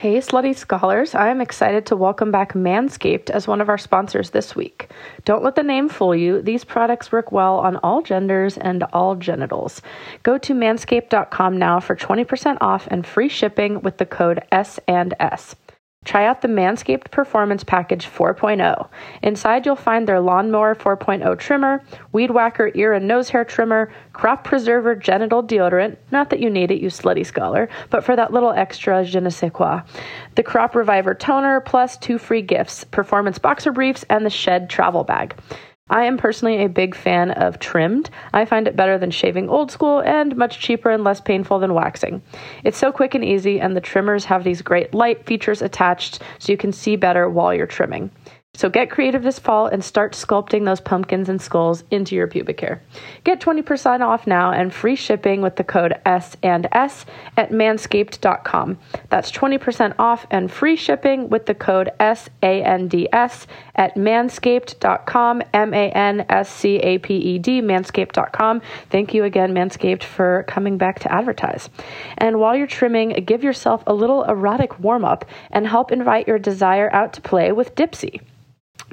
Hey, 0.00 0.18
slutty 0.18 0.56
scholars. 0.56 1.16
I 1.16 1.26
am 1.28 1.40
excited 1.40 1.86
to 1.86 1.96
welcome 1.96 2.30
back 2.30 2.52
Manscaped 2.52 3.30
as 3.30 3.48
one 3.48 3.60
of 3.60 3.68
our 3.68 3.76
sponsors 3.76 4.30
this 4.30 4.54
week. 4.54 4.92
Don't 5.24 5.42
let 5.42 5.56
the 5.56 5.64
name 5.64 5.88
fool 5.88 6.14
you. 6.14 6.40
These 6.40 6.62
products 6.62 7.10
work 7.10 7.32
well 7.32 7.58
on 7.58 7.78
all 7.78 8.00
genders 8.02 8.56
and 8.56 8.84
all 8.92 9.16
genitals. 9.16 9.82
Go 10.22 10.38
to 10.38 10.54
manscaped.com 10.54 11.58
now 11.58 11.80
for 11.80 11.96
20% 11.96 12.58
off 12.60 12.86
and 12.92 13.04
free 13.04 13.28
shipping 13.28 13.80
with 13.80 13.98
the 13.98 14.06
code 14.06 14.38
S 14.52 14.78
and 14.86 15.14
S. 15.18 15.56
Try 16.08 16.24
out 16.24 16.40
the 16.40 16.48
Manscaped 16.48 17.10
Performance 17.10 17.64
Package 17.64 18.06
4.0. 18.06 18.88
Inside, 19.22 19.66
you'll 19.66 19.76
find 19.76 20.08
their 20.08 20.20
Lawnmower 20.20 20.74
4.0 20.74 21.38
trimmer, 21.38 21.82
Weed 22.12 22.30
Whacker 22.30 22.70
ear 22.74 22.94
and 22.94 23.06
nose 23.06 23.28
hair 23.28 23.44
trimmer, 23.44 23.92
Crop 24.14 24.42
Preserver 24.42 24.94
genital 24.94 25.42
deodorant, 25.42 25.98
not 26.10 26.30
that 26.30 26.40
you 26.40 26.48
need 26.48 26.70
it, 26.70 26.80
you 26.80 26.88
slutty 26.88 27.26
scholar, 27.26 27.68
but 27.90 28.04
for 28.04 28.16
that 28.16 28.32
little 28.32 28.52
extra 28.52 29.04
je 29.04 29.20
ne 29.20 29.28
sais 29.28 29.52
quoi, 29.52 29.82
the 30.34 30.42
Crop 30.42 30.74
Reviver 30.74 31.14
toner, 31.14 31.60
plus 31.60 31.98
two 31.98 32.16
free 32.16 32.40
gifts 32.40 32.84
Performance 32.84 33.38
Boxer 33.38 33.70
Briefs 33.70 34.06
and 34.08 34.24
the 34.24 34.30
Shed 34.30 34.70
Travel 34.70 35.04
Bag. 35.04 35.34
I 35.90 36.04
am 36.04 36.18
personally 36.18 36.62
a 36.62 36.68
big 36.68 36.94
fan 36.94 37.30
of 37.30 37.58
trimmed. 37.58 38.10
I 38.32 38.44
find 38.44 38.68
it 38.68 38.76
better 38.76 38.98
than 38.98 39.10
shaving 39.10 39.48
old 39.48 39.70
school 39.70 40.00
and 40.00 40.36
much 40.36 40.58
cheaper 40.58 40.90
and 40.90 41.02
less 41.02 41.20
painful 41.20 41.58
than 41.58 41.74
waxing. 41.74 42.20
It's 42.62 42.76
so 42.76 42.92
quick 42.92 43.14
and 43.14 43.24
easy, 43.24 43.60
and 43.60 43.74
the 43.74 43.80
trimmers 43.80 44.26
have 44.26 44.44
these 44.44 44.60
great 44.60 44.92
light 44.94 45.24
features 45.24 45.62
attached 45.62 46.22
so 46.38 46.52
you 46.52 46.58
can 46.58 46.72
see 46.72 46.96
better 46.96 47.28
while 47.28 47.54
you're 47.54 47.66
trimming. 47.66 48.10
So 48.58 48.68
get 48.68 48.90
creative 48.90 49.22
this 49.22 49.38
fall 49.38 49.68
and 49.68 49.84
start 49.84 50.14
sculpting 50.14 50.64
those 50.64 50.80
pumpkins 50.80 51.28
and 51.28 51.40
skulls 51.40 51.84
into 51.92 52.16
your 52.16 52.26
pubic 52.26 52.60
hair. 52.60 52.82
Get 53.22 53.40
20% 53.40 54.00
off 54.00 54.26
now 54.26 54.50
and 54.50 54.74
free 54.74 54.96
shipping 54.96 55.42
with 55.42 55.54
the 55.54 55.62
code 55.62 55.94
S 56.04 56.36
and 56.42 56.66
S 56.72 57.06
at 57.36 57.50
manscaped.com. 57.50 58.78
That's 59.10 59.30
20% 59.30 59.94
off 60.00 60.26
and 60.32 60.50
free 60.50 60.74
shipping 60.74 61.28
with 61.28 61.46
the 61.46 61.54
code 61.54 61.90
S 62.00 62.28
A 62.42 62.64
N 62.64 62.88
D 62.88 63.08
S 63.12 63.46
at 63.76 63.94
manscaped.com, 63.94 65.42
M 65.54 65.72
A 65.72 65.90
N 65.92 66.26
S 66.28 66.52
C 66.52 66.78
A 66.78 66.98
P 66.98 67.14
E 67.14 67.38
D, 67.38 67.62
manscaped.com. 67.62 68.60
Thank 68.90 69.14
you 69.14 69.22
again, 69.22 69.54
Manscaped, 69.54 70.02
for 70.02 70.44
coming 70.48 70.78
back 70.78 70.98
to 70.98 71.12
advertise. 71.12 71.70
And 72.16 72.40
while 72.40 72.56
you're 72.56 72.66
trimming, 72.66 73.10
give 73.24 73.44
yourself 73.44 73.84
a 73.86 73.94
little 73.94 74.24
erotic 74.24 74.80
warm 74.80 75.04
up 75.04 75.26
and 75.52 75.64
help 75.64 75.92
invite 75.92 76.26
your 76.26 76.40
desire 76.40 76.92
out 76.92 77.12
to 77.12 77.20
play 77.20 77.52
with 77.52 77.76
Dipsea. 77.76 78.20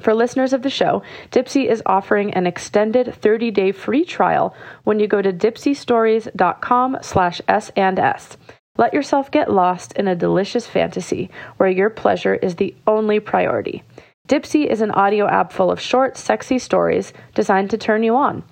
For 0.00 0.14
listeners 0.14 0.52
of 0.52 0.62
the 0.62 0.70
show, 0.70 1.02
Dipsea 1.30 1.70
is 1.70 1.82
offering 1.86 2.34
an 2.34 2.46
extended 2.46 3.06
30-day 3.06 3.72
free 3.72 4.04
trial 4.04 4.54
when 4.84 5.00
you 5.00 5.06
go 5.06 5.22
to 5.22 5.32
dipseastories.com 5.32 6.98
slash 7.02 7.40
S 7.48 7.70
and 7.76 7.98
S. 7.98 8.36
Let 8.76 8.92
yourself 8.92 9.30
get 9.30 9.50
lost 9.50 9.92
in 9.94 10.06
a 10.06 10.14
delicious 10.14 10.66
fantasy 10.66 11.30
where 11.56 11.68
your 11.68 11.88
pleasure 11.88 12.34
is 12.34 12.56
the 12.56 12.74
only 12.86 13.20
priority. 13.20 13.82
Dipsea 14.28 14.66
is 14.66 14.80
an 14.80 14.90
audio 14.90 15.26
app 15.28 15.52
full 15.52 15.70
of 15.70 15.80
short, 15.80 16.16
sexy 16.16 16.58
stories 16.58 17.12
designed 17.34 17.70
to 17.70 17.78
turn 17.78 18.02
you 18.02 18.16
on. 18.16 18.42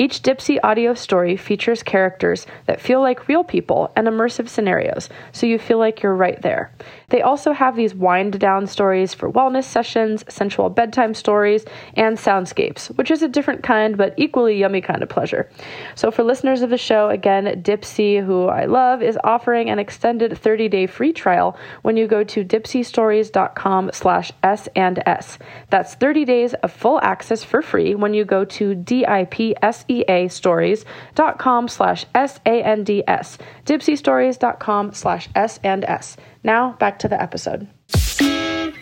Each 0.00 0.22
Dipsea 0.22 0.60
audio 0.62 0.94
story 0.94 1.36
features 1.36 1.82
characters 1.82 2.46
that 2.66 2.80
feel 2.80 3.00
like 3.00 3.26
real 3.26 3.42
people 3.42 3.90
and 3.96 4.06
immersive 4.06 4.48
scenarios, 4.48 5.08
so 5.32 5.44
you 5.44 5.58
feel 5.58 5.78
like 5.78 6.04
you're 6.04 6.14
right 6.14 6.40
there. 6.40 6.70
They 7.08 7.20
also 7.20 7.50
have 7.50 7.74
these 7.74 7.96
wind 7.96 8.38
down 8.38 8.68
stories 8.68 9.12
for 9.12 9.28
wellness 9.28 9.64
sessions, 9.64 10.24
sensual 10.28 10.70
bedtime 10.70 11.14
stories, 11.14 11.64
and 11.94 12.16
soundscapes, 12.16 12.96
which 12.96 13.10
is 13.10 13.24
a 13.24 13.28
different 13.28 13.64
kind 13.64 13.96
but 13.96 14.14
equally 14.16 14.56
yummy 14.56 14.80
kind 14.82 15.02
of 15.02 15.08
pleasure. 15.08 15.50
So 15.96 16.12
for 16.12 16.22
listeners 16.22 16.62
of 16.62 16.70
the 16.70 16.78
show, 16.78 17.08
again, 17.08 17.46
Dipsea, 17.64 18.24
who 18.24 18.46
I 18.46 18.66
love, 18.66 19.02
is 19.02 19.18
offering 19.24 19.68
an 19.68 19.80
extended 19.80 20.30
30-day 20.30 20.86
free 20.86 21.12
trial 21.12 21.58
when 21.82 21.96
you 21.96 22.06
go 22.06 22.22
to 22.22 22.44
dipseastories.com 22.44 23.90
slash 23.92 24.30
S 24.44 24.68
and 24.76 25.02
S. 25.06 25.40
That's 25.70 25.94
30 25.94 26.24
days 26.24 26.54
of 26.54 26.70
full 26.70 27.00
access 27.02 27.42
for 27.42 27.62
free 27.62 27.96
when 27.96 28.14
you 28.14 28.24
go 28.24 28.44
to 28.44 28.76
D-I-P-S-E-A 28.76 29.87
stories.com 30.28 31.68
slash 31.68 32.06
S-A-N-D-S. 32.14 33.38
Dipseastories.com 33.66 34.92
slash 34.92 35.28
S 35.34 35.60
and 35.62 35.84
S. 35.84 36.16
Now, 36.42 36.72
back 36.78 36.98
to 37.00 37.08
the 37.08 37.20
episode. 37.20 37.68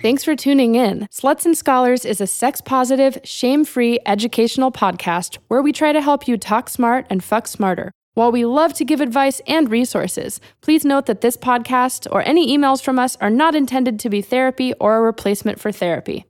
Thanks 0.02 0.22
for 0.22 0.36
tuning 0.36 0.74
in. 0.74 1.08
Sluts 1.10 1.46
and 1.46 1.56
Scholars 1.56 2.04
is 2.04 2.20
a 2.20 2.26
sex 2.26 2.60
positive, 2.60 3.18
shame 3.24 3.64
free 3.64 3.98
educational 4.06 4.70
podcast 4.70 5.38
where 5.48 5.62
we 5.62 5.72
try 5.72 5.92
to 5.92 6.00
help 6.00 6.28
you 6.28 6.36
talk 6.36 6.68
smart 6.68 7.06
and 7.10 7.24
fuck 7.24 7.48
smarter. 7.48 7.90
While 8.14 8.32
we 8.32 8.46
love 8.46 8.72
to 8.74 8.84
give 8.84 9.00
advice 9.00 9.40
and 9.46 9.70
resources, 9.70 10.40
please 10.62 10.84
note 10.84 11.06
that 11.06 11.20
this 11.20 11.36
podcast 11.36 12.06
or 12.10 12.22
any 12.22 12.56
emails 12.56 12.82
from 12.82 12.98
us 12.98 13.16
are 13.20 13.30
not 13.30 13.54
intended 13.54 13.98
to 14.00 14.08
be 14.08 14.22
therapy 14.22 14.72
or 14.80 14.96
a 14.96 15.02
replacement 15.02 15.60
for 15.60 15.70
therapy. 15.70 16.24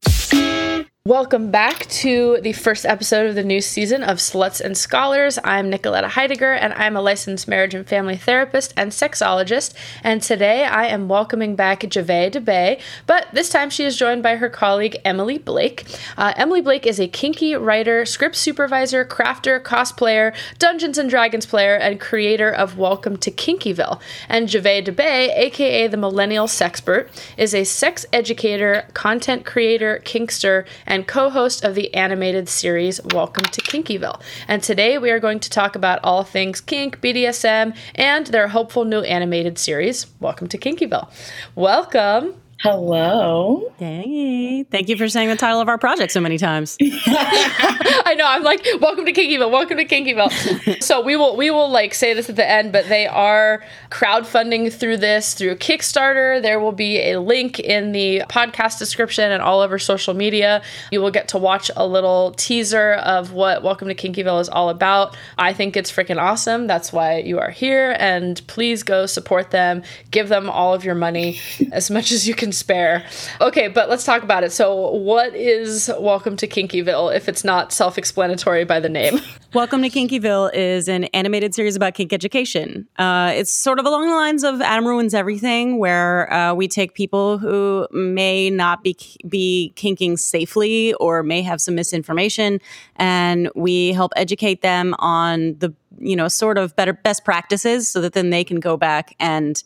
Welcome 1.06 1.52
back 1.52 1.86
to 2.02 2.40
the 2.42 2.52
first 2.52 2.84
episode 2.84 3.28
of 3.28 3.36
the 3.36 3.44
new 3.44 3.60
season 3.60 4.02
of 4.02 4.16
Sluts 4.16 4.60
and 4.60 4.76
Scholars. 4.76 5.38
I'm 5.44 5.70
Nicoletta 5.70 6.08
Heidegger, 6.08 6.52
and 6.52 6.72
I'm 6.72 6.96
a 6.96 7.00
licensed 7.00 7.46
marriage 7.46 7.76
and 7.76 7.86
family 7.86 8.16
therapist 8.16 8.74
and 8.76 8.90
sexologist. 8.90 9.72
And 10.02 10.20
today 10.20 10.64
I 10.64 10.86
am 10.86 11.06
welcoming 11.06 11.54
back 11.54 11.82
Javée 11.82 12.32
DeBay, 12.32 12.80
but 13.06 13.28
this 13.32 13.48
time 13.50 13.70
she 13.70 13.84
is 13.84 13.96
joined 13.96 14.24
by 14.24 14.34
her 14.34 14.50
colleague 14.50 14.96
Emily 15.04 15.38
Blake. 15.38 15.86
Uh, 16.16 16.32
Emily 16.36 16.60
Blake 16.60 16.88
is 16.88 16.98
a 16.98 17.06
kinky 17.06 17.54
writer, 17.54 18.04
script 18.04 18.34
supervisor, 18.34 19.04
crafter, 19.04 19.62
cosplayer, 19.62 20.34
Dungeons 20.58 20.98
and 20.98 21.08
Dragons 21.08 21.46
player, 21.46 21.76
and 21.76 22.00
creator 22.00 22.50
of 22.50 22.78
Welcome 22.78 23.16
to 23.18 23.30
Kinkyville. 23.30 24.00
And 24.28 24.48
Javée 24.48 24.84
DeBay, 24.84 25.38
aka 25.38 25.86
the 25.86 25.96
Millennial 25.96 26.48
Sexpert, 26.48 27.08
is 27.36 27.54
a 27.54 27.62
sex 27.62 28.04
educator, 28.12 28.88
content 28.92 29.46
creator, 29.46 30.02
kinkster, 30.04 30.66
and 30.84 30.95
and 30.96 31.06
co 31.06 31.28
host 31.28 31.62
of 31.62 31.74
the 31.74 31.92
animated 31.92 32.48
series 32.48 33.02
Welcome 33.12 33.44
to 33.44 33.60
Kinkyville. 33.60 34.18
And 34.48 34.62
today 34.62 34.96
we 34.96 35.10
are 35.10 35.20
going 35.20 35.40
to 35.40 35.50
talk 35.50 35.76
about 35.76 36.00
all 36.02 36.24
things 36.24 36.58
kink, 36.62 37.02
BDSM, 37.02 37.76
and 37.94 38.26
their 38.28 38.48
hopeful 38.48 38.86
new 38.86 39.02
animated 39.02 39.58
series, 39.58 40.06
Welcome 40.20 40.48
to 40.48 40.56
Kinkyville. 40.56 41.10
Welcome. 41.54 42.36
Hello. 42.66 43.72
Hey, 43.78 44.65
thank 44.65 44.88
you 44.88 44.97
for 44.97 45.09
saying 45.09 45.28
the 45.28 45.37
title 45.37 45.60
of 45.60 45.69
our 45.69 45.78
project 45.78 46.10
so 46.10 46.21
many 46.21 46.37
times. 46.37 46.77
I 46.82 48.16
know. 48.19 48.27
I'm 48.27 48.43
like, 48.43 48.66
welcome 48.81 49.04
to 49.04 49.12
Kinkyville. 49.12 49.53
Welcome 49.53 49.77
to 49.77 49.84
Kinkyville. 49.84 50.82
so 50.82 51.00
we 51.00 51.15
will 51.15 51.37
we 51.37 51.49
will 51.49 51.71
like 51.71 51.94
say 51.94 52.12
this 52.12 52.28
at 52.28 52.34
the 52.34 52.44
end, 52.49 52.72
but 52.72 52.88
they 52.88 53.06
are 53.06 53.62
crowdfunding 53.91 54.72
through 54.72 54.97
this 54.97 55.34
through 55.34 55.54
Kickstarter. 55.54 56.43
There 56.43 56.59
will 56.59 56.72
be 56.72 57.12
a 57.12 57.21
link 57.21 57.60
in 57.60 57.93
the 57.93 58.22
podcast 58.28 58.81
description 58.81 59.31
and 59.31 59.43
all 59.44 59.60
over 59.60 59.78
social 59.78 60.15
media. 60.15 60.60
You 60.91 61.00
will 61.00 61.12
get 61.12 61.28
to 61.28 61.38
watch 61.38 61.71
a 61.77 61.87
little 61.87 62.33
teaser 62.33 62.94
of 62.94 63.33
what 63.33 63.62
Welcome 63.62 63.87
to 63.87 63.94
Kinkyville 63.94 64.41
is 64.41 64.48
all 64.48 64.71
about. 64.71 65.16
I 65.38 65.53
think 65.53 65.77
it's 65.77 65.93
freaking 65.93 66.21
awesome. 66.21 66.66
That's 66.66 66.93
why 66.93 67.19
you 67.19 67.38
are 67.38 67.50
here. 67.50 67.94
And 68.00 68.44
please 68.48 68.83
go 68.83 69.06
support 69.06 69.53
them. 69.53 69.84
Give 70.10 70.28
them 70.28 70.50
all 70.50 70.75
of 70.75 70.84
your 70.84 70.97
money 70.97 71.38
as 71.71 71.93
much 71.93 72.10
as 72.10 72.27
you 72.27 72.34
can 72.34 72.55
spare. 72.56 73.04
Okay, 73.40 73.68
but 73.68 73.88
let's 73.88 74.04
talk 74.04 74.22
about 74.22 74.44
it. 74.44 74.52
So, 74.52 74.90
what 74.90 75.34
is 75.34 75.90
Welcome 75.98 76.36
to 76.38 76.48
Kinkyville 76.48 77.14
if 77.14 77.28
it's 77.28 77.44
not 77.44 77.72
self 77.72 77.98
explanatory 77.98 78.64
by 78.64 78.80
the 78.80 78.88
name? 78.88 79.20
Welcome 79.54 79.82
to 79.82 79.90
Kinkyville 79.90 80.50
is 80.52 80.88
an 80.88 81.04
animated 81.04 81.54
series 81.54 81.76
about 81.76 81.94
kink 81.94 82.12
education. 82.12 82.86
Uh, 82.98 83.32
it's 83.34 83.50
sort 83.50 83.78
of 83.78 83.86
along 83.86 84.08
the 84.08 84.14
lines 84.14 84.44
of 84.44 84.60
Adam 84.60 84.86
Ruins 84.86 85.14
Everything, 85.14 85.78
where 85.78 86.32
uh, 86.32 86.54
we 86.54 86.68
take 86.68 86.94
people 86.94 87.38
who 87.38 87.86
may 87.92 88.50
not 88.50 88.82
be, 88.82 88.97
be 89.28 89.72
kinking 89.76 90.16
safely 90.16 90.94
or 90.94 91.22
may 91.22 91.42
have 91.42 91.60
some 91.60 91.74
misinformation, 91.74 92.60
and 92.97 93.50
we 93.54 93.92
help 93.92 94.12
educate 94.16 94.62
them 94.62 94.94
on 94.98 95.56
the 95.59 95.72
you 95.98 96.16
know 96.16 96.28
sort 96.28 96.59
of 96.59 96.74
better 96.76 96.92
best 96.92 97.24
practices 97.24 97.88
so 97.88 98.00
that 98.00 98.12
then 98.12 98.30
they 98.30 98.44
can 98.44 98.60
go 98.60 98.76
back 98.76 99.14
and 99.18 99.62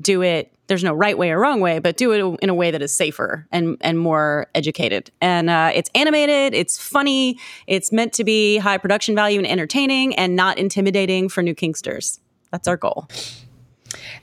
do 0.00 0.22
it 0.22 0.52
there's 0.72 0.82
no 0.82 0.94
right 0.94 1.18
way 1.18 1.30
or 1.30 1.38
wrong 1.38 1.60
way, 1.60 1.80
but 1.80 1.98
do 1.98 2.12
it 2.12 2.38
in 2.40 2.48
a 2.48 2.54
way 2.54 2.70
that 2.70 2.80
is 2.80 2.94
safer 2.94 3.46
and 3.52 3.76
and 3.82 3.98
more 3.98 4.46
educated. 4.54 5.10
And 5.20 5.50
uh, 5.50 5.70
it's 5.74 5.90
animated, 5.94 6.54
it's 6.54 6.78
funny, 6.78 7.38
it's 7.66 7.92
meant 7.92 8.14
to 8.14 8.24
be 8.24 8.56
high 8.56 8.78
production 8.78 9.14
value 9.14 9.38
and 9.38 9.46
entertaining, 9.46 10.14
and 10.14 10.34
not 10.34 10.56
intimidating 10.56 11.28
for 11.28 11.42
new 11.42 11.54
kinksters. 11.54 12.20
That's 12.52 12.66
our 12.66 12.78
goal. 12.78 13.06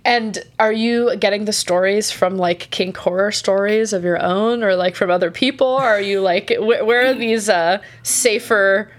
And 0.04 0.40
are 0.57 0.72
you 0.72 1.16
getting 1.18 1.46
the 1.46 1.54
stories 1.54 2.10
from 2.10 2.36
like 2.38 2.72
kink 2.72 2.98
horror 2.98 3.31
stories 3.31 3.94
of 3.94 4.04
your 4.04 4.19
own, 4.19 4.63
or 4.63 4.75
like 4.75 4.96
from 4.96 5.12
other 5.12 5.30
people? 5.30 5.68
Or 5.68 5.84
are 5.84 6.01
you 6.01 6.19
like 6.19 6.50
wh- 6.56 6.84
where 6.84 7.12
are 7.12 7.13
these 7.13 7.48
uh, 7.48 7.80
safer? 8.01 8.92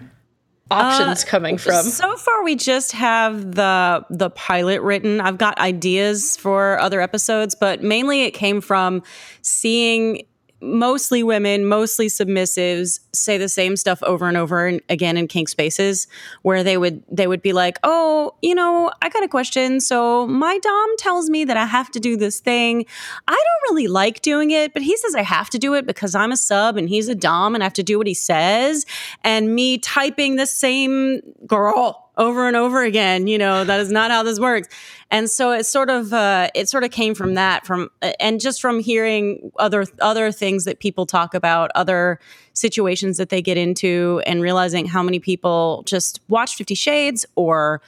Options 0.70 1.24
uh, 1.24 1.26
coming 1.26 1.58
from? 1.58 1.82
So 1.82 2.16
far, 2.16 2.44
we 2.44 2.56
just 2.56 2.92
have 2.92 3.54
the 3.54 4.04
the 4.10 4.30
pilot 4.30 4.82
written. 4.82 5.20
I've 5.20 5.38
got 5.38 5.58
ideas 5.58 6.36
for 6.36 6.78
other 6.78 7.00
episodes, 7.00 7.54
but 7.54 7.82
mainly 7.82 8.22
it 8.22 8.32
came 8.32 8.60
from 8.60 9.02
seeing 9.42 10.22
mostly 10.60 11.22
women, 11.22 11.66
mostly 11.66 12.08
submissives 12.08 13.00
say 13.12 13.38
the 13.38 13.48
same 13.48 13.76
stuff 13.76 14.02
over 14.02 14.28
and 14.28 14.36
over 14.36 14.66
and 14.66 14.80
again 14.88 15.16
in 15.16 15.26
kink 15.26 15.48
spaces 15.48 16.06
where 16.42 16.62
they 16.62 16.76
would 16.76 17.02
they 17.10 17.26
would 17.26 17.42
be 17.42 17.52
like, 17.52 17.78
"Oh, 17.82 18.34
you 18.42 18.54
know, 18.54 18.90
I 19.02 19.08
got 19.08 19.22
a 19.22 19.28
question. 19.28 19.80
So 19.80 20.26
my 20.26 20.58
dom 20.58 20.96
tells 20.98 21.30
me 21.30 21.44
that 21.44 21.56
I 21.56 21.66
have 21.66 21.90
to 21.92 22.00
do 22.00 22.16
this 22.16 22.40
thing. 22.40 22.84
I 23.26 23.32
don't 23.32 23.72
really 23.74 23.88
like 23.88 24.22
doing 24.22 24.50
it, 24.50 24.72
but 24.72 24.82
he 24.82 24.96
says 24.96 25.14
I 25.14 25.22
have 25.22 25.50
to 25.50 25.58
do 25.58 25.74
it 25.74 25.86
because 25.86 26.14
I'm 26.14 26.32
a 26.32 26.36
sub 26.36 26.76
and 26.76 26.88
he's 26.88 27.08
a 27.08 27.14
dom 27.14 27.54
and 27.54 27.62
I 27.62 27.66
have 27.66 27.72
to 27.74 27.82
do 27.82 27.98
what 27.98 28.06
he 28.06 28.14
says." 28.14 28.84
And 29.24 29.54
me 29.54 29.78
typing 29.78 30.36
the 30.36 30.46
same 30.46 31.20
girl 31.46 32.09
over 32.16 32.46
and 32.46 32.56
over 32.56 32.82
again. 32.82 33.26
You 33.26 33.38
know, 33.38 33.64
that 33.64 33.80
is 33.80 33.90
not 33.90 34.10
how 34.10 34.22
this 34.22 34.38
works. 34.38 34.68
And 35.10 35.28
so 35.30 35.52
it 35.52 35.64
sort 35.64 35.90
of 35.90 36.12
uh, 36.12 36.48
it 36.54 36.68
sort 36.68 36.84
of 36.84 36.90
came 36.90 37.14
from 37.14 37.34
that 37.34 37.66
from 37.66 37.90
and 38.18 38.40
just 38.40 38.60
from 38.60 38.80
hearing 38.80 39.50
other 39.58 39.86
other 40.00 40.30
things 40.32 40.64
that 40.64 40.80
people 40.80 41.06
talk 41.06 41.34
about, 41.34 41.70
other 41.74 42.20
situations 42.52 43.16
that 43.16 43.28
they 43.28 43.42
get 43.42 43.56
into, 43.56 44.22
and 44.26 44.42
realizing 44.42 44.86
how 44.86 45.02
many 45.02 45.18
people 45.18 45.82
just 45.86 46.20
watch 46.28 46.56
Fifty 46.56 46.74
Shades 46.74 47.26
or 47.34 47.80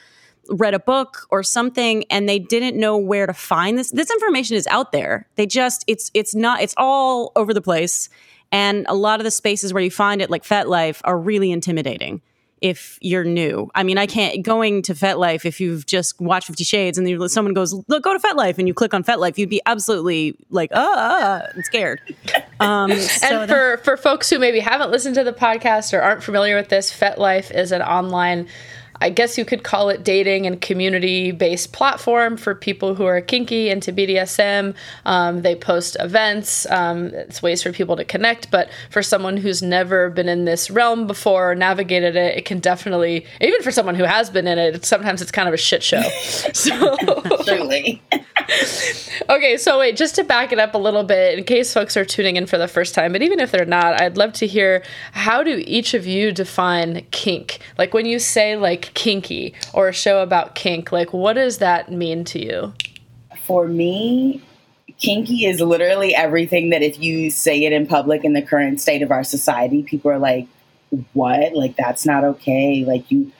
read 0.49 0.75
a 0.75 0.79
book 0.79 1.27
or 1.31 1.43
something 1.43 2.05
and 2.11 2.29
they 2.29 2.39
didn't 2.39 2.79
know 2.79 2.97
where 2.97 3.27
to 3.27 3.33
find 3.33 3.79
this 3.79 3.91
this 3.93 4.11
information 4.11 4.57
is 4.57 4.67
out 4.67 4.91
there 4.91 5.27
they 5.37 5.47
just 5.47 5.85
it's 5.87 6.11
it's 6.15 6.35
not 6.35 6.61
it's 6.61 6.75
all 6.77 7.31
over 7.37 7.55
the 7.55 7.61
place 7.61 8.09
and 8.51 8.85
a 8.89 8.95
lot 8.95 9.21
of 9.21 9.25
the 9.25 9.31
spaces 9.31 9.73
where 9.73 9.83
you 9.83 9.91
find 9.91 10.21
it 10.21 10.31
like 10.31 10.43
FetLife 10.43 11.01
are 11.05 11.17
really 11.17 11.53
intimidating 11.53 12.21
if 12.62 12.99
you're 13.03 13.25
new. 13.25 13.70
I 13.75 13.82
mean, 13.82 13.99
I 13.99 14.06
can't 14.06 14.43
going 14.43 14.82
to 14.82 14.94
FetLife 14.94 15.44
if 15.44 15.61
you've 15.61 15.85
just 15.85 16.19
watched 16.20 16.47
Fifty 16.47 16.64
Shades 16.64 16.97
and 16.97 17.31
someone 17.31 17.53
goes, 17.53 17.75
"Look, 17.88 18.05
go 18.05 18.17
to 18.17 18.19
FetLife," 18.19 18.59
and 18.59 18.67
you 18.67 18.75
click 18.75 18.94
on 18.94 19.05
FetLife, 19.05 19.37
you'd 19.37 19.50
be 19.50 19.61
absolutely 19.67 20.37
like, 20.50 20.70
"Ah," 20.73 21.43
scared. 21.62 22.00
Um, 22.61 22.93
so 22.93 23.41
and 23.41 23.50
for 23.50 23.79
for 23.79 23.97
folks 23.97 24.31
who 24.31 24.38
maybe 24.38 24.61
haven't 24.61 24.93
listened 24.93 25.17
to 25.17 25.25
the 25.25 25.32
podcast 25.32 25.93
or 25.93 26.00
aren't 26.00 26.23
familiar 26.23 26.55
with 26.55 26.69
this, 26.69 26.97
FetLife 26.97 27.53
is 27.53 27.73
an 27.73 27.82
online 27.82 28.47
I 29.02 29.10
guess 29.10 29.37
you 29.37 29.44
could 29.44 29.64
call 29.64 29.88
it 29.88 30.04
dating 30.04 30.46
and 30.46 30.60
community 30.60 31.32
based 31.32 31.72
platform 31.72 32.37
for 32.37 32.54
people 32.54 32.94
who 32.94 33.04
are 33.04 33.20
kinky 33.20 33.69
into 33.69 33.93
BDSM. 33.93 34.75
Um, 35.04 35.43
they 35.43 35.56
post 35.56 35.96
events, 35.99 36.66
um, 36.70 37.06
it's 37.06 37.43
ways 37.43 37.62
for 37.62 37.72
people 37.72 37.96
to 37.96 38.04
connect. 38.04 38.50
But 38.52 38.70
for 38.90 39.02
someone 39.02 39.37
who's 39.37 39.60
never 39.60 40.08
been 40.08 40.28
in 40.28 40.44
this 40.44 40.70
realm 40.70 41.08
before 41.08 41.50
or 41.50 41.54
navigated 41.56 42.14
it, 42.14 42.38
it 42.38 42.44
can 42.44 42.60
definitely, 42.60 43.26
even 43.40 43.60
for 43.62 43.72
someone 43.72 43.96
who 43.96 44.04
has 44.04 44.31
been 44.31 44.46
in 44.46 44.58
it, 44.58 44.84
sometimes 44.84 45.20
it's 45.20 45.32
kind 45.32 45.49
of 45.49 45.54
a 45.54 45.58
shit 45.58 45.82
show. 45.82 46.02
so, 46.52 46.96
certainly. 47.43 48.00
okay, 49.31 49.56
so 49.56 49.79
wait, 49.79 49.97
just 49.97 50.15
to 50.17 50.25
back 50.25 50.53
it 50.53 50.59
up 50.59 50.75
a 50.75 50.79
little 50.79 51.05
bit, 51.05 51.39
in 51.39 51.44
case 51.44 51.73
folks 51.73 51.97
are 51.97 52.05
tuning 52.05 52.37
in 52.37 52.47
for 52.47 52.59
the 52.59 52.69
first 52.69 52.94
time, 52.94 53.12
but 53.12 53.23
even 53.23 53.41
if 53.41 53.50
they're 53.50 53.65
not, 53.65 54.00
I'd 54.00 54.17
love 54.17 54.33
to 54.35 54.47
hear 54.47 54.83
how 55.12 55.43
do 55.43 55.62
each 55.67 55.94
of 55.94 56.06
you 56.06 56.33
define 56.33 57.06
kink? 57.11 57.61
Like 57.79 57.94
when 57.94 58.06
you 58.06 58.19
say 58.19 58.56
like 58.56 58.93
kinky 58.94 59.55
or 59.73 59.89
a 59.89 59.93
show 59.93 60.23
about 60.23 60.55
kink, 60.55 60.93
like 60.93 61.12
what 61.12 61.35
does 61.35 61.59
that 61.59 61.91
mean 61.91 62.25
to 62.25 62.39
you? 62.39 62.75
For 63.47 63.67
me, 63.67 64.43
kinky 64.99 65.47
is 65.47 65.61
literally 65.61 66.15
everything 66.15 66.71
that 66.71 66.83
if 66.83 66.99
you 67.00 67.31
say 67.31 67.65
it 67.65 67.73
in 67.73 67.87
public 67.87 68.25
in 68.25 68.33
the 68.33 68.43
current 68.43 68.81
state 68.81 69.03
of 69.03 69.11
our 69.11 69.25
society, 69.25 69.83
people 69.83 70.11
are 70.11 70.19
like, 70.19 70.47
what? 71.12 71.55
Like, 71.55 71.77
that's 71.77 72.06
not 72.06 72.25
okay. 72.25 72.85
Like, 72.85 73.11
you 73.11 73.33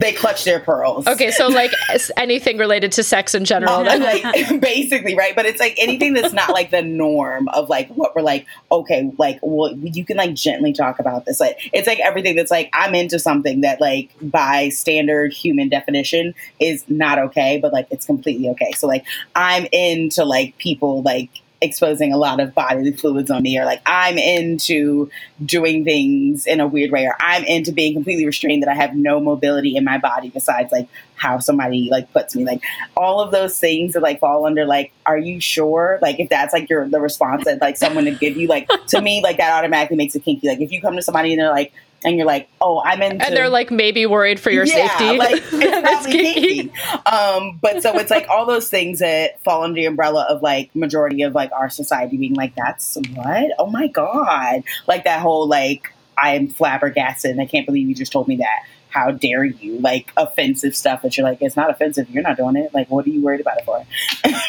they 0.00 0.12
clutch 0.12 0.44
their 0.44 0.58
pearls. 0.58 1.06
Okay, 1.06 1.30
so 1.30 1.46
like 1.46 1.70
anything 2.16 2.58
related 2.58 2.90
to 2.92 3.04
sex 3.04 3.32
in 3.32 3.44
general, 3.44 3.84
like 3.84 4.22
basically, 4.60 5.14
right? 5.14 5.36
But 5.36 5.46
it's 5.46 5.60
like 5.60 5.76
anything 5.78 6.14
that's 6.14 6.34
not 6.34 6.50
like 6.50 6.72
the 6.72 6.82
norm 6.82 7.48
of 7.50 7.68
like 7.68 7.88
what 7.90 8.14
we're 8.14 8.22
like. 8.22 8.44
Okay, 8.72 9.12
like 9.18 9.38
well, 9.40 9.72
you 9.76 10.04
can 10.04 10.16
like 10.16 10.34
gently 10.34 10.72
talk 10.72 10.98
about 10.98 11.26
this. 11.26 11.38
Like 11.38 11.70
it's 11.72 11.86
like 11.86 12.00
everything 12.00 12.34
that's 12.34 12.50
like 12.50 12.70
I'm 12.72 12.94
into 12.96 13.20
something 13.20 13.60
that 13.60 13.80
like 13.80 14.10
by 14.20 14.70
standard 14.70 15.32
human 15.32 15.68
definition 15.68 16.34
is 16.58 16.84
not 16.88 17.20
okay, 17.20 17.60
but 17.62 17.72
like 17.72 17.86
it's 17.92 18.04
completely 18.04 18.48
okay. 18.50 18.72
So 18.72 18.88
like 18.88 19.06
I'm 19.36 19.68
into 19.70 20.24
like 20.24 20.58
people 20.58 21.02
like 21.02 21.30
exposing 21.64 22.12
a 22.12 22.16
lot 22.16 22.40
of 22.40 22.54
bodily 22.54 22.92
fluids 22.92 23.30
on 23.30 23.42
me 23.42 23.58
or 23.58 23.64
like 23.64 23.80
I'm 23.86 24.18
into 24.18 25.10
doing 25.44 25.84
things 25.84 26.46
in 26.46 26.60
a 26.60 26.66
weird 26.66 26.90
way 26.90 27.04
or 27.06 27.16
I'm 27.20 27.44
into 27.44 27.72
being 27.72 27.94
completely 27.94 28.26
restrained 28.26 28.62
that 28.62 28.68
I 28.68 28.74
have 28.74 28.94
no 28.94 29.20
mobility 29.20 29.76
in 29.76 29.84
my 29.84 29.98
body 29.98 30.28
besides 30.28 30.70
like 30.70 30.88
how 31.16 31.38
somebody 31.38 31.88
like 31.90 32.12
puts 32.12 32.36
me. 32.36 32.44
Like 32.44 32.62
all 32.96 33.20
of 33.20 33.32
those 33.32 33.58
things 33.58 33.94
that 33.94 34.02
like 34.02 34.20
fall 34.20 34.46
under 34.46 34.64
like 34.64 34.92
are 35.06 35.18
you 35.18 35.40
sure? 35.40 35.98
Like 36.02 36.20
if 36.20 36.28
that's 36.28 36.52
like 36.52 36.68
your 36.70 36.88
the 36.88 37.00
response 37.00 37.44
that 37.44 37.60
like 37.60 37.76
someone 37.76 38.04
would 38.04 38.20
give 38.20 38.36
you 38.36 38.46
like 38.46 38.68
to 38.88 39.00
me 39.00 39.22
like 39.22 39.38
that 39.38 39.52
automatically 39.52 39.96
makes 39.96 40.14
it 40.14 40.24
kinky. 40.24 40.46
Like 40.46 40.60
if 40.60 40.70
you 40.70 40.80
come 40.80 40.96
to 40.96 41.02
somebody 41.02 41.32
and 41.32 41.40
they're 41.40 41.50
like 41.50 41.72
and 42.04 42.16
you're 42.16 42.26
like, 42.26 42.48
oh, 42.60 42.82
I'm 42.84 43.02
in. 43.02 43.20
and 43.20 43.36
they're 43.36 43.48
like 43.48 43.70
maybe 43.70 44.06
worried 44.06 44.38
for 44.38 44.50
your 44.50 44.66
yeah, 44.66 44.88
safety. 44.88 45.18
Like 45.18 45.42
it's 45.52 46.06
kinky. 46.06 46.72
Um, 47.06 47.58
but 47.60 47.82
so 47.82 47.98
it's 47.98 48.10
like 48.10 48.28
all 48.28 48.46
those 48.46 48.68
things 48.68 48.98
that 49.00 49.42
fall 49.42 49.62
under 49.62 49.76
the 49.80 49.86
umbrella 49.86 50.26
of 50.28 50.42
like 50.42 50.74
majority 50.76 51.22
of 51.22 51.34
like 51.34 51.50
our 51.52 51.70
society 51.70 52.16
being 52.16 52.34
like, 52.34 52.54
that's 52.54 52.96
what? 53.14 53.52
Oh 53.58 53.66
my 53.66 53.88
god! 53.88 54.64
Like 54.86 55.04
that 55.04 55.20
whole 55.20 55.48
like 55.48 55.92
I 56.16 56.34
am 56.34 56.48
flabbergasted 56.48 57.30
and 57.30 57.40
I 57.40 57.46
can't 57.46 57.66
believe 57.66 57.88
you 57.88 57.94
just 57.94 58.12
told 58.12 58.28
me 58.28 58.36
that. 58.36 58.64
How 58.88 59.10
dare 59.10 59.44
you? 59.44 59.80
Like 59.80 60.12
offensive 60.16 60.76
stuff 60.76 61.02
that 61.02 61.16
you're 61.16 61.26
like, 61.26 61.38
it's 61.40 61.56
not 61.56 61.68
offensive. 61.68 62.08
You're 62.10 62.22
not 62.22 62.36
doing 62.36 62.56
it. 62.56 62.72
Like, 62.72 62.88
what 62.90 63.04
are 63.06 63.10
you 63.10 63.22
worried 63.22 63.40
about 63.40 63.58
it 63.58 63.64
for? 63.64 63.84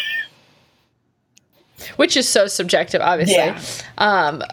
Which 1.95 2.15
is 2.15 2.27
so 2.27 2.47
subjective, 2.47 3.01
obviously. 3.01 3.35
Yeah. 3.37 3.59
Um, 3.97 4.43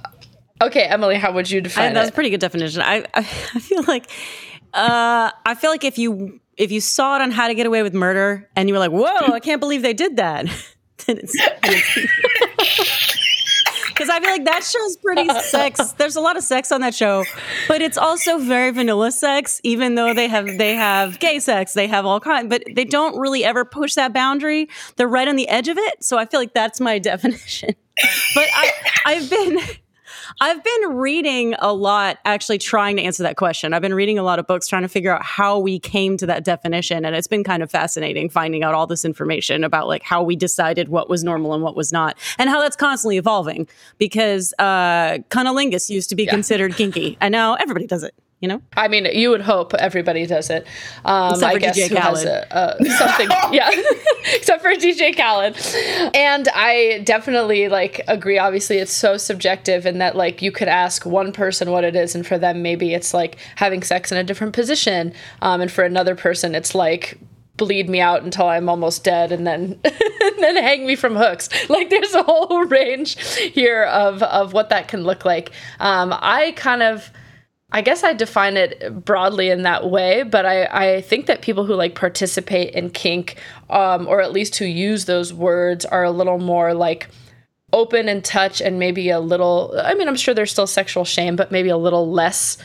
Okay, 0.62 0.84
Emily, 0.84 1.16
how 1.16 1.32
would 1.32 1.50
you 1.50 1.60
define 1.60 1.90
I, 1.90 1.94
that's 1.94 2.10
a 2.10 2.12
pretty 2.12 2.30
good 2.30 2.40
definition. 2.40 2.82
I, 2.82 3.04
I, 3.14 3.18
I 3.54 3.58
feel 3.58 3.82
like 3.82 4.08
uh, 4.72 5.30
I 5.44 5.54
feel 5.54 5.70
like 5.70 5.84
if 5.84 5.98
you 5.98 6.40
if 6.56 6.70
you 6.70 6.80
saw 6.80 7.16
it 7.16 7.22
on 7.22 7.30
How 7.30 7.48
to 7.48 7.54
Get 7.54 7.66
Away 7.66 7.82
with 7.82 7.94
Murder 7.94 8.48
and 8.54 8.68
you 8.68 8.74
were 8.74 8.78
like, 8.78 8.92
"Whoa, 8.92 9.32
I 9.32 9.40
can't 9.40 9.60
believe 9.60 9.82
they 9.82 9.94
did 9.94 10.16
that," 10.16 10.46
then 11.06 11.18
it's. 11.18 11.36
Because 13.88 14.08
I 14.08 14.20
feel 14.20 14.30
like 14.30 14.46
that 14.46 14.64
show's 14.64 14.96
pretty 14.96 15.28
sex. 15.42 15.92
There's 15.92 16.16
a 16.16 16.20
lot 16.20 16.36
of 16.38 16.42
sex 16.42 16.72
on 16.72 16.80
that 16.80 16.94
show, 16.94 17.24
but 17.68 17.82
it's 17.82 17.98
also 17.98 18.38
very 18.38 18.70
vanilla 18.70 19.12
sex. 19.12 19.60
Even 19.64 19.96
though 19.96 20.14
they 20.14 20.28
have 20.28 20.46
they 20.46 20.74
have 20.74 21.20
gay 21.20 21.38
sex, 21.38 21.74
they 21.74 21.86
have 21.86 22.06
all 22.06 22.18
kind, 22.18 22.48
but 22.48 22.64
they 22.74 22.84
don't 22.84 23.18
really 23.20 23.44
ever 23.44 23.66
push 23.66 23.94
that 23.94 24.12
boundary. 24.12 24.68
They're 24.96 25.06
right 25.06 25.28
on 25.28 25.36
the 25.36 25.46
edge 25.46 25.68
of 25.68 25.76
it. 25.76 26.02
So 26.02 26.16
I 26.16 26.24
feel 26.24 26.40
like 26.40 26.54
that's 26.54 26.80
my 26.80 26.98
definition. 26.98 27.76
But 28.34 28.48
I, 28.54 28.72
I've 29.04 29.30
been 29.30 29.58
I've 30.40 30.62
been 30.62 30.96
reading 30.96 31.54
a 31.58 31.72
lot, 31.72 32.18
actually 32.24 32.58
trying 32.58 32.96
to 32.96 33.02
answer 33.02 33.22
that 33.22 33.36
question. 33.36 33.74
I've 33.74 33.82
been 33.82 33.94
reading 33.94 34.18
a 34.18 34.22
lot 34.22 34.38
of 34.38 34.46
books 34.46 34.66
trying 34.66 34.82
to 34.82 34.88
figure 34.88 35.14
out 35.14 35.22
how 35.22 35.58
we 35.58 35.78
came 35.78 36.16
to 36.18 36.26
that 36.26 36.44
definition. 36.44 37.04
And 37.04 37.14
it's 37.14 37.26
been 37.26 37.44
kind 37.44 37.62
of 37.62 37.70
fascinating 37.70 38.28
finding 38.28 38.62
out 38.62 38.74
all 38.74 38.86
this 38.86 39.04
information 39.04 39.64
about 39.64 39.88
like 39.88 40.02
how 40.02 40.22
we 40.22 40.36
decided 40.36 40.88
what 40.88 41.08
was 41.08 41.24
normal 41.24 41.54
and 41.54 41.62
what 41.62 41.76
was 41.76 41.92
not, 41.92 42.16
and 42.38 42.48
how 42.48 42.60
that's 42.60 42.76
constantly 42.76 43.16
evolving 43.16 43.68
because 43.98 44.54
uh, 44.58 45.18
cunnilingus 45.30 45.90
used 45.90 46.10
to 46.10 46.16
be 46.16 46.24
yeah. 46.24 46.30
considered 46.30 46.76
kinky, 46.76 47.16
and 47.20 47.32
now 47.32 47.54
everybody 47.54 47.86
does 47.86 48.02
it 48.02 48.14
you 48.42 48.48
know? 48.48 48.60
I 48.76 48.88
mean, 48.88 49.06
you 49.06 49.30
would 49.30 49.40
hope 49.40 49.72
everybody 49.74 50.26
does 50.26 50.50
it. 50.50 50.66
Um, 51.04 51.34
Except 51.34 51.54
I 51.54 51.58
guess 51.58 51.78
DJ 51.78 51.88
who 51.88 51.94
Khaled. 51.94 52.16
has 52.16 52.24
a, 52.24 52.54
uh, 52.54 52.84
something, 52.98 53.28
yeah. 53.52 53.70
Except 54.34 54.60
for 54.60 54.70
DJ 54.72 55.16
Khaled. 55.16 55.56
And 56.14 56.48
I 56.48 57.02
definitely 57.04 57.68
like 57.68 58.02
agree. 58.08 58.38
Obviously, 58.38 58.78
it's 58.78 58.92
so 58.92 59.16
subjective 59.16 59.86
in 59.86 59.98
that 59.98 60.16
like 60.16 60.42
you 60.42 60.50
could 60.50 60.68
ask 60.68 61.06
one 61.06 61.32
person 61.32 61.70
what 61.70 61.84
it 61.84 61.94
is, 61.94 62.16
and 62.16 62.26
for 62.26 62.36
them 62.36 62.62
maybe 62.62 62.92
it's 62.92 63.14
like 63.14 63.38
having 63.56 63.82
sex 63.82 64.10
in 64.10 64.18
a 64.18 64.24
different 64.24 64.54
position, 64.54 65.14
um, 65.40 65.60
and 65.60 65.70
for 65.70 65.84
another 65.84 66.16
person 66.16 66.54
it's 66.56 66.74
like 66.74 67.18
bleed 67.58 67.88
me 67.88 68.00
out 68.00 68.22
until 68.22 68.48
I'm 68.48 68.68
almost 68.68 69.04
dead 69.04 69.30
and 69.30 69.46
then 69.46 69.78
and 69.84 70.38
then 70.38 70.56
hang 70.56 70.84
me 70.84 70.96
from 70.96 71.14
hooks. 71.14 71.48
Like 71.68 71.90
there's 71.90 72.14
a 72.14 72.24
whole 72.24 72.64
range 72.64 73.20
here 73.20 73.84
of 73.84 74.20
of 74.24 74.52
what 74.52 74.70
that 74.70 74.88
can 74.88 75.04
look 75.04 75.24
like. 75.24 75.52
Um, 75.78 76.12
I 76.12 76.54
kind 76.56 76.82
of 76.82 77.12
I 77.72 77.80
guess 77.80 78.04
I 78.04 78.12
define 78.12 78.56
it 78.56 79.04
broadly 79.04 79.48
in 79.48 79.62
that 79.62 79.88
way, 79.88 80.22
but 80.22 80.44
I, 80.44 80.64
I 80.66 81.00
think 81.00 81.26
that 81.26 81.40
people 81.40 81.64
who 81.64 81.74
like 81.74 81.94
participate 81.94 82.74
in 82.74 82.90
kink, 82.90 83.40
um, 83.70 84.06
or 84.06 84.20
at 84.20 84.32
least 84.32 84.56
who 84.56 84.66
use 84.66 85.06
those 85.06 85.32
words, 85.32 85.84
are 85.86 86.04
a 86.04 86.10
little 86.10 86.38
more 86.38 86.74
like 86.74 87.08
open 87.72 88.08
and 88.08 88.22
touch 88.22 88.60
and 88.60 88.78
maybe 88.78 89.08
a 89.08 89.20
little, 89.20 89.74
I 89.82 89.94
mean, 89.94 90.06
I'm 90.06 90.16
sure 90.16 90.34
there's 90.34 90.52
still 90.52 90.66
sexual 90.66 91.06
shame, 91.06 91.34
but 91.34 91.50
maybe 91.50 91.70
a 91.70 91.78
little 91.78 92.12
less 92.12 92.58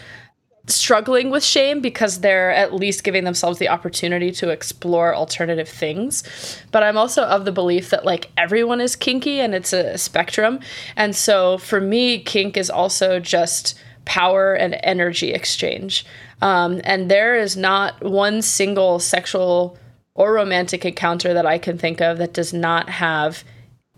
struggling 0.70 1.30
with 1.30 1.46
shame 1.46 1.80
because 1.80 2.20
they're 2.20 2.52
at 2.52 2.74
least 2.74 3.06
giving 3.06 3.24
themselves 3.24 3.58
the 3.58 3.70
opportunity 3.70 4.32
to 4.32 4.50
explore 4.50 5.16
alternative 5.16 5.70
things. 5.70 6.24
But 6.72 6.84
I'm 6.84 6.98
also 6.98 7.24
of 7.24 7.46
the 7.46 7.54
belief 7.54 7.90
that 7.92 8.04
like 8.04 8.30
everyone 8.36 8.82
is 8.82 8.98
kinky 8.98 9.40
and 9.40 9.56
it's 9.56 9.72
a 9.72 9.98
spectrum. 9.98 10.60
And 10.98 11.16
so 11.16 11.58
for 11.58 11.80
me, 11.80 12.20
kink 12.20 12.58
is 12.58 12.70
also 12.70 13.20
just 13.22 13.80
power 14.08 14.54
and 14.54 14.80
energy 14.84 15.34
exchange. 15.34 16.06
Um, 16.42 16.80
and 16.86 17.12
there 17.12 17.36
is 17.36 17.58
not 17.58 18.02
one 18.02 18.42
single 18.42 19.00
sexual 19.00 19.78
or 20.16 20.34
romantic 20.34 20.86
encounter 20.86 21.34
that 21.34 21.46
I 21.46 21.58
can 21.58 21.78
think 21.78 22.00
of 22.00 22.18
that 22.18 22.34
does 22.34 22.54
not 22.54 22.90
have 22.90 23.44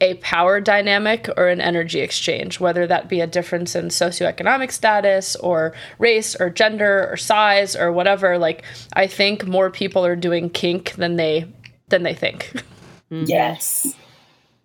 a 0.02 0.16
power 0.16 0.60
dynamic 0.60 1.30
or 1.38 1.48
an 1.48 1.62
energy 1.62 2.00
exchange, 2.00 2.60
whether 2.60 2.88
that 2.88 3.08
be 3.08 3.22
a 3.22 3.28
difference 3.28 3.76
in 3.76 3.90
socioeconomic 3.90 4.72
status 4.72 5.36
or 5.36 5.76
race 6.00 6.36
or 6.40 6.50
gender 6.50 7.08
or 7.12 7.16
size 7.16 7.76
or 7.76 7.92
whatever. 7.92 8.40
Like 8.40 8.64
I 8.94 9.06
think 9.06 9.46
more 9.46 9.70
people 9.70 10.04
are 10.06 10.16
doing 10.16 10.50
kink 10.50 10.94
than 10.94 11.18
they 11.18 11.46
than 11.90 12.02
they 12.04 12.16
think. 12.16 12.64
Yes. 13.12 13.96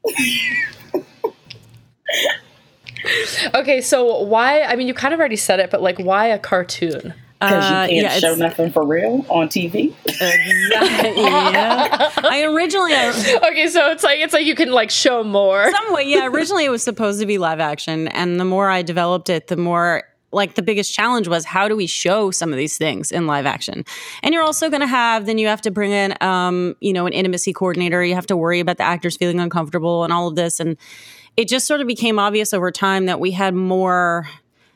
okay, 3.55 3.81
so 3.81 4.23
why? 4.23 4.63
I 4.63 4.77
mean, 4.77 4.87
you 4.89 4.95
kind 4.95 5.15
of 5.15 5.21
already 5.21 5.37
said 5.37 5.61
it, 5.61 5.71
but 5.71 5.83
like, 5.83 5.99
why 5.99 6.27
a 6.27 6.39
cartoon? 6.39 7.15
Because 7.41 7.65
uh, 7.65 7.87
you 7.91 8.01
can't 8.01 8.15
yeah, 8.15 8.19
show 8.21 8.35
nothing 8.37 8.71
for 8.73 8.87
real 8.87 9.25
on 9.29 9.49
TV. 9.49 9.93
yeah. 10.21 12.11
I 12.23 12.45
originally 12.45 12.95
I, 12.95 13.41
okay, 13.51 13.69
so 13.69 13.91
it's 13.91 14.03
like 14.03 14.21
it's 14.21 14.33
like 14.33 14.47
you 14.47 14.55
can 14.55 14.71
like 14.71 14.91
show 14.91 15.23
more. 15.23 15.71
Some 15.71 15.93
way, 15.93 16.05
yeah. 16.05 16.27
Originally, 16.27 16.65
it 16.65 16.71
was 16.71 16.83
supposed 16.83 17.21
to 17.21 17.27
be 17.27 17.39
live 17.39 17.61
action, 17.61 18.09
and 18.09 18.41
the 18.41 18.45
more 18.45 18.71
I 18.71 18.83
developed 18.83 19.29
it, 19.29 19.49
the 19.49 19.57
more 19.57 20.05
like 20.33 20.55
the 20.57 20.63
biggest 20.63 20.93
challenge 20.93 21.29
was 21.29 21.45
how 21.45 21.69
do 21.69 21.77
we 21.77 21.87
show 21.87 22.31
some 22.31 22.51
of 22.51 22.57
these 22.57 22.77
things 22.77 23.13
in 23.13 23.27
live 23.27 23.47
action 23.47 23.85
and 24.25 24.35
you're 24.35 24.43
also 24.43 24.69
going 24.69 24.81
to 24.81 24.87
have 24.87 25.27
then 25.27 25.39
you 25.39 25.47
have 25.47 25.61
to 25.61 25.71
bring 25.71 25.93
in 25.93 26.13
um, 26.21 26.75
you 26.81 26.93
know 26.93 27.07
an 27.07 27.13
intimacy 27.13 27.53
coordinator 27.53 28.05
you 28.05 28.17
have 28.17 28.27
to 28.27 28.37
worry 28.37 28.59
about 28.59 28.77
the 28.77 28.83
actors 28.83 29.17
feeling 29.17 29.39
uncomfortable 29.39 30.03
and 30.03 30.13
all 30.13 30.27
of 30.27 30.35
this 30.35 30.59
and 30.59 30.77
it 31.37 31.49
just 31.49 31.67
sort 31.67 31.81
of 31.81 31.87
became 31.87 32.19
obvious 32.19 32.55
over 32.55 32.71
time 32.71 33.07
that 33.07 33.21
we 33.21 33.31
had 33.31 33.55
more 33.55 34.29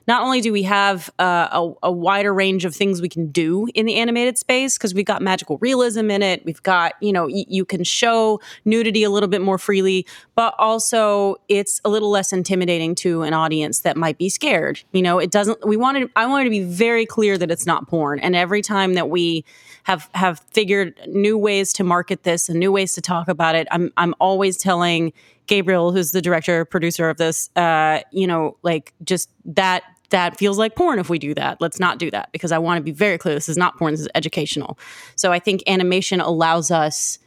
not 0.08 0.22
only 0.22 0.40
do 0.40 0.54
we 0.54 0.62
have 0.62 1.10
uh, 1.18 1.48
a, 1.52 1.88
a, 1.88 1.92
wider 1.92 2.32
range 2.32 2.64
of 2.64 2.74
things 2.74 3.02
we 3.02 3.10
can 3.10 3.30
do 3.30 3.68
in 3.74 3.84
the 3.84 3.96
animated 3.96 4.38
space 4.38 4.78
because 4.78 4.94
we've 4.94 5.04
got 5.04 5.20
magical 5.20 5.58
realism 5.58 6.10
in 6.10 6.22
it 6.22 6.44
we've 6.46 6.62
got 6.62 6.94
you 7.00 7.12
know 7.12 7.26
y- 7.26 7.44
you 7.46 7.64
can 7.64 7.84
show 7.84 8.40
nudity 8.64 9.04
a 9.04 9.10
little 9.10 9.28
bit 9.28 9.42
more 9.42 9.58
freely 9.58 10.06
but 10.34 10.54
also 10.58 11.36
it's 11.48 11.80
a 11.84 11.90
little 11.90 12.10
less 12.10 12.32
intimidating 12.32 12.94
to 12.94 13.22
an 13.22 13.34
audience 13.34 13.80
that 13.80 13.96
might 13.96 14.18
be 14.18 14.28
scared 14.28 14.80
you 14.92 15.02
know? 15.02 15.18
It 15.18 15.30
doesn't 15.30 15.66
we 15.66 15.76
wanted 15.76 16.10
i 16.16 16.26
wanted 16.26 16.44
to 16.44 16.50
be 16.50 16.64
very 16.64 17.04
clear 17.04 17.36
that 17.36 17.50
it's 17.50 17.66
not 17.66 17.86
porn 17.86 18.18
and 18.18 18.34
every 18.34 18.62
time 18.62 18.94
that 18.94 19.10
we 19.10 19.44
have 19.88 20.08
have 20.14 20.40
figured 20.52 20.94
new 21.08 21.36
ways 21.36 21.72
to 21.72 21.82
market 21.82 22.22
this 22.22 22.48
and 22.48 22.60
new 22.60 22.70
ways 22.70 22.92
to 22.92 23.00
talk 23.00 23.26
about 23.26 23.54
it 23.54 23.66
i'm 23.70 23.90
i'm 23.96 24.14
always 24.20 24.56
telling 24.56 25.12
Gabriel, 25.48 25.90
who's 25.92 26.12
the 26.12 26.22
director 26.22 26.64
producer 26.64 27.10
of 27.10 27.16
this, 27.16 27.50
uh, 27.56 28.00
you 28.12 28.26
know, 28.26 28.56
like 28.62 28.94
just 29.02 29.30
that 29.44 29.82
that 30.10 30.38
feels 30.38 30.56
like 30.56 30.74
porn 30.74 30.98
if 30.98 31.10
we 31.10 31.18
do 31.18 31.34
that. 31.34 31.60
Let's 31.60 31.80
not 31.80 31.98
do 31.98 32.10
that 32.12 32.30
because 32.32 32.52
I 32.52 32.58
want 32.58 32.78
to 32.78 32.82
be 32.82 32.92
very 32.92 33.18
clear 33.18 33.34
this 33.34 33.48
is 33.48 33.58
not 33.58 33.76
porn, 33.76 33.92
this 33.92 34.00
is 34.00 34.08
educational. 34.14 34.78
So 35.16 35.32
I 35.32 35.38
think 35.38 35.62
animation 35.66 36.20
allows 36.20 36.70
us 36.70 37.18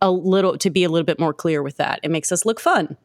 a 0.00 0.10
little 0.10 0.56
to 0.58 0.70
be 0.70 0.84
a 0.84 0.88
little 0.88 1.06
bit 1.06 1.18
more 1.18 1.32
clear 1.32 1.62
with 1.62 1.78
that. 1.78 1.98
It 2.02 2.10
makes 2.10 2.30
us 2.30 2.44
look 2.44 2.60
fun. 2.60 2.96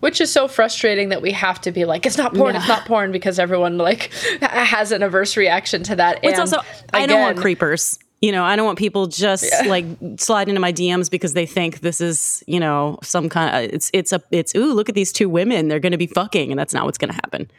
Which 0.00 0.20
is 0.20 0.30
so 0.30 0.48
frustrating 0.48 1.08
that 1.08 1.22
we 1.22 1.32
have 1.32 1.60
to 1.62 1.72
be 1.72 1.84
like, 1.84 2.04
it's 2.04 2.18
not 2.18 2.34
porn, 2.34 2.54
yeah. 2.54 2.60
it's 2.60 2.68
not 2.68 2.84
porn, 2.84 3.10
because 3.10 3.38
everyone 3.38 3.78
like 3.78 4.12
has 4.42 4.92
an 4.92 5.02
adverse 5.02 5.36
reaction 5.36 5.82
to 5.84 5.96
that. 5.96 6.20
It's 6.22 6.38
also, 6.38 6.58
again, 6.58 6.74
I 6.92 7.06
don't 7.06 7.20
want 7.20 7.38
creepers. 7.38 7.98
You 8.20 8.30
know, 8.30 8.44
I 8.44 8.54
don't 8.54 8.66
want 8.66 8.78
people 8.78 9.08
just 9.08 9.44
yeah. 9.50 9.68
like 9.68 9.84
slide 10.18 10.48
into 10.48 10.60
my 10.60 10.72
DMs 10.72 11.10
because 11.10 11.32
they 11.32 11.46
think 11.46 11.80
this 11.80 12.00
is, 12.00 12.44
you 12.46 12.60
know, 12.60 12.98
some 13.02 13.28
kind 13.28 13.64
of 13.64 13.74
it's 13.74 13.90
it's 13.92 14.12
a 14.12 14.22
it's 14.30 14.54
ooh, 14.54 14.72
look 14.72 14.88
at 14.88 14.94
these 14.94 15.10
two 15.10 15.28
women, 15.28 15.68
they're 15.68 15.80
going 15.80 15.92
to 15.92 15.98
be 15.98 16.06
fucking 16.06 16.52
and 16.52 16.58
that's 16.58 16.72
not 16.72 16.84
what's 16.84 16.98
going 16.98 17.10
to 17.10 17.16
happen. 17.16 17.50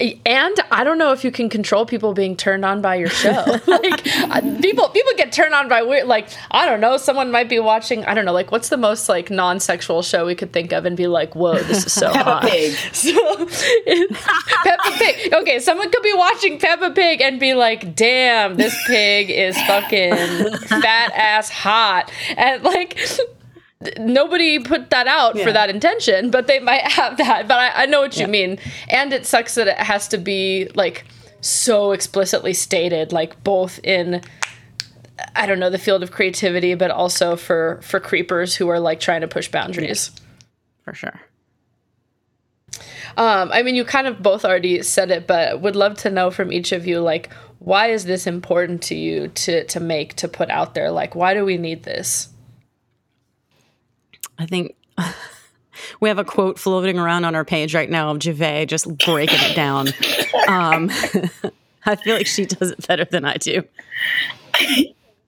And 0.00 0.58
I 0.70 0.82
don't 0.82 0.96
know 0.96 1.12
if 1.12 1.24
you 1.24 1.30
can 1.30 1.50
control 1.50 1.84
people 1.84 2.14
being 2.14 2.34
turned 2.36 2.64
on 2.64 2.80
by 2.80 2.94
your 2.94 3.10
show. 3.10 3.44
like 3.66 4.02
people 4.02 4.88
people 4.88 5.12
get 5.16 5.30
turned 5.30 5.52
on 5.52 5.68
by 5.68 5.82
weird 5.82 6.06
like 6.06 6.28
I 6.50 6.64
don't 6.66 6.80
know, 6.80 6.96
someone 6.96 7.30
might 7.30 7.48
be 7.48 7.58
watching, 7.58 8.04
I 8.06 8.14
don't 8.14 8.24
know, 8.24 8.32
like 8.32 8.50
what's 8.50 8.70
the 8.70 8.78
most 8.78 9.08
like 9.08 9.30
non-sexual 9.30 10.02
show 10.02 10.24
we 10.24 10.34
could 10.34 10.52
think 10.52 10.72
of 10.72 10.86
and 10.86 10.96
be 10.96 11.06
like, 11.06 11.34
"Whoa, 11.34 11.58
this 11.58 11.86
is 11.86 11.92
so 11.92 12.12
Peppa 12.12 12.30
hot." 12.30 12.42
Pig. 12.44 12.74
So, 12.92 13.46
Peppa 14.64 14.90
Pig. 14.98 15.34
Okay, 15.34 15.58
someone 15.58 15.90
could 15.90 16.02
be 16.02 16.14
watching 16.14 16.58
Peppa 16.58 16.90
Pig 16.90 17.20
and 17.20 17.38
be 17.38 17.54
like, 17.54 17.94
"Damn, 17.94 18.56
this 18.56 18.76
pig 18.86 19.30
is 19.30 19.56
fucking 19.62 20.12
fat 20.66 21.12
ass 21.14 21.50
hot." 21.50 22.10
And 22.36 22.62
like 22.62 22.98
nobody 23.98 24.58
put 24.58 24.90
that 24.90 25.06
out 25.06 25.36
yeah. 25.36 25.44
for 25.44 25.52
that 25.52 25.70
intention, 25.70 26.30
but 26.30 26.46
they 26.46 26.60
might 26.60 26.82
have 26.82 27.16
that. 27.16 27.48
But 27.48 27.58
I, 27.58 27.82
I 27.82 27.86
know 27.86 28.00
what 28.00 28.16
you 28.16 28.22
yeah. 28.22 28.26
mean. 28.26 28.58
And 28.88 29.12
it 29.12 29.26
sucks 29.26 29.54
that 29.54 29.68
it 29.68 29.78
has 29.78 30.08
to 30.08 30.18
be 30.18 30.68
like 30.74 31.04
so 31.40 31.92
explicitly 31.92 32.52
stated, 32.52 33.12
like 33.12 33.42
both 33.42 33.80
in 33.82 34.22
I 35.36 35.46
don't 35.46 35.58
know 35.58 35.70
the 35.70 35.78
field 35.78 36.02
of 36.02 36.10
creativity, 36.10 36.74
but 36.74 36.90
also 36.90 37.36
for 37.36 37.80
for 37.82 38.00
creepers 38.00 38.54
who 38.54 38.68
are 38.68 38.80
like 38.80 39.00
trying 39.00 39.20
to 39.22 39.28
push 39.28 39.48
boundaries. 39.48 40.10
For 40.84 40.94
sure. 40.94 41.20
Um, 43.16 43.50
I 43.52 43.62
mean, 43.62 43.74
you 43.74 43.84
kind 43.84 44.06
of 44.06 44.22
both 44.22 44.44
already 44.44 44.82
said 44.82 45.10
it, 45.10 45.26
but 45.26 45.60
would 45.60 45.76
love 45.76 45.96
to 45.98 46.10
know 46.10 46.30
from 46.30 46.52
each 46.52 46.72
of 46.72 46.86
you, 46.86 47.00
like, 47.00 47.30
why 47.58 47.88
is 47.88 48.04
this 48.04 48.26
important 48.26 48.82
to 48.84 48.94
you 48.94 49.28
to 49.28 49.64
to 49.64 49.80
make 49.80 50.14
to 50.16 50.28
put 50.28 50.48
out 50.50 50.74
there? 50.74 50.90
Like, 50.90 51.14
why 51.14 51.34
do 51.34 51.44
we 51.44 51.58
need 51.58 51.82
this? 51.82 52.29
I 54.40 54.46
think 54.46 54.74
we 56.00 56.08
have 56.08 56.18
a 56.18 56.24
quote 56.24 56.58
floating 56.58 56.98
around 56.98 57.24
on 57.24 57.34
our 57.34 57.44
page 57.44 57.74
right 57.74 57.90
now 57.90 58.10
of 58.10 58.18
Javeh 58.18 58.66
just 58.66 58.86
breaking 58.98 59.38
it 59.40 59.54
down. 59.54 59.88
Um, 60.48 60.90
I 61.86 61.96
feel 61.96 62.16
like 62.16 62.26
she 62.26 62.46
does 62.46 62.70
it 62.70 62.86
better 62.86 63.04
than 63.04 63.24
I 63.24 63.36
do. 63.36 63.62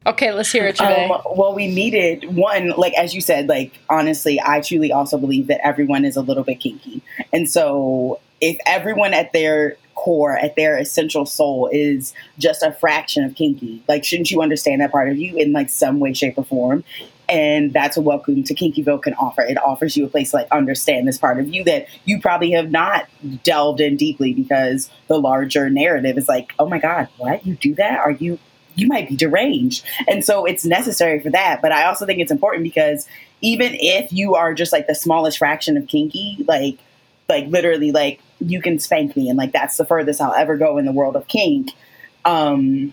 Okay, 0.04 0.32
let's 0.32 0.50
hear 0.50 0.66
it, 0.66 0.76
Javeh. 0.76 1.10
Um, 1.10 1.22
well, 1.36 1.54
we 1.54 1.68
needed 1.68 2.34
one, 2.34 2.70
like 2.70 2.94
as 2.94 3.14
you 3.14 3.20
said, 3.20 3.48
like 3.48 3.78
honestly, 3.88 4.40
I 4.40 4.60
truly 4.60 4.90
also 4.92 5.18
believe 5.18 5.46
that 5.46 5.64
everyone 5.64 6.04
is 6.04 6.16
a 6.16 6.22
little 6.22 6.42
bit 6.42 6.58
kinky, 6.60 7.02
and 7.32 7.48
so 7.48 8.18
if 8.40 8.56
everyone 8.66 9.14
at 9.14 9.32
their 9.32 9.76
core, 9.94 10.36
at 10.36 10.56
their 10.56 10.76
essential 10.76 11.24
soul, 11.24 11.68
is 11.70 12.14
just 12.38 12.62
a 12.62 12.72
fraction 12.72 13.22
of 13.24 13.36
kinky, 13.36 13.82
like 13.86 14.04
shouldn't 14.04 14.30
you 14.30 14.42
understand 14.42 14.80
that 14.80 14.90
part 14.90 15.08
of 15.08 15.18
you 15.18 15.36
in 15.36 15.52
like 15.52 15.70
some 15.70 16.00
way, 16.00 16.12
shape, 16.14 16.36
or 16.36 16.44
form? 16.44 16.82
And 17.28 17.72
that's 17.72 17.96
a 17.96 18.00
welcome 18.00 18.42
to 18.44 18.54
Kinkyville 18.54 19.02
can 19.02 19.14
offer. 19.14 19.42
It 19.42 19.56
offers 19.56 19.96
you 19.96 20.04
a 20.04 20.08
place 20.08 20.32
to 20.32 20.38
like 20.38 20.48
understand 20.50 21.08
this 21.08 21.18
part 21.18 21.38
of 21.38 21.48
you 21.48 21.64
that 21.64 21.86
you 22.04 22.20
probably 22.20 22.50
have 22.52 22.70
not 22.70 23.08
delved 23.42 23.80
in 23.80 23.96
deeply 23.96 24.34
because 24.34 24.90
the 25.06 25.18
larger 25.18 25.70
narrative 25.70 26.18
is 26.18 26.28
like, 26.28 26.52
oh 26.58 26.68
my 26.68 26.78
God, 26.78 27.08
what? 27.16 27.46
You 27.46 27.54
do 27.54 27.74
that? 27.76 28.00
Are 28.00 28.10
you 28.10 28.38
you 28.74 28.86
might 28.86 29.08
be 29.08 29.16
deranged. 29.16 29.84
And 30.08 30.24
so 30.24 30.44
it's 30.44 30.64
necessary 30.64 31.20
for 31.20 31.30
that. 31.30 31.60
But 31.62 31.72
I 31.72 31.84
also 31.84 32.06
think 32.06 32.20
it's 32.20 32.32
important 32.32 32.62
because 32.62 33.06
even 33.40 33.74
if 33.74 34.12
you 34.12 34.34
are 34.34 34.54
just 34.54 34.72
like 34.72 34.86
the 34.86 34.94
smallest 34.94 35.38
fraction 35.38 35.76
of 35.76 35.86
kinky, 35.86 36.44
like 36.46 36.78
like 37.28 37.46
literally 37.46 37.92
like 37.92 38.20
you 38.40 38.60
can 38.60 38.78
spank 38.78 39.16
me 39.16 39.28
and 39.28 39.38
like 39.38 39.52
that's 39.52 39.76
the 39.76 39.84
furthest 39.84 40.20
I'll 40.20 40.34
ever 40.34 40.56
go 40.56 40.78
in 40.78 40.84
the 40.84 40.92
world 40.92 41.16
of 41.16 41.26
kink. 41.28 41.70
Um 42.24 42.92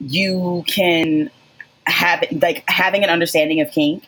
you 0.00 0.64
can 0.66 1.30
have 1.86 2.24
like 2.42 2.64
having 2.68 3.04
an 3.04 3.10
understanding 3.10 3.60
of 3.60 3.70
kink 3.70 4.04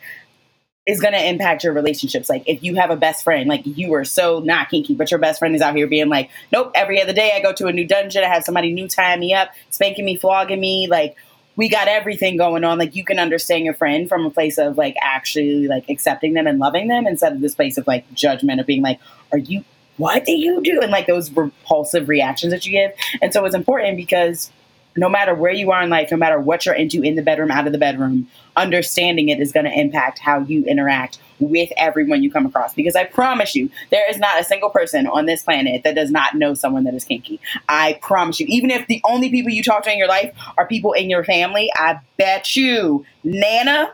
is 0.87 1.01
going 1.01 1.13
to 1.13 1.23
impact 1.23 1.65
your 1.65 1.75
relationships. 1.75 2.31
Like 2.31 2.43
if 2.47 2.63
you 2.63 2.75
have 2.77 2.91
a 2.91 2.97
best 2.97 3.23
friend, 3.23 3.47
like 3.47 3.63
you 3.65 3.93
are 3.93 4.07
so 4.07 4.41
not 4.41 4.71
kinky, 4.71 4.95
but 4.95 5.11
your 5.11 5.21
best 5.21 5.39
friend 5.39 5.55
is 5.55 5.61
out 5.61 5.77
here 5.77 5.87
being 5.87 6.09
like, 6.09 6.31
nope, 6.51 6.73
every 6.75 7.01
other 7.01 7.13
day 7.13 7.33
I 7.37 7.43
go 7.43 7.53
to 7.53 7.67
a 7.67 7.73
new 7.73 7.87
dungeon, 7.87 8.25
I 8.25 8.29
have 8.29 8.43
somebody 8.43 8.73
new 8.73 8.89
tying 8.89 9.21
me 9.21 9.35
up, 9.35 9.51
spanking 9.71 10.07
me, 10.07 10.17
flogging 10.17 10.61
me, 10.61 10.89
like 10.89 11.15
we 11.57 11.69
got 11.69 11.89
everything 11.89 12.37
going 12.39 12.65
on. 12.65 12.79
Like 12.79 12.97
you 12.97 13.05
can 13.05 13.19
understand 13.19 13.65
your 13.65 13.75
friend 13.75 14.09
from 14.09 14.25
a 14.25 14.31
place 14.31 14.57
of 14.59 14.79
like 14.79 14.95
actually 15.03 15.69
like 15.69 15.85
accepting 15.91 16.33
them 16.33 16.47
and 16.47 16.59
loving 16.59 16.89
them 16.89 17.07
instead 17.07 17.33
of 17.33 17.41
this 17.43 17.55
place 17.55 17.77
of 17.77 17.87
like 17.87 18.11
judgment 18.15 18.59
of 18.59 18.67
being 18.67 18.81
like, 18.81 18.99
are 19.33 19.39
you 19.39 19.65
what 19.99 20.25
do 20.25 20.33
you 20.33 20.63
do? 20.63 20.81
And 20.81 20.91
like 20.91 21.07
those 21.07 21.31
repulsive 21.33 22.09
reactions 22.09 22.53
that 22.53 22.65
you 22.65 22.73
give. 22.73 22.93
And 23.21 23.33
so 23.33 23.45
it's 23.45 23.55
important 23.55 23.97
because 23.97 24.51
no 24.97 25.09
matter 25.09 25.35
where 25.35 25.53
you 25.53 25.71
are 25.71 25.83
in 25.83 25.91
life, 25.91 26.11
no 26.11 26.17
matter 26.17 26.41
what 26.41 26.67
you're 26.67 26.75
into 26.75 27.03
in 27.03 27.15
the 27.15 27.23
bedroom, 27.23 27.51
out 27.51 27.67
of 27.67 27.73
the 27.73 27.79
bedroom, 27.79 28.29
understanding 28.57 29.29
it 29.29 29.41
is 29.41 29.53
going 29.53 29.65
to 29.67 29.73
impact 29.73 30.19
how 30.19 30.41
you 30.41 30.65
interact 30.65 31.19
with 31.39 31.71
everyone 31.77 32.23
you 32.23 32.31
come 32.31 32.47
across. 32.47 32.75
Because 32.75 32.97
I 32.97 33.05
promise 33.05 33.55
you, 33.55 33.71
there 33.91 34.09
is 34.11 34.19
not 34.19 34.41
a 34.41 34.45
single 34.45 34.71
person 34.71 35.07
on 35.07 35.27
this 35.27 35.43
planet 35.43 35.83
that 35.85 35.95
does 35.95 36.11
not 36.11 36.35
know 36.35 36.55
someone 36.55 36.85
that 36.85 36.95
is 36.95 37.05
kinky. 37.05 37.41
I 37.69 37.99
promise 38.03 38.41
you. 38.41 38.47
Even 38.49 38.71
if 38.71 38.87
the 38.87 39.01
only 39.05 39.31
people 39.31 39.53
you 39.53 39.63
talk 39.63 39.85
to 39.85 39.93
in 39.93 39.99
your 39.99 40.09
life 40.09 40.35
are 40.57 40.67
people 40.67 40.93
in 40.93 41.09
your 41.09 41.25
family, 41.25 41.71
I 41.77 42.01
bet 42.17 42.57
you 42.57 43.05
Nana 43.23 43.93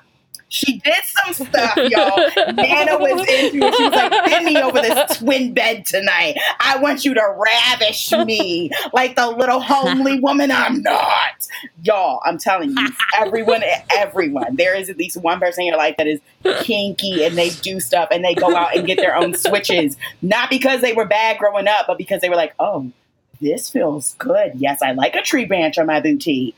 She 0.54 0.78
did 0.78 0.94
some 1.04 1.46
stuff, 1.48 1.76
y'all. 1.76 2.52
Nana 2.52 2.96
was 2.96 3.20
into 3.28 3.66
it. 3.66 3.74
She 3.74 3.82
was 3.82 3.92
like, 3.92 4.10
bend 4.10 4.44
me 4.44 4.56
over 4.62 4.80
this 4.80 5.18
twin 5.18 5.52
bed 5.52 5.84
tonight. 5.84 6.38
I 6.60 6.78
want 6.78 7.04
you 7.04 7.12
to 7.12 7.36
ravish 7.36 8.12
me 8.12 8.70
like 8.92 9.16
the 9.16 9.28
little 9.30 9.58
homely 9.58 10.20
woman 10.22 10.52
I'm 10.52 10.80
not. 10.80 11.48
Y'all, 11.82 12.20
I'm 12.24 12.38
telling 12.38 12.70
you, 12.70 12.88
everyone, 13.18 13.64
everyone, 13.96 14.54
there 14.54 14.76
is 14.76 14.88
at 14.88 14.96
least 14.96 15.16
one 15.16 15.40
person 15.40 15.62
in 15.62 15.66
your 15.66 15.76
life 15.76 15.96
that 15.96 16.06
is 16.06 16.20
kinky 16.60 17.24
and 17.24 17.36
they 17.36 17.50
do 17.50 17.80
stuff 17.80 18.10
and 18.12 18.24
they 18.24 18.36
go 18.36 18.54
out 18.54 18.76
and 18.76 18.86
get 18.86 18.98
their 18.98 19.16
own 19.16 19.34
switches. 19.34 19.96
Not 20.22 20.50
because 20.50 20.82
they 20.82 20.92
were 20.92 21.04
bad 21.04 21.38
growing 21.38 21.66
up, 21.66 21.88
but 21.88 21.98
because 21.98 22.20
they 22.20 22.28
were 22.28 22.36
like, 22.36 22.54
oh, 22.60 22.92
this 23.40 23.68
feels 23.68 24.14
good. 24.20 24.52
Yes, 24.54 24.82
I 24.82 24.92
like 24.92 25.16
a 25.16 25.22
tree 25.22 25.46
branch 25.46 25.78
on 25.78 25.86
my 25.86 26.00
booty 26.00 26.54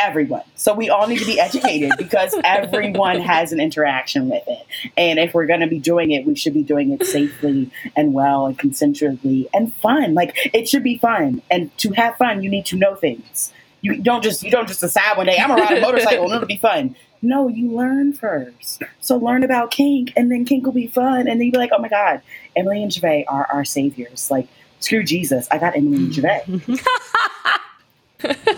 everyone. 0.00 0.42
So 0.54 0.74
we 0.74 0.88
all 0.88 1.06
need 1.06 1.18
to 1.18 1.26
be 1.26 1.38
educated 1.38 1.92
because 1.98 2.34
everyone 2.44 3.20
has 3.20 3.52
an 3.52 3.60
interaction 3.60 4.28
with 4.28 4.42
it. 4.46 4.66
And 4.96 5.18
if 5.18 5.34
we're 5.34 5.46
going 5.46 5.60
to 5.60 5.66
be 5.66 5.78
doing 5.78 6.10
it, 6.10 6.26
we 6.26 6.34
should 6.34 6.54
be 6.54 6.62
doing 6.62 6.90
it 6.92 7.04
safely 7.04 7.70
and 7.94 8.14
well 8.14 8.46
and 8.46 8.58
consensually 8.58 9.46
and 9.52 9.72
fun. 9.74 10.14
Like 10.14 10.36
it 10.54 10.68
should 10.68 10.82
be 10.82 10.98
fun. 10.98 11.42
And 11.50 11.76
to 11.78 11.90
have 11.92 12.16
fun, 12.16 12.42
you 12.42 12.50
need 12.50 12.66
to 12.66 12.76
know 12.76 12.94
things. 12.94 13.52
You 13.82 13.96
don't 14.02 14.22
just 14.22 14.42
you 14.42 14.50
don't 14.50 14.68
just 14.68 14.80
decide 14.80 15.16
one 15.16 15.26
day 15.26 15.38
I'm 15.38 15.48
gonna 15.48 15.62
ride 15.62 15.78
a 15.78 15.80
motorcycle 15.86 16.24
and 16.24 16.34
it'll 16.34 16.46
be 16.46 16.56
fun. 16.56 16.96
No, 17.22 17.48
you 17.48 17.70
learn 17.70 18.12
first. 18.12 18.82
So 19.00 19.16
learn 19.16 19.42
about 19.42 19.70
kink, 19.70 20.12
and 20.16 20.32
then 20.32 20.46
kink 20.46 20.64
will 20.64 20.72
be 20.72 20.86
fun, 20.86 21.20
and 21.20 21.28
then 21.28 21.42
you'll 21.42 21.52
be 21.52 21.58
like, 21.58 21.70
oh 21.72 21.78
my 21.78 21.88
god, 21.88 22.22
Emily 22.56 22.82
and 22.82 22.90
Javay 22.90 23.24
are 23.28 23.46
our 23.52 23.64
saviors. 23.64 24.30
Like 24.30 24.48
screw 24.80 25.02
Jesus, 25.02 25.46
I 25.50 25.58
got 25.58 25.76
Emily 25.76 25.96
and 25.96 26.12
Javay. 26.12 26.86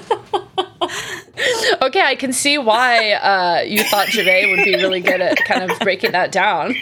okay, 1.83 2.01
I 2.01 2.15
can 2.15 2.33
see 2.33 2.59
why 2.59 3.13
uh, 3.13 3.63
you 3.63 3.83
thought 3.85 4.07
Javay 4.09 4.57
would 4.57 4.65
be 4.65 4.77
really 4.77 5.01
good 5.01 5.21
at 5.21 5.37
kind 5.45 5.71
of 5.71 5.79
breaking 5.81 6.13
that 6.13 6.33
down. 6.33 6.75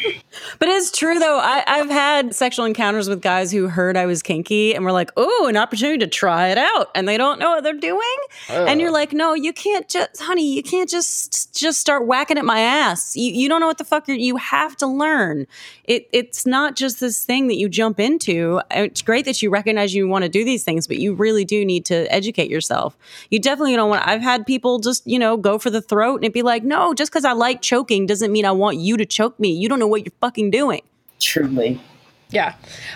But 0.59 0.69
it's 0.69 0.91
true 0.91 1.19
though. 1.19 1.39
I, 1.39 1.63
have 1.67 1.91
had 1.91 2.35
sexual 2.35 2.65
encounters 2.65 3.09
with 3.09 3.21
guys 3.21 3.53
who 3.53 3.69
heard 3.69 3.97
I 3.97 4.07
was 4.07 4.23
kinky 4.23 4.75
and 4.75 4.85
were 4.85 4.93
like, 4.93 5.11
"Oh, 5.17 5.47
an 5.49 5.57
opportunity 5.57 5.99
to 5.99 6.07
try 6.07 6.49
it 6.49 6.59
out," 6.59 6.91
and 6.95 7.09
they 7.09 7.17
don't 7.17 7.39
know 7.39 7.51
what 7.51 7.65
they're 7.65 7.75
doing. 7.75 8.17
And 8.49 8.81
you're 8.81 8.91
oh. 8.91 8.95
like, 8.95 9.13
"No, 9.13 9.35
you 9.35 9.53
can't 9.53 9.89
just, 9.89 10.21
honey, 10.21 10.55
you 10.55 10.63
can't 10.63 10.89
just 10.89 11.55
just 11.55 11.81
start 11.81 12.07
whacking 12.07 12.39
at 12.39 12.45
my 12.45 12.61
ass. 12.61 13.17
You, 13.17 13.33
you 13.33 13.49
don't 13.49 13.61
know 13.61 13.67
what 13.67 13.79
the 13.79 13.85
fuck 13.85 14.09
you're. 14.09 14.17
You 14.17 14.37
have 14.37 14.77
to 14.79 14.87
learn. 14.87 15.47
It 15.85 16.09
it's 16.13 16.47
not 16.47 16.77
just 16.77 17.01
this 17.01 17.25
thing 17.25 17.49
that 17.49 17.57
you 17.57 17.69
jump 17.69 18.01
into. 18.01 18.61
It's 18.71 19.03
great 19.03 19.25
that 19.25 19.43
you 19.43 19.51
recognize 19.51 19.95
you 19.95 20.09
want 20.09 20.23
to 20.25 20.29
do 20.29 20.45
these 20.45 20.65
things, 20.65 20.87
but 20.87 20.99
you 20.99 21.15
really 21.15 21.45
do 21.45 21.65
need 21.65 21.85
to 21.87 22.13
educate 22.13 22.51
yourself. 22.51 22.97
You 23.31 23.39
definitely 23.39 23.77
don't 23.77 23.91
want. 23.91 24.07
I've 24.07 24.23
had 24.23 24.47
people 24.47 24.79
just 24.79 25.07
you 25.07 25.19
know 25.19 25.37
go 25.37 25.59
for 25.59 25.71
the 25.71 25.83
throat 25.83 26.17
and 26.17 26.25
it'd 26.25 26.33
be 26.33 26.43
like, 26.43 26.65
no, 26.65 26.95
just 26.95 27.11
because 27.11 27.25
I 27.25 27.33
like 27.33 27.63
choking 27.63 28.07
doesn't 28.07 28.33
mean 28.33 28.45
I 28.45 28.53
want 28.53 28.77
you 28.79 28.97
to 28.97 29.07
choke 29.07 29.39
me. 29.39 29.53
You 29.53 29.69
don't 29.69 29.79
know 29.79 29.87
what 29.87 30.05
you're 30.05 30.13
fucking 30.21 30.30
doing. 30.35 30.83
Truly. 31.21 31.81
Yeah. 32.31 32.55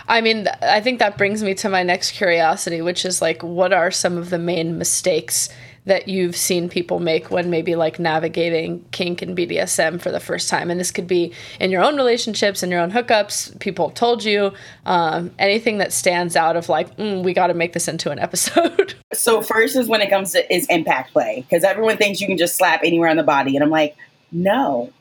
I 0.09 0.21
mean, 0.21 0.47
I 0.63 0.81
think 0.81 0.99
that 1.01 1.19
brings 1.19 1.43
me 1.43 1.55
to 1.55 1.69
my 1.69 1.83
next 1.83 2.13
curiosity, 2.13 2.81
which 2.81 3.05
is 3.05 3.21
like, 3.21 3.43
what 3.43 3.73
are 3.73 3.91
some 3.91 4.17
of 4.17 4.31
the 4.31 4.39
main 4.39 4.79
mistakes 4.79 5.49
that 5.87 6.09
you've 6.09 6.35
seen 6.35 6.69
people 6.71 6.99
make 6.99 7.31
when 7.31 7.51
maybe 7.51 7.75
like 7.75 7.99
navigating 7.99 8.83
kink 8.91 9.21
and 9.21 9.37
BDSM 9.37 10.01
for 10.01 10.11
the 10.11 10.21
first 10.21 10.49
time? 10.49 10.71
And 10.71 10.79
this 10.79 10.91
could 10.91 11.09
be 11.09 11.33
in 11.59 11.71
your 11.71 11.83
own 11.83 11.97
relationships 11.97 12.63
and 12.63 12.71
your 12.71 12.81
own 12.81 12.93
hookups, 12.93 13.59
people 13.59 13.89
have 13.89 13.95
told 13.95 14.25
you, 14.25 14.53
um, 14.87 15.33
anything 15.39 15.79
that 15.79 15.93
stands 15.93 16.37
out 16.37 16.57
of 16.57 16.69
like, 16.69 16.97
mm, 16.97 17.23
we 17.25 17.35
got 17.35 17.49
to 17.49 17.55
make 17.55 17.73
this 17.73 17.89
into 17.89 18.11
an 18.11 18.19
episode. 18.19 18.95
so, 19.13 19.43
first 19.43 19.77
is 19.77 19.89
when 19.89 20.01
it 20.01 20.11
comes 20.11 20.33
to 20.33 20.55
is 20.55 20.67
impact 20.71 21.13
play, 21.13 21.45
because 21.49 21.65
everyone 21.65 21.97
thinks 21.97 22.21
you 22.21 22.27
can 22.27 22.39
just 22.39 22.57
slap 22.57 22.81
anywhere 22.85 23.09
on 23.09 23.17
the 23.17 23.23
body. 23.23 23.57
And 23.57 23.65
I'm 23.65 23.71
like, 23.71 23.97
no, 24.31 24.93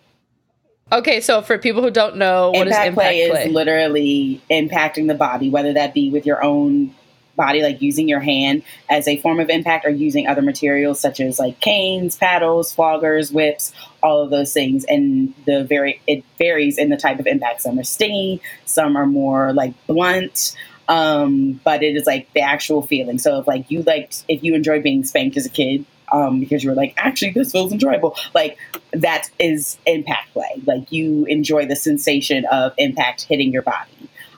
Okay, 0.92 1.22
so 1.22 1.42
for 1.42 1.58
people 1.58 1.82
who 1.82 1.90
don't 1.90 2.18
know, 2.18 2.52
what 2.52 2.68
impact 2.68 2.82
is 2.82 2.88
impact 2.90 2.96
play? 2.96 3.30
play? 3.30 3.46
Is 3.46 3.54
literally 3.54 4.42
impacting 4.50 5.08
the 5.08 5.16
body, 5.16 5.50
whether 5.50 5.74
that 5.74 5.94
be 5.94 6.10
with 6.10 6.26
your 6.26 6.44
own 6.44 6.94
body, 7.36 7.64
like 7.64 7.82
using 7.82 8.08
your 8.08 8.20
hand 8.20 8.62
as 8.90 9.08
a 9.08 9.18
form 9.18 9.40
of 9.40 9.50
impact, 9.50 9.86
or 9.86 9.90
using 9.90 10.28
other 10.28 10.44
materials 10.44 11.00
such 11.00 11.20
as 11.20 11.40
like 11.40 11.60
canes, 11.60 12.16
paddles, 12.16 12.76
floggers, 12.76 13.34
whips, 13.34 13.74
all 14.04 14.22
of 14.22 14.30
those 14.30 14.54
things. 14.54 14.86
And 14.86 15.34
the 15.46 15.64
very 15.64 16.00
it 16.06 16.24
varies 16.38 16.78
in 16.78 16.90
the 16.90 16.98
type 16.98 17.20
of 17.20 17.26
impact. 17.26 17.62
Some 17.62 17.80
are 17.80 17.84
stingy, 17.84 18.42
some 18.66 18.96
are 18.96 19.08
more 19.08 19.52
like 19.54 19.74
blunt. 19.88 20.56
Um, 20.90 21.62
but 21.64 21.82
it 21.82 21.96
is 21.96 22.06
like 22.06 22.32
the 22.34 22.42
actual 22.42 22.82
feeling. 22.82 23.18
So 23.18 23.40
if 23.40 23.48
like 23.48 23.72
you 23.72 23.82
like 23.84 24.14
if 24.28 24.44
you 24.44 24.54
enjoy 24.54 24.82
being 24.82 25.04
spanked 25.06 25.38
as 25.38 25.46
a 25.46 25.50
kid, 25.50 25.86
um, 26.14 26.40
because 26.40 26.64
you 26.64 26.70
were 26.70 26.76
like, 26.76 26.94
actually, 26.96 27.32
this 27.32 27.52
feels 27.52 27.74
enjoyable. 27.74 28.16
Like 28.34 28.58
that 28.94 29.30
is 29.40 29.78
impact 29.86 30.32
play. 30.32 30.62
Like 30.66 30.92
you 30.92 31.26
enjoy 31.26 31.66
the 31.66 31.76
sensation 31.76 32.46
of 32.46 32.74
impact 32.78 33.24
hitting 33.24 33.52
your 33.52 33.64
body. 33.64 33.90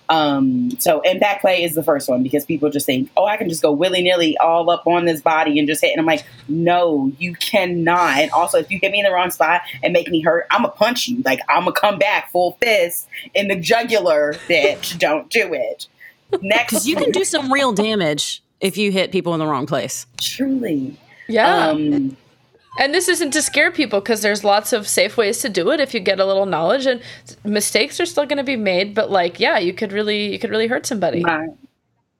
Um, 0.08 0.71
so 0.80 1.02
impact 1.02 1.41
play 1.41 1.63
is 1.63 1.73
the 1.73 1.84
first 1.84 2.08
one 2.08 2.23
because 2.23 2.45
people 2.45 2.69
just 2.69 2.86
think, 2.86 3.10
oh, 3.17 3.26
I 3.26 3.38
can 3.38 3.49
just 3.49 3.62
go 3.62 3.71
willy 3.71 4.04
nilly 4.04 4.38
all 4.38 4.69
up 4.69 4.86
on 4.88 5.06
this 5.06 5.19
body 5.19 5.58
and 5.60 5.67
just 5.67 5.82
hit. 5.82 5.91
And 5.91 5.99
I'm 5.99 6.06
like, 6.06 6.23
no, 6.47 7.12
you 7.17 7.34
cannot. 7.34 8.17
And 8.19 8.32
also, 8.32 8.60
if 8.60 8.71
you 8.71 8.80
hit 8.82 8.91
me 8.91 8.99
in 8.99 9.06
the 9.06 9.12
wrong 9.12 9.32
spot 9.32 9.62
and 9.84 9.91
make 9.91 10.08
me 10.10 10.21
hurt, 10.21 10.45
I'm 10.52 10.62
gonna 10.62 10.73
punch 10.73 11.08
you. 11.08 11.21
Like 11.23 11.39
I'm 11.49 11.62
gonna 11.62 11.73
come 11.73 11.97
back 11.97 12.32
full 12.32 12.54
fist 12.62 13.08
in 13.34 13.47
the 13.47 13.56
jugular, 13.56 14.34
bitch. 14.47 14.97
Don't 14.99 15.30
do 15.30 15.54
it. 15.54 15.88
Next, 16.41 16.71
because 16.71 16.88
you 16.88 16.95
can 16.95 17.12
do 17.12 17.26
some 17.26 17.52
real 17.52 17.73
damage 17.73 18.43
if 18.62 18.78
you 18.78 18.91
hit 18.91 19.12
people 19.12 19.34
in 19.34 19.39
the 19.39 19.47
wrong 19.47 19.65
place. 19.65 20.06
Truly. 20.21 20.97
Yeah. 21.27 21.67
Um, 21.69 22.17
and 22.77 22.93
this 22.93 23.07
isn't 23.07 23.31
to 23.31 23.41
scare 23.41 23.71
people 23.71 24.01
because 24.01 24.21
there's 24.21 24.43
lots 24.43 24.73
of 24.73 24.88
safe 24.88 25.17
ways 25.17 25.39
to 25.39 25.49
do 25.49 25.71
it 25.71 25.79
if 25.79 25.93
you 25.93 25.99
get 25.99 26.19
a 26.19 26.25
little 26.25 26.45
knowledge 26.45 26.85
and 26.85 27.01
mistakes 27.43 27.99
are 27.99 28.05
still 28.05 28.25
going 28.25 28.38
to 28.38 28.43
be 28.43 28.57
made 28.57 28.93
but 28.93 29.09
like 29.09 29.39
yeah 29.39 29.57
you 29.57 29.73
could 29.73 29.93
really 29.93 30.31
you 30.31 30.39
could 30.39 30.49
really 30.49 30.67
hurt 30.67 30.85
somebody. 30.85 31.21
Not, 31.21 31.45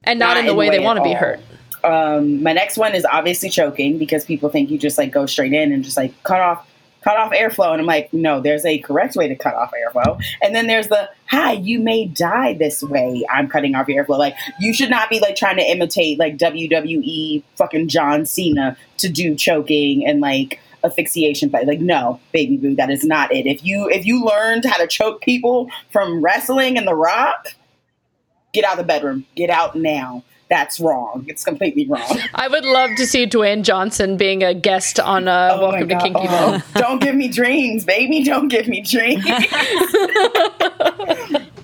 and 0.04 0.20
not, 0.20 0.36
not 0.36 0.38
in 0.38 0.46
the 0.46 0.54
way, 0.54 0.70
way 0.70 0.78
they 0.78 0.84
want 0.84 0.98
to 0.98 1.04
be 1.04 1.14
hurt. 1.14 1.40
um, 1.84 2.42
my 2.42 2.54
next 2.54 2.78
one 2.78 2.96
is 2.96 3.06
obviously 3.06 3.50
choking 3.50 3.98
because 3.98 4.26
people 4.26 4.50
think 4.50 4.70
you 4.70 4.78
just 4.78 4.98
like 4.98 5.12
go 5.12 5.26
straight 5.26 5.54
in 5.54 5.72
and 5.72 5.84
just 5.84 5.98
like 5.98 6.14
cut 6.24 6.40
off 6.40 6.68
cut 7.06 7.18
off 7.18 7.32
airflow. 7.32 7.72
And 7.72 7.80
I'm 7.80 7.86
like, 7.86 8.12
no, 8.14 8.42
there's 8.42 8.66
a 8.66 8.80
correct 8.80 9.16
way 9.16 9.28
to 9.28 9.36
cut 9.36 9.54
off 9.54 9.72
airflow. 9.72 10.20
And 10.42 10.56
then 10.56 10.66
there's 10.66 10.88
the, 10.88 11.08
hi, 11.28 11.54
you 11.54 11.80
may 11.80 12.08
die 12.08 12.54
this 12.54 12.82
way. 12.82 13.24
I'm 13.32 13.48
cutting 13.48 13.76
off 13.76 13.88
your 13.88 14.04
airflow. 14.04 14.18
Like, 14.18 14.36
you 14.60 14.74
should 14.74 14.90
not 14.90 15.10
be 15.10 15.20
like 15.20 15.36
trying 15.36 15.58
to 15.58 15.64
imitate 15.64 16.18
like 16.18 16.38
WWE 16.38 17.44
fucking 17.58 17.90
John 17.90 18.26
Cena 18.26 18.76
to 18.98 19.08
do 19.08 19.36
choking 19.36 20.06
and 20.06 20.20
like 20.20 20.60
asphyxiation 20.84 21.52
play. 21.52 21.64
Like, 21.64 21.80
no, 21.80 22.20
baby 22.34 22.58
boo, 22.58 22.76
that 22.76 22.90
is 22.90 23.04
not 23.04 23.32
it. 23.32 23.46
If 23.46 23.64
you 23.64 23.88
if 23.88 24.06
you 24.06 24.26
learned 24.26 24.66
how 24.66 24.78
to 24.78 24.88
choke 24.88 25.22
people 25.22 25.70
from 25.92 26.24
wrestling 26.24 26.76
and 26.76 26.88
The 26.88 26.96
Rock, 26.96 27.54
get 28.52 28.66
out 28.66 28.74
of 28.74 28.78
the 28.80 28.84
bedroom. 28.84 29.26
Get 29.36 29.52
out 29.52 29.76
now 29.76 30.24
that's 30.50 30.80
wrong. 30.80 31.26
It's 31.28 31.44
completely 31.44 31.88
wrong. 31.88 32.20
I 32.36 32.48
would 32.48 32.66
love 32.66 32.92
to 32.98 33.06
see 33.08 33.26
Dwayne 33.26 33.64
Johnson 33.64 34.18
being 34.18 34.44
a 34.44 34.54
guest 34.54 35.00
on 35.00 35.28
uh, 35.28 35.52
oh 35.54 35.62
Welcome 35.62 35.90
to 35.90 35.98
Kinky 35.98 36.20
oh, 36.30 36.62
Don't 36.76 37.02
give 37.02 37.16
me 37.16 37.28
dreams, 37.28 37.84
baby. 37.86 38.24
Don't 38.24 38.48
give 38.48 38.68
me 38.68 38.82
dreams. 38.82 39.24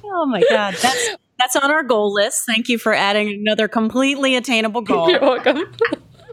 oh 0.04 0.26
my 0.28 0.44
god, 0.50 0.76
that's 0.82 1.10
that's 1.38 1.56
on 1.56 1.72
our 1.72 1.84
goal 1.84 2.14
list. 2.14 2.46
Thank 2.46 2.70
you 2.70 2.78
for 2.78 2.94
adding 2.94 3.30
another 3.30 3.68
completely 3.68 4.36
attainable 4.36 4.82
goal. 4.82 5.10
You're 5.10 5.22
welcome. 5.22 5.66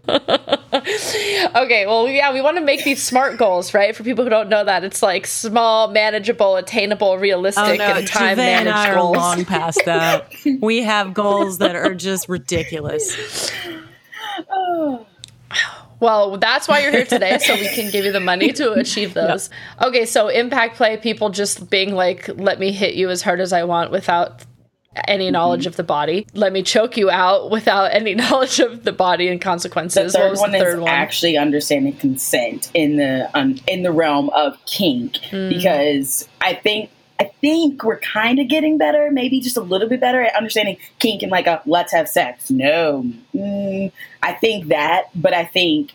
okay, 1.56 1.86
well, 1.86 2.08
yeah, 2.08 2.32
we 2.32 2.40
want 2.40 2.56
to 2.56 2.62
make 2.62 2.84
these 2.84 3.02
smart 3.02 3.36
goals, 3.36 3.74
right? 3.74 3.94
For 3.94 4.02
people 4.02 4.24
who 4.24 4.30
don't 4.30 4.48
know 4.48 4.64
that, 4.64 4.84
it's 4.84 5.02
like 5.02 5.26
small, 5.26 5.88
manageable, 5.88 6.56
attainable, 6.56 7.18
realistic, 7.18 7.64
oh, 7.64 7.74
no. 7.74 7.84
and 7.84 8.06
time 8.06 8.38
managed 8.38 8.68
and 8.68 8.76
I 8.76 8.94
goals. 8.94 9.16
Are 9.16 9.20
long 9.20 9.44
past 9.44 9.82
that. 9.84 10.32
we 10.60 10.82
have 10.82 11.12
goals 11.14 11.58
that 11.58 11.76
are 11.76 11.94
just 11.94 12.28
ridiculous. 12.28 13.50
Well, 16.00 16.38
that's 16.38 16.68
why 16.68 16.80
you're 16.80 16.92
here 16.92 17.04
today, 17.04 17.38
so 17.38 17.54
we 17.54 17.68
can 17.70 17.90
give 17.90 18.04
you 18.04 18.12
the 18.12 18.20
money 18.20 18.52
to 18.52 18.72
achieve 18.74 19.14
those. 19.14 19.50
Yep. 19.80 19.88
Okay, 19.88 20.06
so 20.06 20.28
impact 20.28 20.76
play, 20.76 20.96
people 20.96 21.30
just 21.30 21.70
being 21.70 21.92
like, 21.92 22.28
let 22.38 22.60
me 22.60 22.70
hit 22.70 22.94
you 22.94 23.10
as 23.10 23.22
hard 23.22 23.40
as 23.40 23.52
I 23.52 23.64
want 23.64 23.90
without 23.90 24.44
any 25.06 25.26
mm-hmm. 25.26 25.32
knowledge 25.32 25.60
mm-hmm. 25.60 25.68
of 25.68 25.76
the 25.76 25.84
body. 25.84 26.26
Let 26.34 26.52
me 26.52 26.62
choke 26.62 26.96
you 26.96 27.10
out 27.10 27.50
without 27.50 27.92
any 27.92 28.14
knowledge 28.16 28.60
of 28.60 28.84
the 28.84 28.92
body 28.92 29.28
and 29.28 29.40
consequences. 29.40 30.12
The 30.12 30.18
third 30.18 30.38
one 30.38 30.52
the 30.52 30.58
third 30.58 30.74
is 30.74 30.80
one? 30.80 30.90
actually 30.90 31.36
understanding 31.36 31.94
consent 31.96 32.70
in 32.74 32.96
the 32.96 33.30
um, 33.34 33.56
in 33.66 33.82
the 33.82 33.92
realm 33.92 34.30
of 34.30 34.58
kink 34.66 35.14
mm. 35.30 35.48
because 35.48 36.28
I 36.40 36.54
think 36.54 36.90
I 37.20 37.24
think 37.40 37.82
we're 37.82 37.98
kind 37.98 38.38
of 38.38 38.48
getting 38.48 38.78
better, 38.78 39.10
maybe 39.10 39.40
just 39.40 39.56
a 39.56 39.60
little 39.60 39.88
bit 39.88 40.00
better 40.00 40.22
at 40.22 40.36
understanding 40.36 40.76
kink 41.00 41.22
and 41.22 41.32
like 41.32 41.46
a 41.46 41.62
let's 41.66 41.92
have 41.92 42.08
sex. 42.08 42.50
No, 42.50 43.04
mm, 43.34 43.92
I 44.22 44.32
think 44.34 44.68
that, 44.68 45.06
but 45.14 45.34
I 45.34 45.44
think 45.44 45.92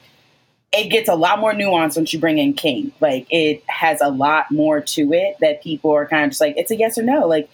it 0.73 0.89
gets 0.89 1.07
a 1.07 1.15
lot 1.15 1.39
more 1.39 1.53
nuance 1.53 1.95
once 1.95 2.11
you 2.11 2.19
bring 2.19 2.39
in 2.39 2.53
kink. 2.53 2.93
Like 2.99 3.27
it 3.29 3.63
has 3.67 4.01
a 4.01 4.09
lot 4.09 4.51
more 4.51 4.81
to 4.81 5.13
it 5.13 5.37
that 5.39 5.63
people 5.63 5.91
are 5.91 6.07
kind 6.07 6.25
of 6.25 6.31
just 6.31 6.41
like 6.41 6.55
it's 6.57 6.71
a 6.71 6.75
yes 6.75 6.97
or 6.97 7.03
no. 7.03 7.27
Like 7.27 7.49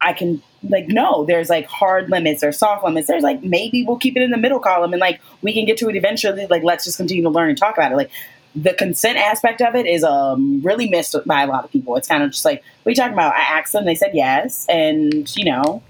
I 0.00 0.12
can 0.12 0.42
like 0.62 0.88
no 0.88 1.24
there's 1.24 1.48
like 1.48 1.66
hard 1.66 2.10
limits 2.10 2.42
or 2.42 2.50
soft 2.50 2.84
limits 2.84 3.06
there's 3.06 3.22
like 3.22 3.42
maybe 3.42 3.84
we'll 3.84 3.96
keep 3.96 4.16
it 4.16 4.22
in 4.22 4.30
the 4.30 4.36
middle 4.36 4.58
column 4.58 4.92
and 4.92 5.00
like 5.00 5.20
we 5.40 5.52
can 5.52 5.64
get 5.64 5.76
to 5.78 5.88
it 5.88 5.94
eventually 5.94 6.46
like 6.48 6.64
let's 6.64 6.84
just 6.84 6.96
continue 6.96 7.22
to 7.22 7.30
learn 7.30 7.48
and 7.48 7.58
talk 7.58 7.76
about 7.76 7.92
it 7.92 7.96
like 7.96 8.10
the 8.54 8.74
consent 8.74 9.18
aspect 9.18 9.60
of 9.60 9.74
it 9.74 9.86
is 9.86 10.02
um 10.04 10.60
really 10.62 10.88
missed 10.88 11.16
by 11.26 11.42
a 11.42 11.46
lot 11.46 11.64
of 11.64 11.70
people. 11.70 11.96
It's 11.96 12.08
kind 12.08 12.22
of 12.22 12.30
just 12.30 12.44
like, 12.44 12.62
what 12.82 12.90
are 12.90 12.90
you 12.90 12.96
talking 12.96 13.12
about? 13.12 13.34
I 13.34 13.40
asked 13.58 13.72
them, 13.72 13.84
they 13.84 13.94
said 13.94 14.12
yes, 14.14 14.66
and 14.68 15.34
you 15.36 15.44
know, 15.44 15.82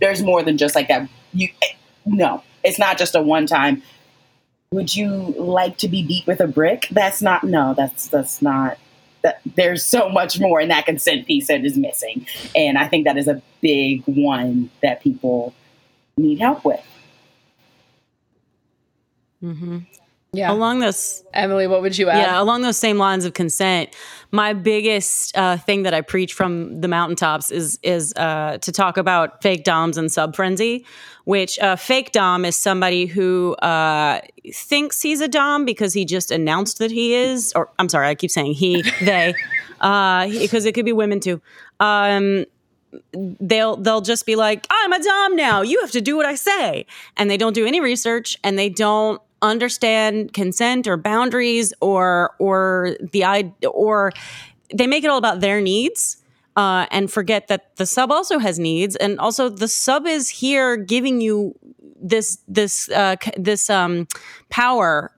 there's 0.00 0.22
more 0.22 0.42
than 0.42 0.58
just 0.58 0.74
like 0.74 0.88
that. 0.88 1.08
You 1.32 1.48
no, 2.06 2.42
it's 2.64 2.78
not 2.78 2.98
just 2.98 3.14
a 3.14 3.22
one 3.22 3.46
time. 3.46 3.82
Would 4.70 4.94
you 4.94 5.10
like 5.38 5.78
to 5.78 5.88
be 5.88 6.06
beat 6.06 6.26
with 6.26 6.40
a 6.40 6.46
brick? 6.46 6.88
That's 6.90 7.22
not 7.22 7.44
no. 7.44 7.74
That's 7.74 8.08
that's 8.08 8.42
not. 8.42 8.78
That, 9.22 9.40
there's 9.56 9.84
so 9.84 10.08
much 10.08 10.38
more 10.38 10.60
in 10.60 10.68
that 10.68 10.86
consent 10.86 11.26
piece 11.26 11.48
that 11.48 11.64
is 11.64 11.76
missing, 11.76 12.26
and 12.54 12.78
I 12.78 12.86
think 12.86 13.04
that 13.04 13.16
is 13.16 13.26
a 13.26 13.42
big 13.60 14.02
one 14.04 14.70
that 14.82 15.02
people 15.02 15.54
need 16.16 16.38
help 16.38 16.64
with. 16.64 16.80
Mm-hmm. 19.42 19.78
Yeah. 20.32 20.52
Along 20.52 20.80
those, 20.80 21.24
Emily, 21.32 21.66
what 21.66 21.80
would 21.80 21.96
you 21.96 22.10
add? 22.10 22.18
yeah, 22.18 22.40
along 22.40 22.60
those 22.60 22.76
same 22.76 22.98
lines 22.98 23.24
of 23.24 23.32
consent, 23.32 23.94
my 24.30 24.52
biggest 24.52 25.36
uh, 25.36 25.56
thing 25.56 25.84
that 25.84 25.94
I 25.94 26.02
preach 26.02 26.34
from 26.34 26.82
the 26.82 26.88
mountaintops 26.88 27.50
is 27.50 27.78
is 27.82 28.12
uh, 28.14 28.58
to 28.58 28.70
talk 28.70 28.98
about 28.98 29.42
fake 29.42 29.64
doms 29.64 29.96
and 29.96 30.12
sub 30.12 30.36
frenzy. 30.36 30.84
Which 31.24 31.58
uh, 31.58 31.76
fake 31.76 32.12
dom 32.12 32.44
is 32.44 32.56
somebody 32.56 33.06
who 33.06 33.54
uh, 33.56 34.20
thinks 34.52 35.02
he's 35.02 35.20
a 35.20 35.28
dom 35.28 35.64
because 35.64 35.92
he 35.92 36.04
just 36.04 36.30
announced 36.30 36.78
that 36.78 36.90
he 36.90 37.14
is, 37.14 37.52
or 37.54 37.70
I'm 37.78 37.88
sorry, 37.88 38.08
I 38.08 38.14
keep 38.14 38.30
saying 38.30 38.54
he, 38.54 38.82
they, 39.00 39.34
because 39.78 40.64
it 40.64 40.74
could 40.74 40.86
be 40.86 40.92
women 40.92 41.20
too. 41.20 41.40
Um, 41.80 42.44
they'll 43.12 43.76
they'll 43.76 44.00
just 44.02 44.26
be 44.26 44.36
like, 44.36 44.66
"I'm 44.70 44.92
a 44.92 45.02
dom 45.02 45.36
now. 45.36 45.62
You 45.62 45.80
have 45.80 45.90
to 45.92 46.00
do 46.00 46.16
what 46.16 46.26
I 46.26 46.34
say," 46.34 46.86
and 47.16 47.30
they 47.30 47.36
don't 47.36 47.54
do 47.54 47.66
any 47.66 47.80
research 47.80 48.36
and 48.44 48.58
they 48.58 48.68
don't 48.68 49.20
understand 49.42 50.32
consent 50.32 50.86
or 50.86 50.96
boundaries 50.96 51.72
or 51.80 52.34
or 52.38 52.96
the 53.12 53.24
or 53.66 54.12
they 54.74 54.86
make 54.86 55.04
it 55.04 55.08
all 55.08 55.18
about 55.18 55.40
their 55.40 55.60
needs 55.60 56.18
uh, 56.56 56.86
and 56.90 57.10
forget 57.10 57.48
that 57.48 57.76
the 57.76 57.86
sub 57.86 58.10
also 58.10 58.38
has 58.38 58.58
needs 58.58 58.96
and 58.96 59.18
also 59.18 59.48
the 59.48 59.68
sub 59.68 60.06
is 60.06 60.28
here 60.28 60.76
giving 60.76 61.20
you 61.20 61.54
this 62.00 62.38
this 62.48 62.88
uh, 62.90 63.16
this 63.36 63.70
um, 63.70 64.06
power 64.48 65.12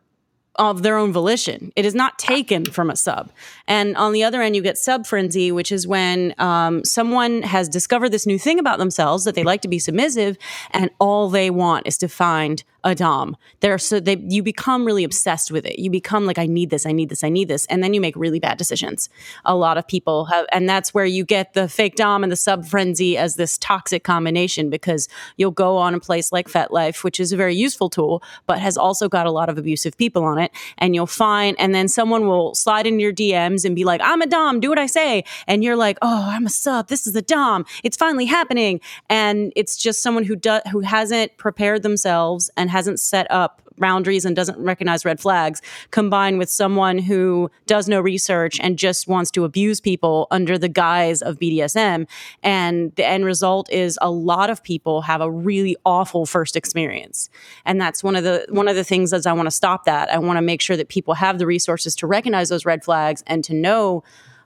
of 0.56 0.82
their 0.82 0.98
own 0.98 1.12
volition. 1.12 1.72
It 1.74 1.86
is 1.86 1.94
not 1.94 2.18
taken 2.18 2.66
from 2.66 2.90
a 2.90 2.96
sub. 2.96 3.32
And 3.66 3.96
on 3.96 4.12
the 4.12 4.24
other 4.24 4.42
end, 4.42 4.54
you 4.54 4.62
get 4.62 4.76
sub 4.76 5.06
frenzy, 5.06 5.50
which 5.50 5.72
is 5.72 5.86
when 5.86 6.34
um, 6.38 6.84
someone 6.84 7.42
has 7.42 7.68
discovered 7.68 8.10
this 8.10 8.26
new 8.26 8.38
thing 8.38 8.58
about 8.58 8.78
themselves 8.78 9.24
that 9.24 9.34
they 9.34 9.44
like 9.44 9.62
to 9.62 9.68
be 9.68 9.78
submissive, 9.78 10.36
and 10.72 10.90
all 10.98 11.30
they 11.30 11.48
want 11.48 11.86
is 11.86 11.96
to 11.98 12.08
find 12.08 12.62
a 12.84 12.94
dom. 12.94 13.36
They're 13.60 13.78
so 13.78 14.00
they 14.00 14.16
you 14.16 14.42
become 14.42 14.84
really 14.84 15.04
obsessed 15.04 15.50
with 15.50 15.66
it. 15.66 15.78
You 15.78 15.90
become 15.90 16.26
like, 16.26 16.38
I 16.38 16.46
need 16.46 16.70
this, 16.70 16.86
I 16.86 16.92
need 16.92 17.08
this, 17.08 17.22
I 17.24 17.28
need 17.28 17.48
this, 17.48 17.66
and 17.66 17.82
then 17.82 17.94
you 17.94 18.00
make 18.00 18.16
really 18.16 18.40
bad 18.40 18.58
decisions. 18.58 19.08
A 19.44 19.54
lot 19.54 19.78
of 19.78 19.86
people 19.86 20.26
have, 20.26 20.46
and 20.52 20.68
that's 20.68 20.94
where 20.94 21.04
you 21.04 21.24
get 21.24 21.54
the 21.54 21.68
fake 21.68 21.96
dom 21.96 22.22
and 22.22 22.32
the 22.32 22.36
sub 22.36 22.66
frenzy 22.66 23.16
as 23.16 23.36
this 23.36 23.58
toxic 23.58 24.04
combination 24.04 24.70
because 24.70 25.08
you'll 25.36 25.50
go 25.50 25.76
on 25.76 25.94
a 25.94 26.00
place 26.00 26.32
like 26.32 26.48
FetLife, 26.48 27.04
which 27.04 27.20
is 27.20 27.32
a 27.32 27.36
very 27.36 27.54
useful 27.54 27.90
tool, 27.90 28.22
but 28.46 28.58
has 28.58 28.76
also 28.76 29.08
got 29.08 29.26
a 29.26 29.30
lot 29.30 29.48
of 29.48 29.58
abusive 29.58 29.96
people 29.96 30.24
on 30.24 30.38
it, 30.38 30.50
and 30.78 30.94
you'll 30.94 31.06
find, 31.06 31.56
and 31.58 31.74
then 31.74 31.88
someone 31.88 32.26
will 32.26 32.54
slide 32.54 32.86
into 32.86 33.00
your 33.00 33.12
DMs 33.12 33.64
and 33.64 33.76
be 33.76 33.84
like, 33.84 34.00
I'm 34.02 34.22
a 34.22 34.26
dom, 34.26 34.60
do 34.60 34.68
what 34.68 34.78
I 34.78 34.86
say, 34.86 35.24
and 35.46 35.62
you're 35.62 35.76
like, 35.76 35.98
oh, 36.02 36.28
I'm 36.30 36.46
a 36.46 36.50
sub, 36.50 36.88
this 36.88 37.06
is 37.06 37.14
a 37.14 37.22
dom, 37.22 37.66
it's 37.84 37.96
finally 37.96 38.26
happening, 38.26 38.80
and 39.08 39.52
it's 39.56 39.76
just 39.76 40.02
someone 40.02 40.24
who 40.24 40.36
does 40.36 40.62
who 40.70 40.80
hasn't 40.80 41.36
prepared 41.36 41.82
themselves 41.82 42.50
and 42.56 42.69
hasn't 42.70 43.00
set 43.00 43.30
up 43.30 43.60
boundaries 43.80 44.24
and 44.24 44.36
doesn't 44.36 44.62
recognize 44.62 45.04
red 45.04 45.18
flags 45.18 45.60
combined 45.90 46.38
with 46.38 46.48
someone 46.50 46.98
who 46.98 47.50
does 47.66 47.88
no 47.88 48.00
research 48.00 48.60
and 48.60 48.78
just 48.78 49.08
wants 49.08 49.30
to 49.32 49.44
abuse 49.44 49.80
people 49.80 50.28
under 50.30 50.58
the 50.58 50.68
guise 50.68 51.22
of 51.22 51.38
BDSM 51.38 52.06
and 52.42 52.94
the 52.96 53.06
end 53.06 53.24
result 53.24 53.70
is 53.72 53.98
a 54.00 54.10
lot 54.10 54.50
of 54.50 54.62
people 54.62 55.02
have 55.02 55.20
a 55.20 55.30
really 55.30 55.76
awful 55.84 56.26
first 56.26 56.56
experience. 56.56 57.30
And 57.64 57.80
that's 57.80 58.04
one 58.04 58.14
of 58.14 58.24
the 58.24 58.46
one 58.50 58.68
of 58.68 58.76
the 58.76 58.84
things 58.84 59.12
as 59.12 59.26
I 59.26 59.32
want 59.32 59.46
to 59.46 59.50
stop 59.50 59.84
that. 59.84 60.12
I 60.12 60.18
want 60.18 60.36
to 60.36 60.42
make 60.42 60.60
sure 60.60 60.76
that 60.76 60.88
people 60.88 61.14
have 61.14 61.38
the 61.38 61.46
resources 61.46 61.94
to 61.96 62.06
recognize 62.06 62.48
those 62.50 62.66
red 62.66 62.84
flags 62.84 63.24
and 63.26 63.42
to 63.44 63.54
know 63.54 64.04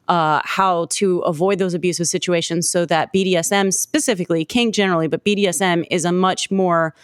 uh, 0.09 0.41
how 0.45 0.87
to 0.91 1.21
avoid 1.21 1.59
those 1.59 1.75
abusive 1.75 2.07
situations 2.07 2.69
so 2.69 2.85
that 2.87 3.13
BDSM 3.13 3.73
specifically, 3.73 4.45
kink 4.45 4.75
generally, 4.75 5.09
but 5.09 5.25
BDSM 5.25 5.87
is 5.91 6.05
a 6.05 6.13
much 6.13 6.51
more 6.51 6.95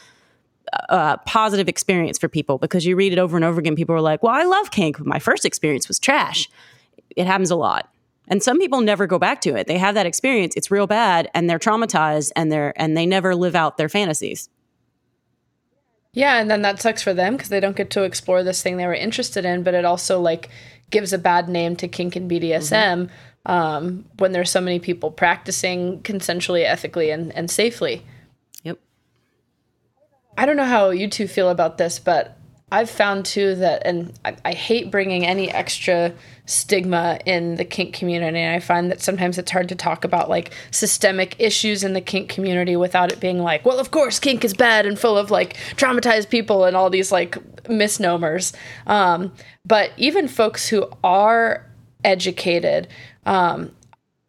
uh, 0.89 1.17
positive 1.19 1.69
experience 1.69 2.19
for 2.19 2.29
people 2.29 2.59
because 2.59 2.87
you 2.87 2.97
read 2.97 3.13
it 3.13 3.19
over 3.19 3.37
and 3.37 3.45
over 3.45 3.61
again. 3.61 3.77
People 3.77 3.95
are 3.95 4.01
like, 4.01 4.23
well, 4.23 4.35
I 4.35 4.45
love 4.45 4.71
kink, 4.71 4.99
but 4.99 5.07
my 5.07 5.19
first 5.19 5.45
experience 5.45 5.89
was 5.89 5.99
trash. 5.99 6.49
It 7.17 7.27
happens 7.27 7.51
a 7.51 7.57
lot. 7.57 7.93
And 8.29 8.43
some 8.43 8.59
people 8.59 8.81
never 8.81 9.07
go 9.07 9.19
back 9.19 9.41
to 9.43 9.57
it. 9.57 9.67
They 9.67 9.79
have 9.79 9.97
that 9.97 10.07
experience. 10.07 10.55
It's 10.57 10.71
real 10.71 10.87
bad 10.87 11.29
and 11.35 11.51
they're 11.51 11.59
traumatized 11.59 12.31
and 12.37 12.51
they're 12.53 12.73
and 12.77 12.97
they 12.97 13.05
never 13.05 13.35
live 13.35 13.57
out 13.57 13.77
their 13.77 13.89
fantasies. 13.89 14.49
Yeah, 16.13 16.41
and 16.41 16.51
then 16.51 16.63
that 16.63 16.81
sucks 16.81 17.03
for 17.03 17.15
them 17.15 17.35
because 17.37 17.51
they 17.51 17.61
don't 17.61 17.77
get 17.77 17.91
to 17.91 18.03
explore 18.03 18.43
this 18.43 18.63
thing 18.63 18.77
they 18.77 18.87
were 18.87 18.95
interested 18.95 19.45
in, 19.45 19.63
but 19.63 19.75
it 19.75 19.85
also 19.85 20.21
like 20.21 20.49
gives 20.91 21.13
a 21.13 21.19
bad 21.19 21.49
name 21.49 21.77
to 21.77 21.89
kink 21.89 22.17
and 22.17 22.31
BDSM 22.31 23.11
um, 23.47 24.05
when 24.19 24.33
there's 24.33 24.51
so 24.51 24.61
many 24.61 24.81
people 24.81 25.11
practicing 25.11 26.01
consensually, 26.03 26.65
ethically, 26.65 27.11
and, 27.11 27.35
and 27.37 27.51
safely. 27.51 28.05
I 30.41 30.47
don't 30.47 30.57
know 30.57 30.65
how 30.65 30.89
you 30.89 31.07
two 31.07 31.29
feel 31.29 31.51
about 31.51 31.77
this, 31.77 31.99
but 31.99 32.39
I've 32.73 32.89
found 32.89 33.27
too 33.27 33.57
that, 33.57 33.83
and 33.85 34.19
I, 34.25 34.37
I 34.43 34.53
hate 34.55 34.91
bringing 34.91 35.27
any 35.27 35.51
extra 35.51 36.15
stigma 36.47 37.19
in 37.27 37.57
the 37.57 37.65
kink 37.67 37.93
community. 37.93 38.39
And 38.39 38.57
I 38.57 38.59
find 38.59 38.91
that 38.91 39.03
sometimes 39.03 39.37
it's 39.37 39.51
hard 39.51 39.69
to 39.69 39.75
talk 39.75 40.03
about 40.03 40.31
like 40.31 40.55
systemic 40.71 41.37
issues 41.39 41.85
in 41.85 41.93
the 41.93 42.01
kink 42.01 42.31
community 42.31 42.75
without 42.75 43.13
it 43.13 43.21
being 43.21 43.41
like, 43.41 43.67
well, 43.67 43.79
of 43.79 43.91
course, 43.91 44.19
kink 44.19 44.43
is 44.43 44.55
bad 44.55 44.87
and 44.87 44.99
full 44.99 45.19
of 45.19 45.31
like 45.31 45.59
traumatized 45.77 46.31
people 46.31 46.65
and 46.65 46.75
all 46.75 46.89
these 46.89 47.13
like 47.13 47.37
misnomers. 47.69 48.55
Um, 48.87 49.35
but 49.67 49.91
even 49.99 50.27
folks 50.27 50.69
who 50.69 50.89
are 51.05 51.67
educated, 52.03 52.89
um, 53.27 53.73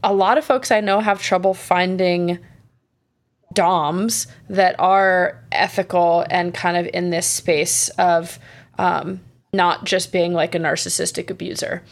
a 0.04 0.14
lot 0.14 0.38
of 0.38 0.44
folks 0.44 0.72
I 0.72 0.82
know 0.82 1.00
have 1.00 1.22
trouble 1.22 1.54
finding 1.54 2.38
DOMs 3.54 4.28
that 4.50 4.76
are 4.80 5.44
ethical 5.52 6.26
and 6.30 6.54
kind 6.54 6.78
of 6.78 6.90
in 6.94 7.10
this 7.10 7.28
space 7.28 7.90
of 7.90 8.40
um, 8.78 9.22
not 9.54 9.86
just 9.86 10.12
being 10.12 10.34
like 10.34 10.56
a 10.56 10.60
narcissistic 10.60 11.30
abuser. 11.30 11.84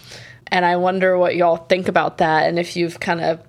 And 0.48 0.66
I 0.66 0.78
wonder 0.78 1.18
what 1.18 1.36
y'all 1.36 1.58
think 1.58 1.88
about 1.88 2.18
that 2.20 2.48
and 2.48 2.58
if 2.58 2.76
you've 2.76 3.00
kind 3.00 3.22
of 3.22 3.42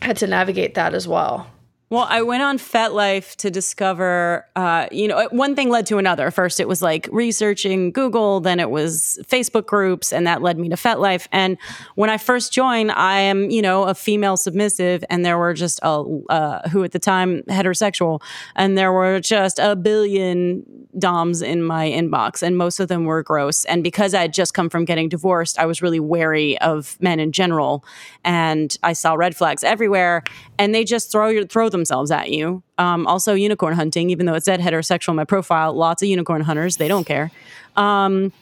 had 0.00 0.16
to 0.18 0.26
navigate 0.26 0.74
that 0.74 0.94
as 0.94 1.06
well. 1.06 1.46
Well, 1.92 2.06
I 2.08 2.22
went 2.22 2.42
on 2.42 2.56
FetLife 2.56 3.36
to 3.36 3.50
discover, 3.50 4.46
uh, 4.56 4.86
you 4.90 5.06
know, 5.06 5.28
one 5.30 5.54
thing 5.54 5.68
led 5.68 5.84
to 5.88 5.98
another. 5.98 6.30
First, 6.30 6.58
it 6.58 6.66
was 6.66 6.80
like 6.80 7.06
researching 7.12 7.90
Google, 7.92 8.40
then 8.40 8.60
it 8.60 8.70
was 8.70 9.20
Facebook 9.28 9.66
groups, 9.66 10.10
and 10.10 10.26
that 10.26 10.40
led 10.40 10.56
me 10.56 10.70
to 10.70 10.76
FetLife. 10.76 11.28
And 11.32 11.58
when 11.94 12.08
I 12.08 12.16
first 12.16 12.50
joined, 12.50 12.92
I 12.92 13.18
am, 13.18 13.50
you 13.50 13.60
know, 13.60 13.82
a 13.82 13.94
female 13.94 14.38
submissive, 14.38 15.04
and 15.10 15.22
there 15.22 15.36
were 15.36 15.52
just 15.52 15.80
a, 15.82 16.02
uh, 16.30 16.66
who 16.70 16.82
at 16.82 16.92
the 16.92 16.98
time 16.98 17.42
heterosexual, 17.42 18.22
and 18.56 18.78
there 18.78 18.90
were 18.90 19.20
just 19.20 19.58
a 19.58 19.76
billion 19.76 20.64
DOMs 20.98 21.42
in 21.42 21.62
my 21.62 21.90
inbox, 21.90 22.42
and 22.42 22.56
most 22.56 22.80
of 22.80 22.88
them 22.88 23.04
were 23.04 23.22
gross. 23.22 23.66
And 23.66 23.84
because 23.84 24.14
I 24.14 24.22
had 24.22 24.32
just 24.32 24.54
come 24.54 24.70
from 24.70 24.86
getting 24.86 25.10
divorced, 25.10 25.58
I 25.58 25.66
was 25.66 25.82
really 25.82 26.00
wary 26.00 26.58
of 26.60 26.96
men 27.02 27.20
in 27.20 27.32
general, 27.32 27.84
and 28.24 28.74
I 28.82 28.94
saw 28.94 29.12
red 29.12 29.36
flags 29.36 29.62
everywhere, 29.62 30.22
and 30.62 30.72
they 30.72 30.84
just 30.84 31.10
throw 31.10 31.28
your 31.28 31.44
throw 31.44 31.68
themselves 31.68 32.12
at 32.12 32.30
you. 32.30 32.62
Um, 32.78 33.04
also, 33.08 33.34
unicorn 33.34 33.74
hunting, 33.74 34.10
even 34.10 34.26
though 34.26 34.34
it 34.34 34.44
said 34.44 34.60
heterosexual 34.60 35.08
in 35.10 35.16
my 35.16 35.24
profile, 35.24 35.72
lots 35.72 36.02
of 36.02 36.08
unicorn 36.08 36.42
hunters. 36.42 36.76
They 36.76 36.86
don't 36.86 37.04
care. 37.04 37.32
Um, 37.76 38.32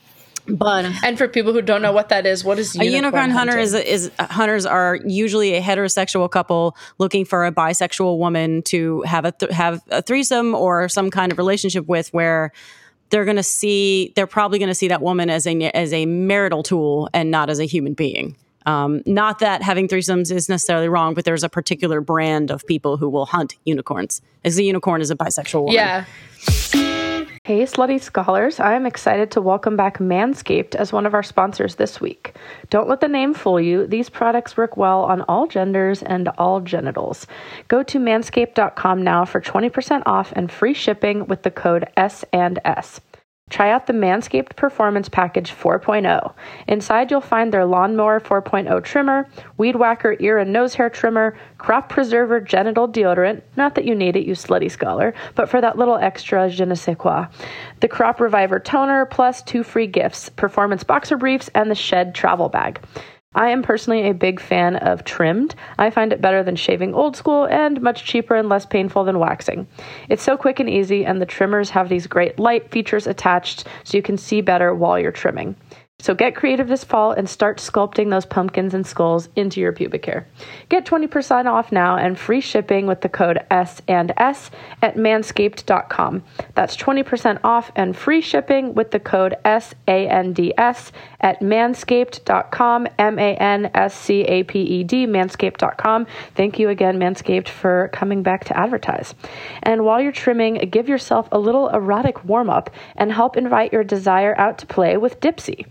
but 0.46 0.85
And 1.02 1.16
for 1.16 1.28
people 1.28 1.54
who 1.54 1.62
don't 1.62 1.80
know 1.80 1.92
what 1.92 2.11
that 2.11 2.26
is, 2.26 2.44
what 2.44 2.59
is 2.59 2.76
a 2.78 2.85
unicorn 2.85 3.30
hunter 3.30 3.59
is, 3.59 3.72
is 3.72 4.11
hunters 4.18 4.66
are 4.66 4.98
usually 5.04 5.54
a 5.54 5.62
heterosexual 5.62 6.30
couple 6.30 6.76
looking 6.98 7.24
for 7.24 7.46
a 7.46 7.52
bisexual 7.52 8.18
woman 8.18 8.62
to 8.64 9.00
have 9.02 9.24
a 9.24 9.33
th- 9.33 9.52
have 9.52 9.80
a 9.90 10.02
threesome 10.02 10.54
or 10.54 10.88
some 10.88 11.11
kind 11.11 11.33
of 11.33 11.38
relationship 11.38 11.87
with 11.87 12.12
where 12.12 12.52
they're 13.09 13.24
going 13.24 13.37
to 13.37 13.42
see 13.42 14.12
they're 14.14 14.26
probably 14.26 14.59
going 14.59 14.68
to 14.68 14.74
see 14.74 14.88
that 14.88 15.00
woman 15.00 15.30
as 15.30 15.46
a 15.46 15.62
as 15.70 15.92
a 15.94 16.04
marital 16.04 16.62
tool 16.62 17.09
and 17.14 17.30
not 17.30 17.48
as 17.48 17.61
a 17.61 17.64
human 17.64 17.94
being. 17.94 18.37
Um, 18.66 19.03
not 19.07 19.38
that 19.40 19.62
having 19.62 19.88
threesomes 19.88 20.31
is 20.31 20.49
necessarily 20.49 20.88
wrong, 20.88 21.14
but 21.14 21.25
there's 21.25 21.44
a 21.44 21.49
particular 21.49 22.01
brand 22.01 22.51
of 22.51 22.66
people 22.66 22.96
who 22.96 23.09
will 23.09 23.27
hunt 23.27 23.57
unicorns. 23.64 24.20
As 24.44 24.59
a 24.59 24.62
unicorn 24.62 25.01
is 25.01 25.11
a 25.11 25.16
bisexual 25.16 25.61
woman. 25.61 25.75
Yeah. 25.75 26.05
Hey, 27.42 27.62
slutty 27.62 28.01
scholars. 28.01 28.61
I 28.61 28.75
am 28.75 28.85
excited 28.85 29.31
to 29.33 29.40
welcome 29.40 29.75
back 29.75 29.99
Manscaped 29.99 30.75
as 30.75 30.92
one 30.92 31.07
of 31.07 31.14
our 31.14 31.23
sponsors 31.23 31.77
this 31.77 32.01
week. 32.01 32.37
Don't 32.68 32.88
let 32.88 33.01
the 33.01 33.09
name 33.09 33.33
fool 33.35 33.59
you. 33.59 33.87
These 33.87 34.11
products 34.11 34.59
work 34.59 34.77
well 34.77 35.05
on 35.05 35.23
all 35.23 35.46
genders 35.46 36.03
and 36.03 36.29
all 36.37 36.61
genitals. 36.61 37.27
Go 37.66 37.83
to 37.83 37.99
manscaped.com 37.99 39.03
now 39.03 39.25
for 39.25 39.40
20% 39.40 40.03
off 40.05 40.33
and 40.37 40.53
free 40.53 40.75
shipping 40.75 41.27
with 41.27 41.42
the 41.42 41.51
code 41.51 41.88
S 41.96 42.25
and 42.33 42.59
S. 42.64 43.01
Try 43.51 43.73
out 43.73 43.87
the 43.87 43.93
Manscaped 43.93 44.55
Performance 44.55 45.09
Package 45.09 45.53
4.0. 45.53 46.33
Inside, 46.69 47.11
you'll 47.11 47.21
find 47.21 47.53
their 47.53 47.67
Lawnmower 47.67 48.21
4.0 48.21 48.83
trimmer, 48.85 49.29
Weed 49.59 49.75
Whacker 49.75 50.17
ear 50.21 50.39
and 50.39 50.53
nose 50.53 50.75
hair 50.75 50.89
trimmer, 50.89 51.37
Crop 51.59 51.89
Preserver 51.89 52.41
genital 52.41 52.89
deodorant, 52.89 53.43
not 53.57 53.75
that 53.75 53.85
you 53.85 53.97
need 53.97 54.15
it, 54.15 54.25
you 54.25 54.35
slutty 54.35 54.71
scholar, 54.71 55.15
but 55.35 55.49
for 55.49 55.61
that 55.61 55.77
little 55.77 55.97
extra 55.97 56.49
je 56.49 56.65
ne 56.65 56.77
sais 56.77 56.97
quoi, 56.97 57.27
the 57.81 57.89
Crop 57.89 58.21
Reviver 58.21 58.61
toner, 58.61 59.05
plus 59.05 59.43
two 59.43 59.65
free 59.65 59.89
gifts 59.89 60.29
performance 60.29 60.85
boxer 60.85 61.17
briefs 61.17 61.51
and 61.55 61.71
the 61.71 61.75
Shed 61.75 62.15
travel 62.15 62.49
bag. 62.49 62.81
I 63.33 63.51
am 63.51 63.62
personally 63.62 64.09
a 64.09 64.12
big 64.12 64.40
fan 64.40 64.75
of 64.75 65.05
trimmed. 65.05 65.55
I 65.79 65.90
find 65.90 66.12
it 66.12 66.21
better 66.21 66.43
than 66.43 66.57
shaving 66.57 66.95
old 66.95 67.14
school 67.14 67.45
and 67.45 67.81
much 67.81 68.05
cheaper 68.05 68.35
and 68.35 68.49
less 68.49 68.66
painful 68.66 69.05
than 69.05 69.21
waxing. 69.21 69.69
It's 70.09 70.25
so 70.25 70.37
quick 70.37 70.59
and 70.59 70.69
easy, 70.69 71.07
and 71.07 71.23
the 71.23 71.27
trimmers 71.27 71.71
have 71.71 71.88
these 71.88 72.09
great 72.09 72.40
light 72.40 72.73
features 72.73 73.07
attached 73.07 73.69
so 73.85 73.97
you 73.97 74.03
can 74.03 74.19
see 74.19 74.40
better 74.40 74.75
while 74.75 74.99
you're 74.99 75.12
trimming. 75.12 75.55
So 76.01 76.15
get 76.15 76.35
creative 76.35 76.69
this 76.69 76.85
fall 76.85 77.13
and 77.13 77.29
start 77.29 77.59
sculpting 77.59 78.11
those 78.11 78.25
pumpkins 78.25 78.75
and 78.75 78.87
skulls 78.87 79.29
into 79.37 79.61
your 79.61 79.73
pubic 79.73 80.07
hair. 80.07 80.27
Get 80.69 80.87
20% 80.87 81.47
off 81.47 81.73
now 81.73 81.97
and 81.97 82.19
free 82.19 82.41
shipping 82.41 82.87
with 82.87 83.03
the 83.03 83.09
code 83.09 83.39
S 83.51 83.83
and 83.87 84.13
S 84.17 84.51
at 84.83 84.97
manscaped.com. 84.97 86.23
That's 86.55 86.77
20% 86.77 87.41
off 87.45 87.71
and 87.77 87.97
free 87.97 88.21
shipping 88.21 88.75
with 88.75 88.91
the 88.91 89.01
code 89.01 89.37
S 89.45 89.75
A 89.87 90.09
N 90.09 90.33
D 90.33 90.55
S 90.57 90.93
at 91.21 91.41
manscaped.com, 91.41 92.87
M 92.99 93.19
A 93.19 93.35
N 93.35 93.71
S 93.75 93.95
C 93.95 94.23
A 94.23 94.43
P 94.45 94.61
E 94.61 94.85
D, 94.85 95.07
manscaped.com. 95.07 96.07
Thank 96.35 96.59
you 96.59 96.71
again, 96.71 96.99
Manscaped, 96.99 97.49
for 97.49 97.91
coming 97.93 98.23
back 98.23 98.45
to 98.45 98.57
advertise. 98.57 99.15
And 99.63 99.85
while 99.85 100.01
you're 100.01 100.13
trimming, 100.13 100.55
give 100.71 100.89
yourself 100.89 101.29
a 101.31 101.39
little 101.39 101.69
erotic 101.69 102.25
warm 102.25 102.49
up 102.49 102.71
and 102.97 103.13
help 103.13 103.37
invite 103.37 103.73
your 103.73 103.85
desire 103.85 104.35
out 104.39 104.59
to 104.59 104.67
play 104.67 104.97
with 104.97 105.21
Dipsea. 105.21 105.67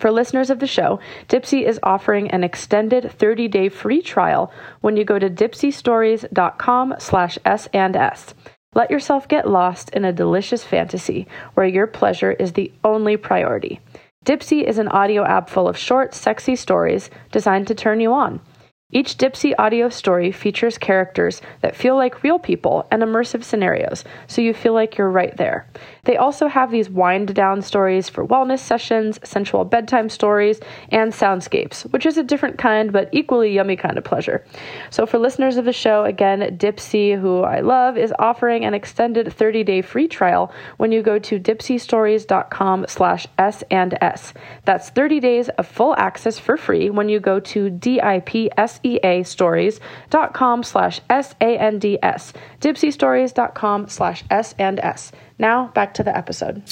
For 0.00 0.10
listeners 0.10 0.48
of 0.48 0.60
the 0.60 0.66
show, 0.66 0.98
Dipsea 1.28 1.66
is 1.66 1.78
offering 1.82 2.30
an 2.30 2.42
extended 2.42 3.04
30-day 3.04 3.68
free 3.68 4.00
trial 4.00 4.50
when 4.80 4.96
you 4.96 5.04
go 5.04 5.18
to 5.18 5.28
dipseastories.com 5.28 6.94
slash 6.98 7.38
S 7.44 7.68
and 7.74 7.94
S. 7.94 8.32
Let 8.74 8.90
yourself 8.90 9.28
get 9.28 9.46
lost 9.46 9.90
in 9.90 10.06
a 10.06 10.12
delicious 10.12 10.64
fantasy 10.64 11.28
where 11.52 11.66
your 11.66 11.86
pleasure 11.86 12.32
is 12.32 12.54
the 12.54 12.72
only 12.82 13.18
priority. 13.18 13.80
Dipsea 14.24 14.64
is 14.64 14.78
an 14.78 14.88
audio 14.88 15.22
app 15.22 15.50
full 15.50 15.68
of 15.68 15.76
short, 15.76 16.14
sexy 16.14 16.56
stories 16.56 17.10
designed 17.30 17.66
to 17.66 17.74
turn 17.74 18.00
you 18.00 18.14
on. 18.14 18.40
Each 18.92 19.16
Dipsea 19.16 19.54
audio 19.56 19.88
story 19.88 20.32
features 20.32 20.76
characters 20.76 21.40
that 21.62 21.76
feel 21.76 21.94
like 21.94 22.24
real 22.24 22.40
people 22.40 22.88
and 22.90 23.04
immersive 23.04 23.44
scenarios, 23.44 24.02
so 24.26 24.42
you 24.42 24.52
feel 24.52 24.72
like 24.72 24.98
you're 24.98 25.08
right 25.08 25.36
there. 25.36 25.68
They 26.04 26.16
also 26.16 26.48
have 26.48 26.72
these 26.72 26.90
wind 26.90 27.32
down 27.32 27.62
stories 27.62 28.08
for 28.08 28.26
wellness 28.26 28.58
sessions, 28.58 29.20
sensual 29.22 29.64
bedtime 29.64 30.08
stories, 30.08 30.58
and 30.88 31.12
soundscapes, 31.12 31.82
which 31.92 32.04
is 32.04 32.18
a 32.18 32.24
different 32.24 32.58
kind 32.58 32.92
but 32.92 33.08
equally 33.12 33.52
yummy 33.52 33.76
kind 33.76 33.96
of 33.96 34.02
pleasure. 34.02 34.44
So 34.90 35.06
for 35.06 35.20
listeners 35.20 35.56
of 35.56 35.66
the 35.66 35.72
show, 35.72 36.02
again, 36.02 36.40
Dipsea, 36.58 37.20
who 37.20 37.42
I 37.42 37.60
love, 37.60 37.96
is 37.96 38.12
offering 38.18 38.64
an 38.64 38.74
extended 38.74 39.26
30-day 39.28 39.82
free 39.82 40.08
trial 40.08 40.52
when 40.78 40.90
you 40.90 41.00
go 41.00 41.20
to 41.20 41.38
dipseastories.com 41.38 42.86
slash 42.88 43.28
S 43.38 43.62
and 43.70 43.96
S. 44.00 44.34
That's 44.64 44.90
30 44.90 45.20
days 45.20 45.48
of 45.50 45.68
full 45.68 45.94
access 45.96 46.40
for 46.40 46.56
free 46.56 46.90
when 46.90 47.08
you 47.08 47.20
go 47.20 47.38
to 47.38 47.70
D-I-P-S-E-A 47.70 48.79
stories.com 49.24 50.62
slash 50.62 51.00
S-A-N-D-S. 51.10 52.32
Dipseastories.com 52.60 53.88
slash 53.88 54.24
S 54.30 54.54
and 54.58 54.80
S. 54.80 55.12
Now 55.38 55.68
back 55.68 55.94
to 55.94 56.02
the 56.02 56.16
episode. 56.16 56.62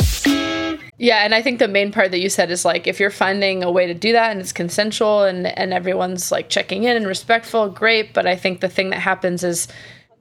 Yeah, 1.00 1.24
and 1.24 1.32
I 1.32 1.42
think 1.42 1.60
the 1.60 1.68
main 1.68 1.92
part 1.92 2.10
that 2.10 2.18
you 2.18 2.28
said 2.28 2.50
is 2.50 2.64
like 2.64 2.88
if 2.88 2.98
you're 2.98 3.10
finding 3.10 3.62
a 3.62 3.70
way 3.70 3.86
to 3.86 3.94
do 3.94 4.12
that 4.12 4.32
and 4.32 4.40
it's 4.40 4.52
consensual 4.52 5.22
and 5.22 5.46
and 5.46 5.72
everyone's 5.72 6.32
like 6.32 6.48
checking 6.48 6.84
in 6.84 6.96
and 6.96 7.06
respectful, 7.06 7.68
great. 7.68 8.12
But 8.12 8.26
I 8.26 8.34
think 8.34 8.60
the 8.60 8.68
thing 8.68 8.90
that 8.90 8.98
happens 8.98 9.44
is 9.44 9.68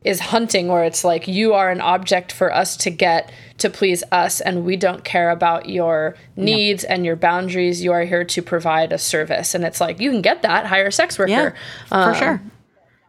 is 0.03 0.19
hunting 0.19 0.67
where 0.67 0.83
it's 0.83 1.03
like 1.03 1.27
you 1.27 1.53
are 1.53 1.69
an 1.69 1.81
object 1.81 2.31
for 2.31 2.53
us 2.53 2.77
to 2.77 2.89
get 2.89 3.31
to 3.57 3.69
please 3.69 4.03
us 4.11 4.39
and 4.39 4.63
we 4.63 4.77
don't 4.77 5.03
care 5.03 5.31
about 5.31 5.67
your 5.67 6.15
needs 6.35 6.83
and 6.83 7.05
your 7.05 7.15
boundaries. 7.15 7.83
You 7.83 7.91
are 7.91 8.03
here 8.03 8.23
to 8.23 8.41
provide 8.41 8.91
a 8.93 8.97
service. 8.97 9.55
And 9.55 9.63
it's 9.63 9.81
like 9.81 9.99
you 9.99 10.11
can 10.11 10.21
get 10.21 10.43
that 10.43 10.67
hire 10.67 10.87
a 10.87 10.91
sex 10.91 11.17
worker. 11.17 11.31
Yeah, 11.31 11.49
for 11.87 11.95
um, 11.95 12.15
sure. 12.15 12.41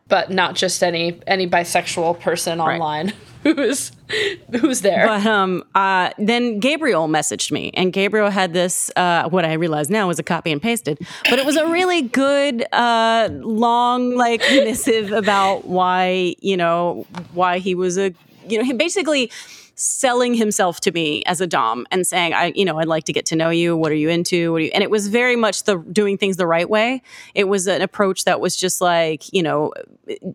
but 0.09 0.31
not 0.31 0.55
just 0.55 0.83
any 0.83 1.21
any 1.27 1.47
bisexual 1.47 2.21
person 2.21 2.61
online 2.61 3.13
who's 3.43 3.93
who's 4.61 4.81
there 4.81 5.07
But 5.07 5.27
um, 5.27 5.65
uh, 5.75 6.11
then 6.19 6.61
Gabriel 6.61 7.09
messaged 7.09 7.53
me, 7.53 7.71
and 7.75 7.93
Gabriel 7.93 8.31
had 8.31 8.53
this. 8.53 8.91
Uh, 8.97 9.29
what 9.29 9.45
I 9.45 9.55
realize 9.55 9.91
now 9.91 10.09
was 10.09 10.19
a 10.19 10.23
copy 10.23 10.51
and 10.51 10.61
pasted, 10.61 10.99
but 11.29 11.39
it 11.39 11.47
was 11.47 11.57
a 11.57 11.67
really 11.67 12.03
good, 12.03 12.65
uh, 12.73 13.29
long, 13.33 14.17
like 14.17 14.41
missive 14.41 15.13
about 15.13 15.67
why 15.67 16.35
you 16.41 16.57
know 16.57 17.07
why 17.33 17.59
he 17.59 17.75
was 17.75 17.99
a 17.99 18.15
you 18.49 18.59
know 18.59 18.65
he 18.65 18.73
basically 18.73 19.31
selling 19.81 20.35
himself 20.35 20.81
to 20.81 20.91
me 20.91 21.23
as 21.27 21.41
a 21.41 21.47
dom 21.47 21.87
and 21.93 22.05
saying 22.07 22.35
i 22.35 22.53
you 22.57 22.65
know 22.65 22.79
i'd 22.79 22.89
like 22.89 23.05
to 23.05 23.13
get 23.13 23.25
to 23.25 23.37
know 23.37 23.49
you 23.49 23.77
what 23.77 23.93
are 23.93 23.95
you 23.95 24.09
into 24.09 24.51
what 24.51 24.61
are 24.61 24.65
you 24.65 24.71
and 24.75 24.83
it 24.83 24.91
was 24.91 25.07
very 25.07 25.37
much 25.37 25.63
the 25.63 25.77
doing 25.93 26.19
things 26.19 26.37
the 26.37 26.47
right 26.49 26.69
way 26.69 27.01
it 27.35 27.45
was 27.45 27.69
an 27.69 27.81
approach 27.81 28.25
that 28.25 28.41
was 28.41 28.57
just 28.57 28.81
like 28.81 29.33
you 29.33 29.43
know 29.43 29.73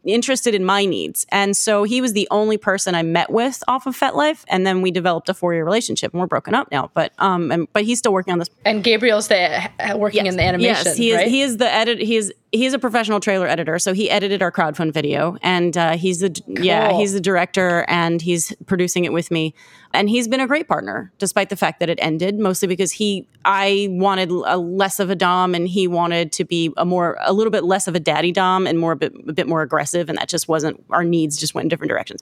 interested 0.05 0.55
in 0.55 0.63
my 0.63 0.85
needs 0.85 1.25
and 1.29 1.57
so 1.57 1.83
he 1.83 1.99
was 1.99 2.13
the 2.13 2.27
only 2.31 2.57
person 2.57 2.95
i 2.95 3.01
met 3.03 3.29
with 3.29 3.61
off 3.67 3.85
of 3.85 3.97
fetlife 3.99 4.45
and 4.47 4.65
then 4.65 4.81
we 4.81 4.91
developed 4.91 5.27
a 5.27 5.33
four-year 5.33 5.65
relationship 5.65 6.13
and 6.13 6.21
we're 6.21 6.27
broken 6.27 6.53
up 6.53 6.71
now 6.71 6.89
but 6.93 7.11
um 7.19 7.51
and, 7.51 7.67
but 7.73 7.83
he's 7.83 7.99
still 7.99 8.13
working 8.13 8.31
on 8.31 8.39
this 8.39 8.49
and 8.63 8.83
gabriel's 8.83 9.27
the 9.27 9.69
working 9.95 10.25
in 10.25 10.37
the 10.37 10.43
animation 10.43 10.63
Yes, 10.85 10.95
he 10.95 11.11
is. 11.11 11.17
right? 11.17 11.27
He 11.27 11.41
is 11.41 11.57
the 11.57 11.69
edit. 11.71 11.99
He 11.99 12.15
is. 12.15 12.33
He's 12.55 12.73
a 12.73 12.77
professional 12.77 13.19
trailer 13.19 13.47
editor, 13.47 13.79
so 13.79 13.93
he 13.93 14.11
edited 14.11 14.43
our 14.43 14.51
crowdfund 14.51 14.93
video, 14.93 15.37
and 15.41 15.75
uh, 15.75 15.97
he's 15.97 16.19
the 16.19 16.39
yeah 16.47 16.91
he's 16.91 17.11
the 17.13 17.19
director, 17.19 17.83
and 17.87 18.21
he's 18.21 18.53
producing 18.67 19.05
it 19.05 19.11
with 19.11 19.31
me, 19.31 19.55
and 19.91 20.07
he's 20.07 20.27
been 20.27 20.39
a 20.39 20.45
great 20.45 20.67
partner, 20.67 21.11
despite 21.17 21.49
the 21.49 21.55
fact 21.55 21.79
that 21.79 21.89
it 21.89 21.97
ended, 21.99 22.37
mostly 22.37 22.67
because 22.67 22.91
he 22.91 23.27
I 23.43 23.87
wanted 23.89 24.29
a 24.29 24.57
less 24.57 24.99
of 24.99 25.09
a 25.09 25.15
dom, 25.15 25.55
and 25.55 25.67
he 25.67 25.87
wanted 25.87 26.31
to 26.33 26.45
be 26.45 26.71
a 26.77 26.85
more 26.85 27.17
a 27.21 27.33
little 27.33 27.49
bit 27.49 27.63
less 27.63 27.87
of 27.87 27.95
a 27.95 27.99
daddy 27.99 28.31
dom, 28.31 28.67
and 28.67 28.77
more 28.77 28.91
a 28.91 28.97
bit 28.97 29.13
a 29.27 29.33
bit 29.33 29.47
more 29.47 29.63
aggressive, 29.63 30.07
and 30.07 30.19
that 30.19 30.29
just 30.29 30.47
wasn't 30.47 30.83
our 30.91 31.03
needs 31.03 31.37
just 31.37 31.55
went 31.55 31.65
in 31.65 31.69
different 31.69 31.89
directions, 31.89 32.21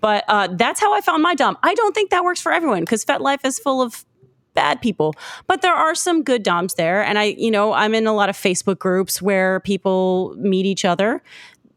but 0.00 0.24
uh, 0.28 0.48
that's 0.52 0.80
how 0.80 0.94
I 0.94 1.02
found 1.02 1.22
my 1.22 1.34
dom. 1.34 1.58
I 1.62 1.74
don't 1.74 1.94
think 1.94 2.08
that 2.12 2.24
works 2.24 2.40
for 2.40 2.50
everyone 2.50 2.80
because 2.80 3.04
FetLife 3.04 3.44
is 3.44 3.58
full 3.58 3.82
of 3.82 4.06
bad 4.56 4.80
people. 4.80 5.14
But 5.46 5.62
there 5.62 5.74
are 5.74 5.94
some 5.94 6.24
good 6.24 6.42
doms 6.42 6.74
there. 6.74 7.04
And 7.04 7.18
i 7.18 7.24
you 7.38 7.50
know 7.50 7.72
i'm 7.72 7.94
in 7.94 8.06
a 8.06 8.12
lot 8.12 8.28
of 8.28 8.36
facebook 8.36 8.78
groups 8.80 9.22
where 9.22 9.60
people 9.60 10.34
meet 10.38 10.66
each 10.66 10.84
other. 10.84 11.22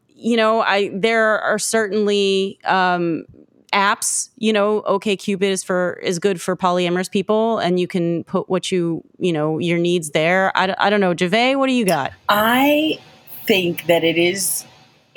You 0.08 0.36
know 0.36 0.60
i 0.62 0.90
there 0.92 1.38
are 1.40 1.58
certainly 1.58 2.58
um 2.64 3.24
apps 3.72 4.30
you 4.36 4.52
know 4.52 4.82
OkCupid 4.82 5.42
is 5.42 5.62
for 5.62 6.00
is 6.02 6.18
good 6.18 6.40
for 6.40 6.56
polyamorous 6.56 7.08
people 7.08 7.58
and 7.58 7.78
you 7.78 7.86
can 7.86 8.24
put 8.24 8.48
what 8.50 8.72
you 8.72 9.04
you 9.18 9.32
know 9.32 9.58
your 9.58 9.78
needs 9.78 10.10
there. 10.10 10.50
I, 10.56 10.74
I 10.78 10.90
don't 10.90 11.00
know. 11.00 11.14
Jave, 11.14 11.56
what 11.56 11.68
do 11.68 11.72
you 11.72 11.84
got? 11.84 12.12
I 12.28 12.98
think 13.46 13.86
that 13.86 14.04
it 14.04 14.18
is 14.18 14.64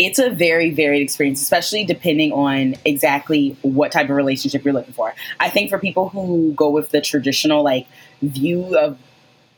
it's 0.06 0.20
a 0.20 0.30
very 0.30 0.72
varied 0.72 1.02
experience, 1.02 1.42
especially 1.42 1.86
depending 1.86 2.32
on 2.32 2.76
exactly 2.86 3.56
what 3.62 3.92
type 3.92 4.10
of 4.10 4.16
relationship 4.16 4.64
you're 4.64 4.74
looking 4.74 4.94
for. 4.94 5.14
I 5.40 5.50
think 5.50 5.70
for 5.70 5.80
people 5.80 6.10
who 6.10 6.54
go 6.54 6.70
with 6.70 6.90
the 6.90 7.02
traditional 7.02 7.64
like 7.64 7.88
view 8.22 8.78
of 8.78 8.98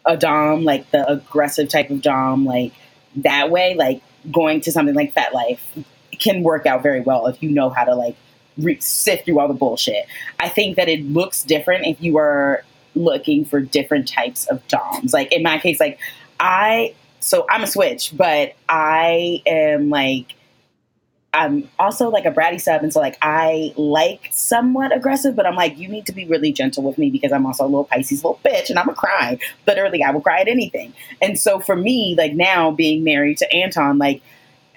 a 0.06 0.18
dom, 0.18 0.64
like 0.64 0.90
the 0.92 1.10
aggressive 1.10 1.70
type 1.70 1.90
of 1.90 2.02
dom, 2.02 2.46
like 2.46 2.74
that 3.18 3.50
way, 3.50 3.76
like 3.76 4.02
going 4.32 4.62
to 4.62 4.72
something 4.72 4.96
like 4.96 5.14
FetLife 5.14 5.60
can 6.20 6.44
work 6.44 6.66
out 6.66 6.84
very 6.84 7.02
well 7.02 7.28
if 7.28 7.42
you 7.42 7.50
know 7.50 7.70
how 7.70 7.84
to 7.84 7.96
like 7.96 8.16
re- 8.58 8.80
sift 8.80 9.26
through 9.26 9.40
all 9.40 9.48
the 9.48 9.54
bullshit. 9.54 10.06
I 10.40 10.50
think 10.50 10.78
that 10.78 10.90
it 10.90 11.04
looks 11.04 11.44
different 11.44 11.86
if 11.86 12.02
you 12.02 12.18
are 12.18 12.64
looking 12.96 13.46
for 13.46 13.60
different 13.60 14.08
types 14.08 14.46
of 14.48 14.66
doms. 14.68 15.14
Like 15.14 15.32
in 15.32 15.44
my 15.44 15.60
case, 15.60 15.80
like 15.80 16.00
I 16.40 16.94
so 17.26 17.46
I'm 17.50 17.64
a 17.64 17.68
switch, 17.68 18.16
but 18.16 18.54
I 18.70 19.42
am 19.48 19.90
like 19.90 20.36
I'm 21.34 21.68
also 21.78 22.10
like 22.10 22.26
a 22.26 22.32
bratty 22.32 22.62
sub, 22.62 22.84
and 22.84 22.94
so 22.94 23.00
like 23.00 23.18
I 23.22 23.74
like 23.76 24.30
somewhat 24.32 24.96
aggressive, 24.96 25.36
but 25.36 25.46
I'm 25.46 25.56
like 25.56 25.78
you 25.78 25.88
need 25.90 26.06
to 26.06 26.14
be 26.14 26.26
really 26.28 26.54
gentle 26.54 26.84
with 26.84 26.98
me 26.98 27.10
because 27.10 27.32
I'm 27.32 27.46
also 27.46 27.64
a 27.64 27.66
little 27.66 27.84
Pisces 27.86 28.24
little 28.24 28.40
bitch, 28.46 28.70
and 28.70 28.78
I'm 28.78 28.88
a 28.90 28.94
cry. 28.94 29.40
Literally, 29.66 30.04
I 30.04 30.12
will 30.12 30.22
cry 30.22 30.40
at 30.40 30.48
anything. 30.48 30.94
And 31.22 31.38
so 31.38 31.60
for 31.60 31.76
me, 31.76 32.16
like 32.16 32.34
now 32.34 32.72
being 32.72 33.04
married 33.04 33.40
to 33.40 33.52
Anton, 33.52 33.98
like 33.98 34.22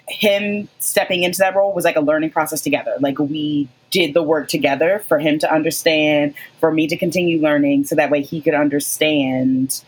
him 0.08 0.68
stepping 0.78 1.22
into 1.24 1.38
that 1.38 1.54
role 1.54 1.74
was 1.74 1.84
like 1.84 1.96
a 1.96 2.00
learning 2.00 2.30
process 2.30 2.62
together. 2.62 2.96
Like 2.98 3.18
we 3.18 3.68
did 3.90 4.14
the 4.14 4.22
work 4.22 4.48
together 4.48 5.04
for 5.06 5.18
him 5.18 5.38
to 5.40 5.52
understand, 5.52 6.34
for 6.60 6.72
me 6.72 6.86
to 6.88 6.96
continue 6.96 7.40
learning, 7.42 7.84
so 7.84 7.94
that 7.94 8.10
way 8.10 8.22
he 8.22 8.40
could 8.40 8.54
understand 8.54 9.82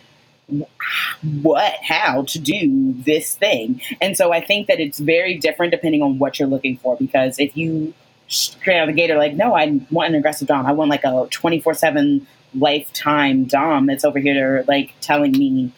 what 1.43 1.75
how 1.83 2.23
to 2.25 2.39
do 2.39 2.95
this 3.05 3.37
thing. 3.37 3.81
And 4.01 4.17
so 4.17 4.33
i 4.33 4.41
think 4.41 4.67
that 4.69 4.81
it's 4.81 4.99
very 4.99 5.37
different 5.39 5.73
depending 5.73 6.03
on 6.03 6.19
what 6.19 6.39
you're 6.39 6.49
looking 6.49 6.77
for 6.79 6.97
because 6.97 7.39
if 7.39 7.57
you 7.57 7.93
straight 8.29 8.79
out 8.79 8.89
of 8.89 8.95
the 8.95 9.01
gate 9.01 9.11
are 9.11 9.19
like 9.19 9.35
no 9.35 9.55
i 9.55 9.81
want 9.91 10.09
an 10.11 10.15
aggressive 10.15 10.47
dom. 10.47 10.65
I 10.65 10.73
want 10.73 10.89
like 10.89 11.05
a 11.05 11.27
24-7 11.31 12.25
lifetime 12.55 13.45
dom 13.45 13.87
that's 13.87 14.05
over 14.05 14.19
here 14.19 14.65
like 14.67 14.95
telling 15.01 15.33
me 15.33 15.73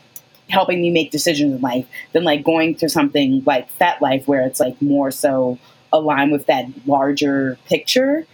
helping 0.49 0.81
me 0.83 0.91
make 0.91 1.11
decisions 1.11 1.55
in 1.55 1.61
life 1.61 1.87
than 2.13 2.25
like 2.25 2.45
going 2.45 2.75
through 2.75 2.89
something 2.89 3.43
like 3.47 3.73
FetLife 3.79 4.27
where 4.27 4.43
it's 4.43 4.61
like 4.61 4.81
more 4.83 5.11
so 5.11 5.59
aligned 5.93 6.33
with 6.33 6.47
that 6.47 6.67
larger 6.87 7.59
picture 7.67 8.27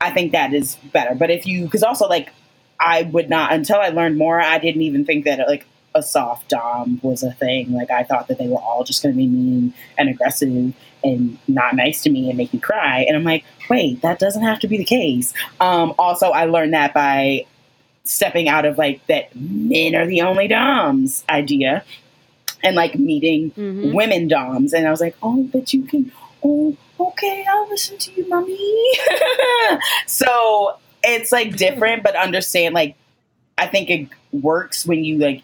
i 0.00 0.10
think 0.10 0.32
that 0.32 0.52
is 0.54 0.76
better. 0.92 1.14
But 1.14 1.30
if 1.30 1.46
you 1.46 1.64
because 1.64 1.82
also 1.82 2.06
like 2.06 2.32
i 2.80 3.02
would 3.02 3.28
not 3.28 3.52
until 3.52 3.76
i 3.80 3.88
learned 3.88 4.16
more 4.16 4.40
i 4.40 4.58
didn't 4.58 4.82
even 4.82 5.04
think 5.04 5.24
that 5.24 5.38
like 5.48 5.66
a 5.94 6.02
soft 6.02 6.50
dom 6.50 7.00
was 7.02 7.22
a 7.22 7.32
thing. 7.32 7.72
Like 7.72 7.90
i 7.90 8.04
thought 8.04 8.28
that 8.28 8.38
they 8.38 8.46
were 8.46 8.58
all 8.60 8.84
just 8.84 9.02
going 9.02 9.14
to 9.14 9.16
be 9.16 9.26
mean 9.26 9.72
and 9.96 10.08
aggressive 10.08 10.74
and 11.02 11.38
not 11.48 11.74
nice 11.74 12.02
to 12.02 12.10
me 12.10 12.28
and 12.28 12.36
make 12.36 12.52
me 12.52 12.60
cry. 12.60 13.04
And 13.08 13.16
i'm 13.16 13.24
like 13.24 13.44
wait 13.70 14.02
that 14.02 14.18
doesn't 14.18 14.42
have 14.42 14.60
to 14.60 14.68
be 14.68 14.76
the 14.76 14.84
case. 14.84 15.32
Um 15.60 15.94
also 15.98 16.28
i 16.30 16.44
learned 16.44 16.74
that 16.74 16.92
by 16.94 17.46
stepping 18.04 18.48
out 18.48 18.64
of 18.66 18.76
like 18.78 19.04
that 19.06 19.34
men 19.34 19.94
are 19.94 20.06
the 20.06 20.20
only 20.22 20.46
doms 20.48 21.24
idea 21.28 21.84
and 22.62 22.76
like 22.76 22.94
meeting 22.98 23.50
Mhm. 23.52 23.92
women 23.94 24.28
doms. 24.28 24.72
And 24.74 24.86
i 24.86 24.90
was 24.90 25.00
like 25.00 25.16
oh 25.22 25.42
but 25.52 25.72
you 25.72 25.82
can 25.84 26.12
oh 26.44 26.76
okay 27.00 27.44
i'll 27.50 27.68
listen 27.70 27.96
to 27.98 28.12
you 28.12 28.28
mommy. 28.28 28.92
So 30.06 30.76
it's 31.02 31.32
like 31.32 31.56
different 31.56 32.02
but 32.02 32.16
understand 32.16 32.74
like 32.74 32.96
i 33.56 33.66
think 33.66 33.90
it 33.90 34.08
works 34.32 34.86
when 34.86 35.04
you 35.04 35.18
like 35.18 35.42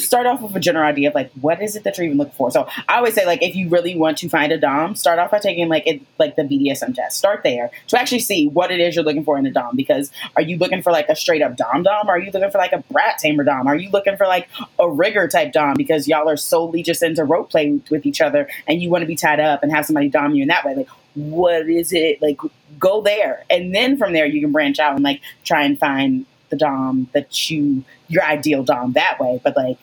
start 0.00 0.26
off 0.26 0.40
with 0.40 0.54
a 0.56 0.60
general 0.60 0.86
idea 0.86 1.08
of 1.08 1.14
like 1.14 1.30
what 1.40 1.62
is 1.62 1.76
it 1.76 1.84
that 1.84 1.96
you're 1.96 2.06
even 2.06 2.18
looking 2.18 2.34
for? 2.34 2.50
So 2.50 2.66
i 2.88 2.96
always 2.96 3.14
say 3.14 3.26
like 3.26 3.42
if 3.42 3.54
you 3.54 3.68
really 3.68 3.96
want 3.96 4.18
to 4.18 4.28
find 4.28 4.52
a 4.52 4.58
dom 4.58 4.96
start 4.96 5.18
off 5.18 5.30
by 5.30 5.38
taking 5.38 5.68
like 5.68 5.86
it 5.86 6.02
like 6.18 6.36
the 6.36 6.42
bdsm 6.42 6.94
test. 6.94 7.18
Start 7.18 7.42
there 7.42 7.70
to 7.88 8.00
actually 8.00 8.20
see 8.20 8.48
what 8.48 8.70
it 8.70 8.80
is 8.80 8.96
you're 8.96 9.04
looking 9.04 9.24
for 9.24 9.38
in 9.38 9.46
a 9.46 9.50
dom 9.50 9.76
because 9.76 10.10
are 10.36 10.42
you 10.42 10.56
looking 10.56 10.82
for 10.82 10.92
like 10.92 11.08
a 11.08 11.16
straight 11.16 11.42
up 11.42 11.56
dom 11.56 11.82
dom? 11.82 12.08
Are 12.08 12.18
you 12.18 12.30
looking 12.30 12.50
for 12.50 12.58
like 12.58 12.72
a 12.72 12.82
brat 12.90 13.18
tamer 13.18 13.44
dom? 13.44 13.66
Are 13.66 13.76
you 13.76 13.90
looking 13.90 14.16
for 14.16 14.26
like 14.26 14.48
a 14.78 14.90
rigger 14.90 15.28
type 15.28 15.52
dom? 15.52 15.74
Because 15.76 16.08
y'all 16.08 16.28
are 16.28 16.36
solely 16.36 16.82
just 16.82 17.02
into 17.02 17.24
rope 17.24 17.50
play 17.50 17.80
with 17.90 18.06
each 18.06 18.20
other 18.20 18.48
and 18.66 18.82
you 18.82 18.90
want 18.90 19.02
to 19.02 19.06
be 19.06 19.16
tied 19.16 19.40
up 19.40 19.62
and 19.62 19.72
have 19.72 19.86
somebody 19.86 20.08
dom 20.08 20.34
you 20.34 20.42
in 20.42 20.48
that 20.48 20.64
way. 20.64 20.74
Like 20.74 20.88
what 21.14 21.68
is 21.68 21.92
it 21.92 22.20
like 22.22 22.38
go 22.78 23.02
there 23.02 23.44
and 23.50 23.74
then 23.74 23.96
from 23.96 24.12
there 24.12 24.26
you 24.26 24.40
can 24.40 24.52
branch 24.52 24.78
out 24.78 24.94
and 24.94 25.02
like 25.02 25.20
try 25.44 25.64
and 25.64 25.78
find 25.78 26.24
the 26.50 26.56
dom 26.56 27.08
that 27.12 27.50
you 27.50 27.84
your 28.08 28.24
ideal 28.24 28.62
dom 28.62 28.92
that 28.92 29.18
way 29.20 29.40
but 29.42 29.56
like 29.56 29.78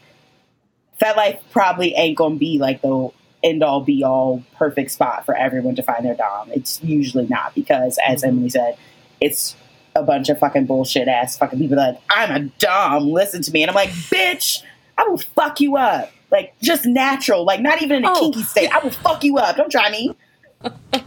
FetLife 1.02 1.40
probably 1.52 1.94
ain't 1.94 2.18
gonna 2.18 2.36
be 2.36 2.58
like 2.58 2.82
the 2.82 3.10
end 3.44 3.64
all 3.64 3.82
be 3.82 4.04
all 4.04 4.44
perfect 4.56 4.92
spot 4.92 5.26
for 5.26 5.36
everyone 5.36 5.76
to 5.76 5.84
find 5.84 6.06
their 6.06 6.16
dom. 6.16 6.50
It's 6.52 6.84
usually 6.84 7.28
not 7.28 7.54
because, 7.56 8.00
as 8.06 8.22
mm-hmm. 8.22 8.30
Emily 8.30 8.50
said, 8.50 8.78
it's 9.22 9.56
a 9.96 10.04
bunch 10.04 10.30
of 10.30 10.40
fucking 10.40 10.66
bullshit 10.66 11.08
ass 11.08 11.38
fucking 11.38 11.60
people 11.60 11.78
that 11.78 11.94
like, 11.96 12.02
I'm 12.10 12.32
a 12.32 12.40
dom. 12.60 13.08
Listen 13.08 13.42
to 13.44 13.52
me, 13.52 13.64
and 13.64 13.70
I'm 13.70 13.76
like, 13.76 13.90
bitch, 13.90 14.64
I 14.98 15.04
will 15.08 15.18
fuck 15.18 15.60
you 15.60 15.78
up. 15.78 16.12
Like 16.32 16.60
just 16.62 16.86
natural, 16.86 17.46
like 17.46 17.62
not 17.62 17.82
even 17.82 17.98
in 17.98 18.06
a 18.06 18.12
Oh. 18.12 18.20
kinky 18.20 18.44
state. 18.44 18.70
I 18.74 18.80
will 18.80 18.92
fuck 18.92 19.24
you 19.24 19.38
up. 19.38 19.56
Don't 19.56 19.72
try 19.72 19.90
me. 19.90 20.16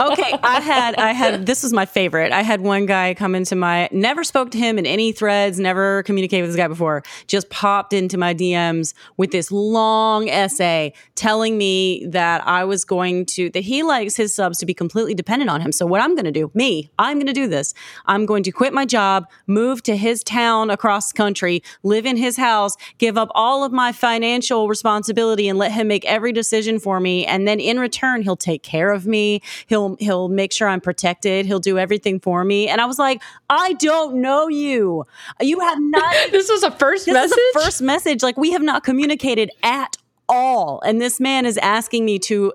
okay 0.00 0.38
i 0.42 0.60
had 0.60 0.94
i 0.96 1.12
had 1.12 1.46
this 1.46 1.62
was 1.62 1.72
my 1.72 1.86
favorite. 1.86 2.32
I 2.32 2.42
had 2.42 2.60
one 2.60 2.86
guy 2.86 3.14
come 3.14 3.34
into 3.34 3.56
my 3.56 3.88
never 3.92 4.24
spoke 4.24 4.50
to 4.50 4.58
him 4.58 4.78
in 4.78 4.86
any 4.86 5.12
threads 5.12 5.58
never 5.60 6.02
communicated 6.02 6.42
with 6.42 6.50
this 6.50 6.56
guy 6.56 6.68
before. 6.68 7.02
Just 7.26 7.50
popped 7.50 7.92
into 7.92 8.18
my 8.18 8.34
dms 8.34 8.94
with 9.16 9.30
this 9.30 9.50
long 9.52 10.28
essay 10.28 10.92
telling 11.14 11.56
me 11.58 12.06
that 12.06 12.46
i 12.46 12.64
was 12.64 12.84
going 12.84 13.26
to 13.26 13.50
that 13.50 13.60
he 13.60 13.82
likes 13.82 14.16
his 14.16 14.34
subs 14.34 14.58
to 14.58 14.66
be 14.66 14.74
completely 14.74 15.14
dependent 15.14 15.50
on 15.50 15.60
him. 15.60 15.72
So 15.72 15.86
what 15.86 16.00
i'm 16.00 16.14
going 16.14 16.24
to 16.24 16.32
do 16.32 16.50
me 16.54 16.90
i'm 16.98 17.16
going 17.16 17.26
to 17.26 17.32
do 17.32 17.48
this. 17.48 17.74
I'm 18.06 18.26
going 18.26 18.42
to 18.44 18.52
quit 18.52 18.72
my 18.72 18.84
job 18.84 19.26
move 19.46 19.82
to 19.84 19.96
his 19.96 20.22
town 20.24 20.70
across 20.70 21.12
the 21.12 21.16
country 21.16 21.62
live 21.82 22.06
in 22.06 22.16
his 22.16 22.36
house 22.36 22.76
give 22.98 23.16
up 23.16 23.28
all 23.34 23.64
of 23.64 23.72
my 23.72 23.92
financial 23.92 24.68
responsibility 24.68 25.48
and 25.48 25.58
let 25.58 25.72
him 25.72 25.88
make 25.88 26.04
every 26.04 26.32
decision 26.32 26.78
for 26.78 27.00
me. 27.00 27.24
And 27.26 27.46
then 27.46 27.60
in 27.60 27.78
return 27.78 28.22
he'll 28.22 28.36
take 28.36 28.62
care 28.62 28.90
of 28.90 29.06
me. 29.06 29.42
He'll 29.66 29.75
he'll 29.76 29.96
he'll 30.00 30.28
make 30.28 30.52
sure 30.52 30.68
i'm 30.68 30.80
protected 30.80 31.44
he'll 31.44 31.60
do 31.60 31.78
everything 31.78 32.18
for 32.18 32.44
me 32.44 32.66
and 32.68 32.80
i 32.80 32.86
was 32.86 32.98
like 32.98 33.22
i 33.50 33.74
don't 33.74 34.14
know 34.20 34.48
you 34.48 35.04
you 35.40 35.60
have 35.60 35.78
not 35.80 36.14
This 36.30 36.48
was 36.48 36.62
a 36.62 36.70
first 36.70 37.04
this 37.04 37.12
message. 37.12 37.38
is 37.38 37.54
the 37.54 37.60
first 37.60 37.82
message 37.82 38.22
like 38.22 38.36
we 38.36 38.52
have 38.52 38.62
not 38.62 38.82
communicated 38.84 39.50
at 39.62 39.96
all 40.28 40.80
and 40.86 41.00
this 41.00 41.20
man 41.20 41.44
is 41.44 41.58
asking 41.58 42.04
me 42.06 42.18
to 42.18 42.52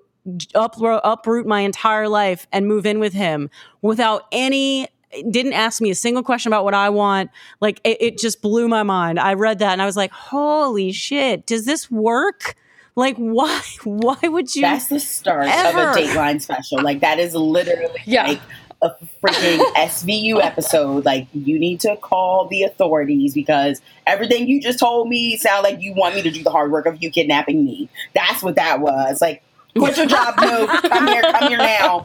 upro- 0.55 1.01
uproot 1.03 1.45
my 1.45 1.61
entire 1.61 2.07
life 2.09 2.47
and 2.51 2.67
move 2.67 2.85
in 2.85 2.99
with 2.99 3.13
him 3.13 3.49
without 3.81 4.23
any 4.31 4.87
didn't 5.29 5.53
ask 5.53 5.81
me 5.81 5.89
a 5.89 5.95
single 5.95 6.23
question 6.23 6.49
about 6.53 6.63
what 6.63 6.73
I 6.73 6.89
want. 6.89 7.31
Like 7.59 7.81
it, 7.83 7.97
it 7.99 8.17
just 8.17 8.41
blew 8.41 8.69
my 8.69 8.83
mind. 8.83 9.19
I 9.19 9.33
read 9.33 9.59
that 9.59 9.73
and 9.73 9.81
I 9.81 9.85
was 9.85 9.97
like, 9.97 10.09
"Holy 10.13 10.93
shit! 10.93 11.45
Does 11.45 11.65
this 11.65 11.91
work? 11.91 12.55
Like, 12.95 13.15
why? 13.17 13.61
Why 13.83 14.17
would 14.23 14.53
you?" 14.55 14.61
That's 14.63 14.87
the 14.87 14.99
start 14.99 15.47
Ever. 15.47 15.79
of 15.91 15.95
a 15.97 15.99
Dateline 15.99 16.41
special. 16.41 16.81
Like 16.81 16.99
that 17.01 17.19
is 17.19 17.33
literally 17.35 17.99
Yeah. 18.05 18.27
like 18.27 18.41
a 18.83 18.89
freaking 19.23 19.59
SVU 19.75 20.43
episode. 20.43 21.05
Like 21.05 21.27
you 21.33 21.59
need 21.59 21.79
to 21.81 21.95
call 21.97 22.47
the 22.47 22.63
authorities 22.63 23.33
because 23.33 23.79
everything 24.07 24.47
you 24.47 24.59
just 24.61 24.79
told 24.79 25.07
me 25.07 25.37
sound 25.37 25.63
like 25.63 25.79
you 25.81 25.93
want 25.93 26.15
me 26.15 26.21
to 26.23 26.31
do 26.31 26.41
the 26.43 26.49
hard 26.49 26.71
work 26.71 26.85
of 26.85 27.01
you 27.01 27.11
kidnapping 27.11 27.63
me. 27.63 27.89
That's 28.13 28.41
what 28.43 28.55
that 28.55 28.79
was. 28.81 29.21
Like 29.21 29.43
quit 29.77 29.97
your 29.97 30.05
job, 30.05 30.35
move, 30.39 30.69
come 30.83 31.07
here, 31.07 31.21
come 31.21 31.47
here 31.49 31.57
now. 31.57 32.03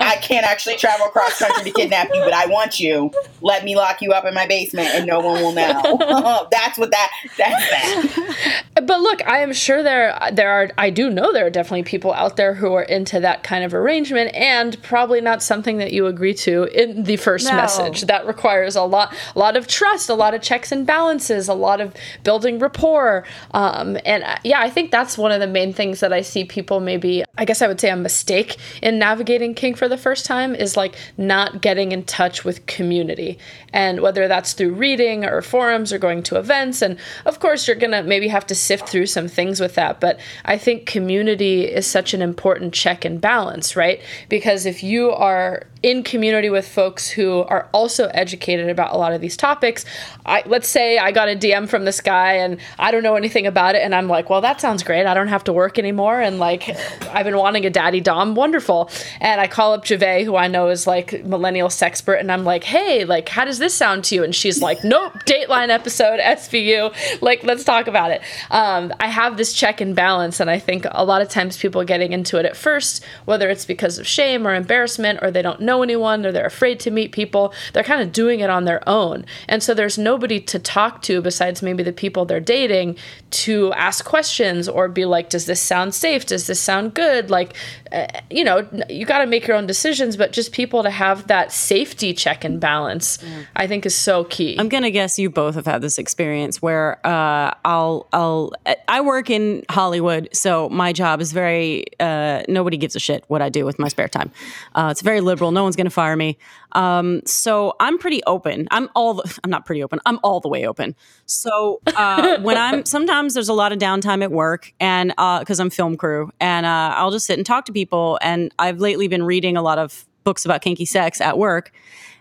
I 0.00 0.16
can't 0.16 0.44
actually 0.46 0.76
travel 0.76 1.06
across 1.06 1.38
country 1.38 1.64
to 1.64 1.70
kidnap 1.70 2.08
you, 2.12 2.20
but 2.20 2.32
I 2.34 2.46
want 2.46 2.78
you. 2.80 3.10
Let 3.40 3.64
me 3.64 3.76
lock 3.76 4.02
you 4.02 4.12
up 4.12 4.24
in 4.24 4.34
my 4.34 4.46
basement 4.46 4.88
and 4.88 5.06
no 5.06 5.20
one 5.20 5.40
will 5.40 5.52
know. 5.52 6.46
that's 6.50 6.78
what 6.78 6.90
that 6.90 7.10
that's 7.38 7.70
that. 7.70 8.64
But 8.74 9.00
look, 9.00 9.26
I 9.26 9.38
am 9.38 9.52
sure 9.52 9.82
there 9.82 10.18
there 10.32 10.50
are 10.50 10.70
I 10.76 10.90
do 10.90 11.08
know 11.10 11.32
there 11.32 11.46
are 11.46 11.50
definitely 11.50 11.84
people 11.84 12.12
out 12.12 12.36
there 12.36 12.54
who 12.54 12.74
are 12.74 12.82
into 12.82 13.20
that 13.20 13.42
kind 13.42 13.64
of 13.64 13.72
arrangement 13.72 14.34
and 14.34 14.80
probably 14.82 15.20
not 15.20 15.42
something 15.42 15.78
that 15.78 15.92
you 15.92 16.06
agree 16.06 16.34
to 16.34 16.64
in 16.64 17.04
the 17.04 17.16
first 17.16 17.46
No. 17.46 17.56
message. 17.56 18.02
That 18.02 18.26
requires 18.26 18.76
a 18.76 18.82
lot 18.82 19.14
a 19.34 19.38
lot 19.38 19.56
of 19.56 19.66
trust, 19.66 20.08
a 20.08 20.14
lot 20.14 20.34
of 20.34 20.42
checks 20.42 20.70
and 20.72 20.86
balances, 20.86 21.48
a 21.48 21.54
lot 21.54 21.80
of 21.80 21.94
building 22.24 22.58
rapport. 22.58 23.24
Um, 23.52 23.96
and 24.04 24.24
uh, 24.24 24.36
yeah, 24.44 24.60
I 24.60 24.70
think 24.70 24.90
that's 24.90 25.16
one 25.16 25.32
of 25.32 25.40
the 25.40 25.46
main 25.46 25.72
things 25.72 26.00
that 26.00 26.12
I 26.12 26.20
see 26.20 26.44
people 26.44 26.80
maybe 26.80 27.03
I 27.36 27.44
guess 27.44 27.62
I 27.62 27.68
would 27.68 27.80
say 27.80 27.90
a 27.90 27.96
mistake 27.96 28.56
in 28.82 28.98
navigating 28.98 29.54
kink 29.54 29.76
for 29.76 29.88
the 29.88 29.98
first 29.98 30.26
time 30.26 30.54
is 30.54 30.76
like 30.76 30.96
not 31.16 31.60
getting 31.60 31.92
in 31.92 32.04
touch 32.04 32.44
with 32.44 32.66
community. 32.66 33.38
And 33.72 34.00
whether 34.00 34.28
that's 34.28 34.52
through 34.52 34.74
reading 34.74 35.24
or 35.24 35.42
forums 35.42 35.92
or 35.92 35.98
going 35.98 36.22
to 36.24 36.38
events 36.38 36.82
and 36.82 36.98
of 37.26 37.40
course 37.40 37.66
you're 37.66 37.76
going 37.76 37.90
to 37.90 38.02
maybe 38.02 38.28
have 38.28 38.46
to 38.46 38.54
sift 38.54 38.88
through 38.88 39.06
some 39.06 39.28
things 39.28 39.60
with 39.60 39.74
that, 39.74 40.00
but 40.00 40.18
I 40.44 40.58
think 40.58 40.86
community 40.86 41.64
is 41.64 41.86
such 41.86 42.14
an 42.14 42.22
important 42.22 42.72
check 42.72 43.04
and 43.04 43.20
balance, 43.20 43.76
right? 43.76 44.00
Because 44.28 44.66
if 44.66 44.82
you 44.82 45.10
are 45.10 45.64
in 45.84 46.02
community 46.02 46.48
with 46.48 46.66
folks 46.66 47.10
who 47.10 47.42
are 47.42 47.68
also 47.74 48.06
educated 48.14 48.70
about 48.70 48.94
a 48.94 48.96
lot 48.96 49.12
of 49.12 49.20
these 49.20 49.36
topics. 49.36 49.84
I 50.24 50.42
let's 50.46 50.66
say 50.66 50.96
I 50.96 51.12
got 51.12 51.28
a 51.28 51.36
DM 51.36 51.68
from 51.68 51.84
this 51.84 52.00
guy 52.00 52.36
and 52.36 52.58
I 52.78 52.90
don't 52.90 53.02
know 53.02 53.16
anything 53.16 53.46
about 53.46 53.74
it 53.74 53.82
and 53.82 53.94
I'm 53.94 54.08
like, 54.08 54.30
"Well, 54.30 54.40
that 54.40 54.62
sounds 54.62 54.82
great. 54.82 55.04
I 55.04 55.12
don't 55.12 55.28
have 55.28 55.44
to 55.44 55.52
work 55.52 55.78
anymore 55.78 56.22
and 56.22 56.38
like 56.38 56.74
I've 57.12 57.26
been 57.26 57.36
wanting 57.36 57.66
a 57.66 57.70
daddy 57.70 58.00
dom, 58.00 58.34
wonderful." 58.34 58.90
And 59.20 59.42
I 59.42 59.46
call 59.46 59.74
up 59.74 59.84
Jave, 59.84 60.24
who 60.24 60.36
I 60.36 60.48
know 60.48 60.70
is 60.70 60.86
like 60.86 61.22
millennial 61.26 61.68
sexpert 61.68 62.18
and 62.18 62.32
I'm 62.32 62.44
like, 62.44 62.64
"Hey, 62.64 63.04
like 63.04 63.28
how 63.28 63.44
does 63.44 63.58
this 63.58 63.74
sound 63.74 64.04
to 64.04 64.14
you?" 64.14 64.24
And 64.24 64.34
she's 64.34 64.62
like, 64.62 64.82
"Nope, 64.84 65.12
Dateline 65.26 65.68
episode 65.68 66.18
SVU. 66.38 66.94
Like 67.20 67.44
let's 67.44 67.62
talk 67.62 67.88
about 67.88 68.10
it." 68.10 68.22
Um, 68.50 68.90
I 69.00 69.08
have 69.08 69.36
this 69.36 69.52
check 69.52 69.82
and 69.82 69.94
balance 69.94 70.40
and 70.40 70.48
I 70.48 70.58
think 70.58 70.86
a 70.90 71.04
lot 71.04 71.20
of 71.20 71.28
times 71.28 71.58
people 71.58 71.84
getting 71.84 72.14
into 72.14 72.38
it 72.38 72.46
at 72.46 72.56
first, 72.56 73.04
whether 73.26 73.50
it's 73.50 73.66
because 73.66 73.98
of 73.98 74.06
shame 74.06 74.46
or 74.46 74.54
embarrassment 74.54 75.18
or 75.20 75.30
they 75.30 75.42
don't 75.42 75.60
know 75.60 75.73
anyone 75.82 76.24
or 76.24 76.32
they're 76.32 76.46
afraid 76.46 76.80
to 76.80 76.90
meet 76.90 77.12
people, 77.12 77.52
they're 77.72 77.82
kind 77.82 78.02
of 78.02 78.12
doing 78.12 78.40
it 78.40 78.50
on 78.50 78.64
their 78.64 78.86
own. 78.88 79.24
And 79.48 79.62
so 79.62 79.74
there's 79.74 79.98
nobody 79.98 80.40
to 80.40 80.58
talk 80.58 81.02
to 81.02 81.20
besides 81.20 81.62
maybe 81.62 81.82
the 81.82 81.92
people 81.92 82.24
they're 82.24 82.40
dating 82.40 82.96
to 83.30 83.72
ask 83.72 84.04
questions 84.04 84.68
or 84.68 84.88
be 84.88 85.04
like, 85.04 85.28
does 85.28 85.46
this 85.46 85.60
sound 85.60 85.94
safe? 85.94 86.26
Does 86.26 86.46
this 86.46 86.60
sound 86.60 86.94
good? 86.94 87.30
Like, 87.30 87.54
uh, 87.92 88.06
you 88.30 88.44
know, 88.44 88.66
you 88.88 89.06
got 89.06 89.18
to 89.18 89.26
make 89.26 89.46
your 89.46 89.56
own 89.56 89.66
decisions, 89.66 90.16
but 90.16 90.32
just 90.32 90.52
people 90.52 90.82
to 90.82 90.90
have 90.90 91.26
that 91.28 91.52
safety 91.52 92.12
check 92.12 92.44
and 92.44 92.60
balance, 92.60 93.18
I 93.56 93.66
think 93.66 93.86
is 93.86 93.94
so 93.94 94.24
key. 94.24 94.56
I'm 94.58 94.68
gonna 94.68 94.90
guess 94.90 95.18
you 95.18 95.30
both 95.30 95.54
have 95.54 95.66
had 95.66 95.82
this 95.82 95.98
experience 95.98 96.62
where 96.62 97.04
uh, 97.06 97.54
I'll 97.64 98.06
I'll 98.12 98.52
I 98.88 99.00
work 99.00 99.30
in 99.30 99.64
Hollywood, 99.68 100.28
so 100.32 100.68
my 100.68 100.92
job 100.92 101.20
is 101.20 101.32
very 101.32 101.84
uh, 102.00 102.42
nobody 102.48 102.76
gives 102.76 102.96
a 102.96 103.00
shit 103.00 103.24
what 103.28 103.42
I 103.42 103.48
do 103.48 103.64
with 103.64 103.78
my 103.78 103.88
spare 103.88 104.08
time. 104.08 104.30
Uh, 104.74 104.88
it's 104.90 105.02
very 105.02 105.20
liberal. 105.20 105.50
No 105.50 105.63
one's 105.64 105.76
gonna 105.76 105.90
fire 105.90 106.16
me. 106.16 106.38
Um, 106.72 107.22
so 107.26 107.74
I'm 107.80 107.98
pretty 107.98 108.22
open. 108.24 108.68
I'm 108.70 108.88
all 108.94 109.14
the, 109.14 109.38
I'm 109.44 109.50
not 109.50 109.66
pretty 109.66 109.82
open. 109.82 109.98
I'm 110.06 110.18
all 110.22 110.40
the 110.40 110.48
way 110.48 110.66
open. 110.66 110.94
So 111.26 111.80
uh, 111.96 112.38
when 112.40 112.56
I'm 112.56 112.84
sometimes 112.94 113.34
there's 113.34 113.48
a 113.48 113.54
lot 113.54 113.72
of 113.72 113.78
downtime 113.78 114.22
at 114.22 114.30
work, 114.30 114.72
and 114.80 115.12
uh 115.18 115.40
because 115.40 115.58
I'm 115.60 115.70
film 115.70 115.96
crew, 115.96 116.30
and 116.40 116.64
uh, 116.66 116.94
I'll 116.96 117.10
just 117.10 117.26
sit 117.26 117.38
and 117.38 117.44
talk 117.46 117.64
to 117.66 117.72
people. 117.72 118.18
And 118.22 118.52
I've 118.58 118.78
lately 118.78 119.08
been 119.08 119.24
reading 119.24 119.56
a 119.56 119.62
lot 119.62 119.78
of 119.78 120.06
books 120.24 120.44
about 120.44 120.62
kinky 120.62 120.84
sex 120.84 121.20
at 121.20 121.36
work. 121.38 121.72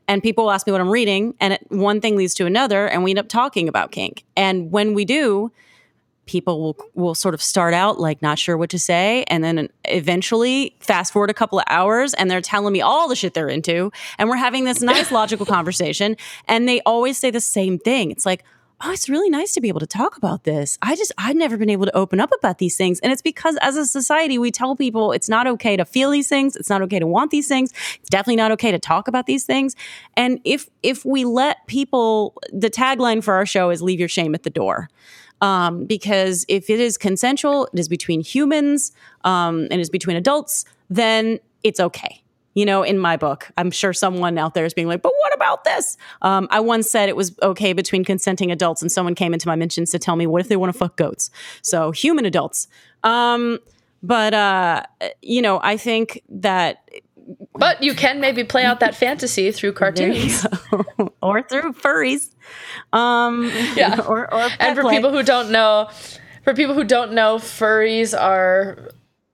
and 0.08 0.22
people 0.22 0.52
ask 0.52 0.68
me 0.68 0.72
what 0.74 0.82
I'm 0.82 0.90
reading, 0.90 1.34
and 1.40 1.54
it, 1.54 1.66
one 1.70 2.02
thing 2.02 2.18
leads 2.18 2.34
to 2.36 2.46
another, 2.46 2.88
and 2.88 3.04
we 3.04 3.12
end 3.12 3.20
up 3.20 3.30
talking 3.30 3.70
about 3.70 3.92
kink. 3.92 4.26
And 4.36 4.72
when 4.72 4.94
we 4.94 5.06
do, 5.06 5.52
people 6.26 6.62
will 6.62 6.78
will 6.94 7.16
sort 7.16 7.34
of 7.34 7.42
start 7.42 7.74
out 7.74 8.00
like 8.00 8.22
not 8.22 8.40
sure 8.40 8.58
what 8.58 8.70
to 8.70 8.80
say. 8.80 9.24
And 9.28 9.44
then 9.44 9.70
eventually 9.86 10.76
fast 10.80 11.14
forward 11.14 11.30
a 11.30 11.34
couple 11.34 11.60
of 11.60 11.66
hours 11.68 12.14
and 12.14 12.30
they're 12.30 12.42
telling 12.42 12.74
me 12.74 12.82
all 12.82 13.08
the 13.08 13.16
shit 13.16 13.34
they're 13.34 13.50
into. 13.50 13.92
And 14.18 14.30
we're 14.30 14.36
having 14.36 14.64
this 14.64 14.82
nice 14.82 15.12
logical 15.12 15.46
conversation. 15.46 16.16
And 16.48 16.68
they 16.68 16.82
always 16.82 17.18
say 17.18 17.30
the 17.30 17.42
same 17.42 17.78
thing. 17.78 18.12
It's 18.12 18.26
like 18.26 18.44
oh 18.86 18.92
it's 18.92 19.08
really 19.08 19.30
nice 19.30 19.54
to 19.54 19.62
be 19.62 19.70
able 19.70 19.80
to 19.80 19.88
talk 19.88 20.18
about 20.18 20.44
this. 20.44 20.78
I 20.82 20.96
just 20.96 21.12
i've 21.18 21.36
never 21.36 21.58
been 21.58 21.70
able 21.70 21.86
to 21.86 21.96
open 21.96 22.20
up 22.20 22.32
about 22.38 22.58
these 22.58 22.78
things. 22.78 23.00
And 23.02 23.12
it's 23.12 23.22
because 23.22 23.58
as 23.62 23.76
a 23.76 23.86
society 23.86 24.38
we 24.38 24.52
tell 24.52 24.76
people 24.76 25.12
it's 25.12 25.30
not 25.30 25.48
okay 25.48 25.76
to 25.76 25.86
feel 25.86 26.10
these 26.10 26.30
things. 26.30 26.56
It's 26.56 26.70
not 26.70 26.82
okay 26.84 27.00
to 27.00 27.08
want 27.08 27.32
these 27.32 27.48
things. 27.48 27.72
It's 28.00 28.10
definitely 28.10 28.38
not 28.38 28.52
okay 28.52 28.72
to 28.72 28.80
talk 28.80 29.08
about 29.08 29.26
these 29.26 29.46
things. 29.46 29.76
And 30.16 30.40
if 30.44 30.70
if 30.84 31.06
we 31.06 31.26
let 31.26 31.66
people 31.68 32.36
the 32.52 32.70
tagline 32.70 33.24
for 33.24 33.34
our 33.34 33.46
show 33.46 33.70
is 33.70 33.82
leave 33.82 34.00
your 34.00 34.10
shame 34.10 34.34
at 34.36 34.44
the 34.44 34.50
door 34.50 34.90
um, 35.44 35.84
because 35.84 36.46
if 36.48 36.70
it 36.70 36.80
is 36.80 36.98
consensual, 36.98 37.68
it 37.74 37.78
is 37.78 37.90
between 37.90 38.22
humans, 38.22 38.94
um, 39.26 39.68
and 39.70 39.82
is 39.82 39.90
between 39.90 40.16
adults, 40.16 40.64
then 40.90 41.38
it's 41.64 41.82
okay. 41.82 42.24
You 42.54 42.66
know, 42.66 42.82
in 42.82 42.98
my 42.98 43.18
book, 43.18 43.52
I'm 43.58 43.70
sure 43.70 43.92
someone 43.92 44.38
out 44.38 44.54
there 44.54 44.64
is 44.64 44.74
being 44.74 44.88
like, 44.88 45.02
but 45.02 45.12
what 45.20 45.36
about 45.36 45.66
this? 45.66 45.98
Um, 46.22 46.48
I 46.50 46.62
once 46.62 46.90
said 46.90 47.10
it 47.10 47.18
was 47.18 47.38
okay 47.42 47.74
between 47.74 48.06
consenting 48.06 48.52
adults, 48.52 48.82
and 48.82 48.90
someone 48.90 49.16
came 49.16 49.34
into 49.34 49.50
my 49.50 49.58
mentions 49.58 49.92
to 49.92 50.00
tell 50.00 50.16
me, 50.16 50.26
what 50.26 50.40
if 50.40 50.48
they 50.48 50.56
want 50.56 50.72
to 50.72 50.80
fuck 50.80 50.96
goats? 50.96 51.30
So, 51.62 51.92
human 51.92 52.24
adults. 52.26 52.70
Um, 53.04 53.60
but, 54.02 54.34
uh, 54.34 54.84
you 55.22 55.42
know, 55.42 55.60
I 55.62 55.76
think 55.76 56.22
that 56.30 56.90
but 57.54 57.84
you 57.84 57.94
can 57.94 58.20
maybe 58.20 58.44
play 58.44 58.66
out 58.66 58.80
that 58.80 58.96
fantasy 58.96 59.52
through 59.52 59.74
cartoons 59.74 60.46
or 61.22 61.42
through 61.44 61.74
furries. 61.74 62.34
Um, 62.92 63.52
yeah. 63.76 64.02
Or, 64.08 64.32
or 64.34 64.50
and 64.60 64.76
for 64.76 64.82
play. 64.82 64.96
people 64.96 65.12
who 65.12 65.24
don't 65.24 65.52
know, 65.52 65.90
for 66.44 66.54
people 66.54 66.76
who 66.76 66.84
don't 66.84 67.14
know, 67.14 67.38
furries 67.38 68.20
are. 68.20 68.90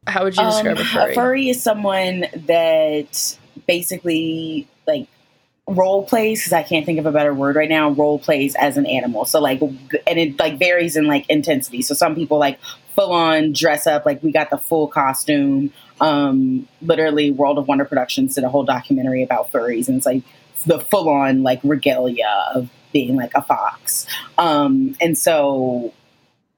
How 0.08 0.24
would 0.24 0.36
you 0.36 0.44
describe 0.44 0.78
um, 0.78 0.84
a 0.84 0.86
furry? 0.86 1.12
A 1.12 1.16
furry 1.16 1.50
is 1.50 1.62
someone 1.62 2.26
that 2.34 3.38
basically 3.68 4.68
like 4.88 5.08
role 5.68 6.04
plays 6.04 6.42
because 6.42 6.54
I 6.54 6.64
can't 6.64 6.86
think 6.86 7.00
of 7.00 7.06
a 7.06 7.12
better 7.12 7.34
word 7.34 7.56
right 7.56 7.70
now. 7.70 7.92
Role 7.92 8.20
plays 8.20 8.56
as 8.56 8.78
an 8.78 8.86
animal, 8.86 9.26
so 9.26 9.40
like, 9.40 9.62
and 9.62 10.20
it 10.20 10.40
like 10.40 10.58
varies 10.58 10.96
in 10.96 11.06
like 11.06 11.30
intensity. 11.30 11.82
So 11.82 11.94
some 11.94 12.16
people 12.16 12.40
like 12.40 12.60
full 13.00 13.14
on 13.14 13.54
dress 13.54 13.88
up, 13.88 14.06
like 14.06 14.22
we 14.22 14.32
got 14.32 14.50
the 14.50 14.58
full 14.58 14.88
costume. 14.88 15.72
Um, 16.02 16.68
literally, 16.82 17.32
World 17.32 17.58
of 17.58 17.68
Wonder 17.68 17.86
Productions 17.86 18.36
did 18.36 18.44
a 18.44 18.50
whole 18.50 18.64
documentary 18.64 19.24
about 19.24 19.52
furries, 19.52 19.88
and 19.88 19.98
it's 19.98 20.06
like 20.06 20.24
the 20.66 20.80
full 20.80 21.10
on 21.10 21.44
like 21.44 21.62
regalia 21.64 22.52
of 22.54 22.70
being 22.92 23.16
like 23.16 23.32
a 23.36 23.42
fox. 23.42 24.06
Um, 24.38 24.96
and 25.00 25.18
so 25.18 25.94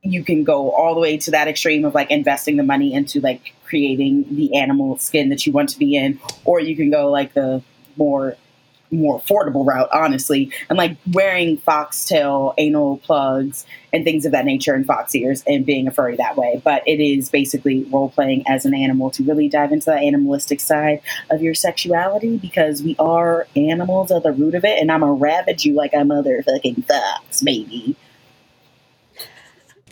you 0.01 0.23
can 0.23 0.43
go 0.43 0.71
all 0.71 0.95
the 0.95 0.99
way 0.99 1.17
to 1.17 1.31
that 1.31 1.47
extreme 1.47 1.85
of 1.85 1.93
like 1.93 2.09
investing 2.09 2.57
the 2.57 2.63
money 2.63 2.91
into 2.91 3.19
like 3.19 3.53
creating 3.65 4.35
the 4.35 4.55
animal 4.55 4.97
skin 4.97 5.29
that 5.29 5.45
you 5.45 5.53
want 5.53 5.69
to 5.69 5.77
be 5.79 5.95
in, 5.95 6.19
or 6.43 6.59
you 6.59 6.75
can 6.75 6.89
go 6.89 7.11
like 7.11 7.33
the 7.33 7.61
more 7.97 8.35
more 8.91 9.19
affordable 9.19 9.65
route, 9.65 9.89
honestly, 9.91 10.51
and 10.69 10.77
like 10.77 10.97
wearing 11.11 11.57
foxtail 11.57 12.53
anal 12.57 12.97
plugs 12.97 13.65
and 13.93 14.03
things 14.03 14.25
of 14.25 14.31
that 14.31 14.45
nature 14.45 14.73
and 14.73 14.85
fox 14.85 15.13
ears 15.15 15.43
and 15.47 15.65
being 15.65 15.87
a 15.87 15.91
furry 15.91 16.15
that 16.17 16.37
way. 16.37 16.61
But 16.63 16.87
it 16.87 17.01
is 17.01 17.29
basically 17.29 17.83
role 17.85 18.09
playing 18.09 18.43
as 18.47 18.65
an 18.65 18.73
animal 18.73 19.09
to 19.11 19.23
really 19.23 19.49
dive 19.49 19.71
into 19.71 19.85
the 19.85 19.95
animalistic 19.95 20.59
side 20.59 21.01
of 21.29 21.41
your 21.41 21.53
sexuality 21.53 22.37
because 22.37 22.83
we 22.83 22.95
are 22.99 23.47
animals 23.55 24.11
at 24.11 24.23
the 24.23 24.31
root 24.31 24.55
of 24.55 24.65
it, 24.65 24.79
and 24.79 24.91
I'm 24.91 25.03
a 25.03 25.13
ravage 25.13 25.65
you 25.65 25.73
like 25.73 25.93
a 25.93 25.97
motherfucking 25.97 26.85
fox, 26.85 27.41
baby. 27.41 27.95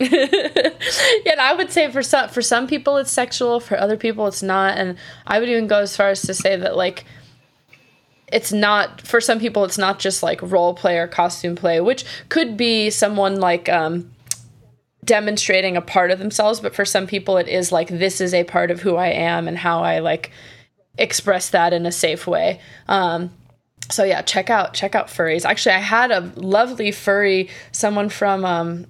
yeah, 0.00 1.34
I 1.38 1.52
would 1.54 1.70
say 1.70 1.90
for 1.90 2.02
some 2.02 2.30
for 2.30 2.40
some 2.40 2.66
people 2.66 2.96
it's 2.96 3.12
sexual, 3.12 3.60
for 3.60 3.78
other 3.78 3.98
people 3.98 4.26
it's 4.26 4.42
not, 4.42 4.78
and 4.78 4.96
I 5.26 5.38
would 5.38 5.50
even 5.50 5.66
go 5.66 5.80
as 5.80 5.94
far 5.94 6.08
as 6.08 6.22
to 6.22 6.32
say 6.32 6.56
that 6.56 6.74
like 6.74 7.04
it's 8.32 8.52
not 8.52 9.00
for 9.00 9.20
some 9.20 9.38
people 9.38 9.64
it's 9.64 9.78
not 9.78 9.98
just 9.98 10.22
like 10.22 10.40
role 10.42 10.74
play 10.74 10.98
or 10.98 11.06
costume 11.06 11.56
play 11.56 11.80
which 11.80 12.04
could 12.28 12.56
be 12.56 12.90
someone 12.90 13.36
like 13.36 13.68
um, 13.68 14.10
demonstrating 15.04 15.76
a 15.76 15.82
part 15.82 16.10
of 16.10 16.18
themselves 16.18 16.60
but 16.60 16.74
for 16.74 16.84
some 16.84 17.06
people 17.06 17.36
it 17.36 17.48
is 17.48 17.72
like 17.72 17.88
this 17.88 18.20
is 18.20 18.32
a 18.34 18.44
part 18.44 18.70
of 18.70 18.80
who 18.80 18.96
i 18.96 19.08
am 19.08 19.48
and 19.48 19.58
how 19.58 19.82
i 19.82 19.98
like 19.98 20.30
express 21.00 21.50
that 21.50 21.72
in 21.72 21.86
a 21.86 21.92
safe 21.92 22.26
way. 22.26 22.60
Um, 22.86 23.30
so 23.90 24.04
yeah 24.04 24.22
check 24.22 24.50
out 24.50 24.74
check 24.74 24.94
out 24.94 25.08
furries. 25.08 25.44
Actually 25.44 25.74
i 25.74 25.78
had 25.78 26.12
a 26.12 26.20
lovely 26.36 26.92
furry 26.92 27.48
someone 27.72 28.08
from 28.08 28.44
um, 28.44 28.86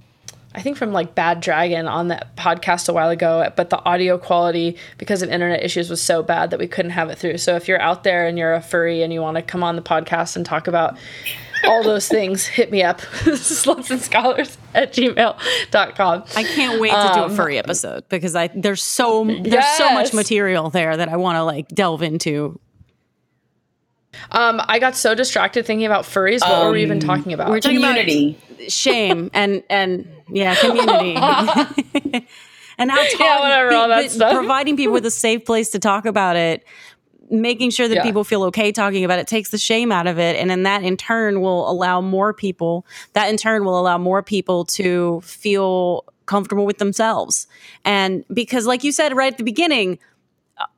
I 0.55 0.63
think 0.63 0.77
from 0.77 0.93
like 0.93 1.15
Bad 1.15 1.41
Dragon 1.41 1.87
on 1.87 2.09
that 2.09 2.37
podcast 2.37 2.89
a 2.89 2.93
while 2.93 3.11
ago, 3.11 3.53
but 3.55 3.71
the 3.71 3.83
audio 3.85 4.19
quality 4.19 4.77
because 4.99 5.23
of 5.23 5.31
internet 5.31 5.63
issues 5.63 5.89
was 5.89 6.03
so 6.03 6.23
bad 6.23 6.51
that 6.51 6.59
we 6.59 6.67
couldn't 6.67 6.91
have 6.91 7.09
it 7.09 7.19
through. 7.19 7.39
So 7.39 7.55
if 7.55 7.69
you're 7.69 7.81
out 7.81 8.03
there 8.03 8.27
and 8.27 8.37
you're 8.37 8.55
a 8.55 8.61
furry 8.61 9.03
and 9.03 9.13
you 9.13 9.21
want 9.21 9.37
to 9.37 9.43
come 9.43 9.63
on 9.63 9.77
the 9.77 9.83
podcast 9.83 10.35
and 10.35 10.45
talk 10.45 10.67
about 10.67 10.99
all 11.65 11.85
those 11.85 12.09
things, 12.09 12.47
hit 12.47 12.73
me 12.73 12.83
up. 12.83 13.01
Sluts 13.01 13.93
and 13.93 14.01
scholars 14.01 14.59
at 14.75 14.93
gmail.com. 14.93 16.25
I 16.35 16.43
can't 16.43 16.81
wait 16.81 16.91
to 16.91 17.11
do 17.15 17.21
a 17.21 17.25
um, 17.27 17.37
furry 17.37 17.57
episode 17.57 18.09
because 18.09 18.35
I 18.35 18.49
there's 18.49 18.83
so 18.83 19.25
there's 19.25 19.53
yes. 19.53 19.79
so 19.79 19.93
much 19.93 20.13
material 20.13 20.69
there 20.71 20.97
that 20.97 21.09
I 21.09 21.17
want 21.17 21.37
to 21.37 21.45
like 21.45 21.69
delve 21.69 22.03
into 22.03 22.59
um, 24.33 24.61
I 24.67 24.79
got 24.79 24.97
so 24.97 25.15
distracted 25.15 25.67
thinking 25.67 25.87
about 25.87 26.05
furries. 26.05 26.41
What 26.41 26.51
um, 26.51 26.67
were 26.67 26.73
we 26.73 26.83
even 26.83 26.99
um, 26.99 27.01
talking 27.01 27.33
about? 27.33 27.49
We're 27.49 27.61
talking 27.61 27.81
community, 27.81 28.39
about 28.53 28.71
shame, 28.73 29.31
and 29.33 29.63
and 29.71 30.09
yeah, 30.29 30.55
community, 30.61 31.17
and 32.79 32.91
how 32.91 32.97
talk, 32.97 33.21
yeah, 33.21 33.41
whatever, 33.41 33.73
all 33.75 33.89
that 33.89 34.11
stuff. 34.11 34.35
providing 34.35 34.77
people 34.77 34.93
with 34.93 35.07
a 35.07 35.11
safe 35.11 35.45
place 35.45 35.71
to 35.71 35.79
talk 35.79 36.07
about 36.07 36.37
it, 36.37 36.65
making 37.31 37.71
sure 37.71 37.89
that 37.89 37.97
yeah. 37.97 38.03
people 38.03 38.25
feel 38.25 38.45
okay 38.45 38.73
talking 38.73 39.05
about 39.05 39.19
it 39.19 39.27
takes 39.27 39.51
the 39.51 39.59
shame 39.59 39.93
out 39.93 40.07
of 40.07 40.19
it, 40.19 40.37
and 40.37 40.51
then 40.51 40.65
that 40.65 40.83
in 40.83 40.97
turn 40.97 41.41
will 41.41 41.71
allow 41.71 42.01
more 42.01 42.33
people. 42.33 42.87
That 43.13 43.29
in 43.29 43.37
turn 43.37 43.65
will 43.65 43.79
allow 43.79 43.99
more 43.99 44.23
people 44.23 44.65
to 44.67 45.21
feel 45.23 46.05
comfortable 46.27 46.67
with 46.67 46.79
themselves, 46.79 47.47
and 47.85 48.25
because, 48.33 48.67
like 48.67 48.85
you 48.85 48.93
said 48.93 49.17
right 49.17 49.33
at 49.33 49.39
the 49.39 49.45
beginning 49.45 49.99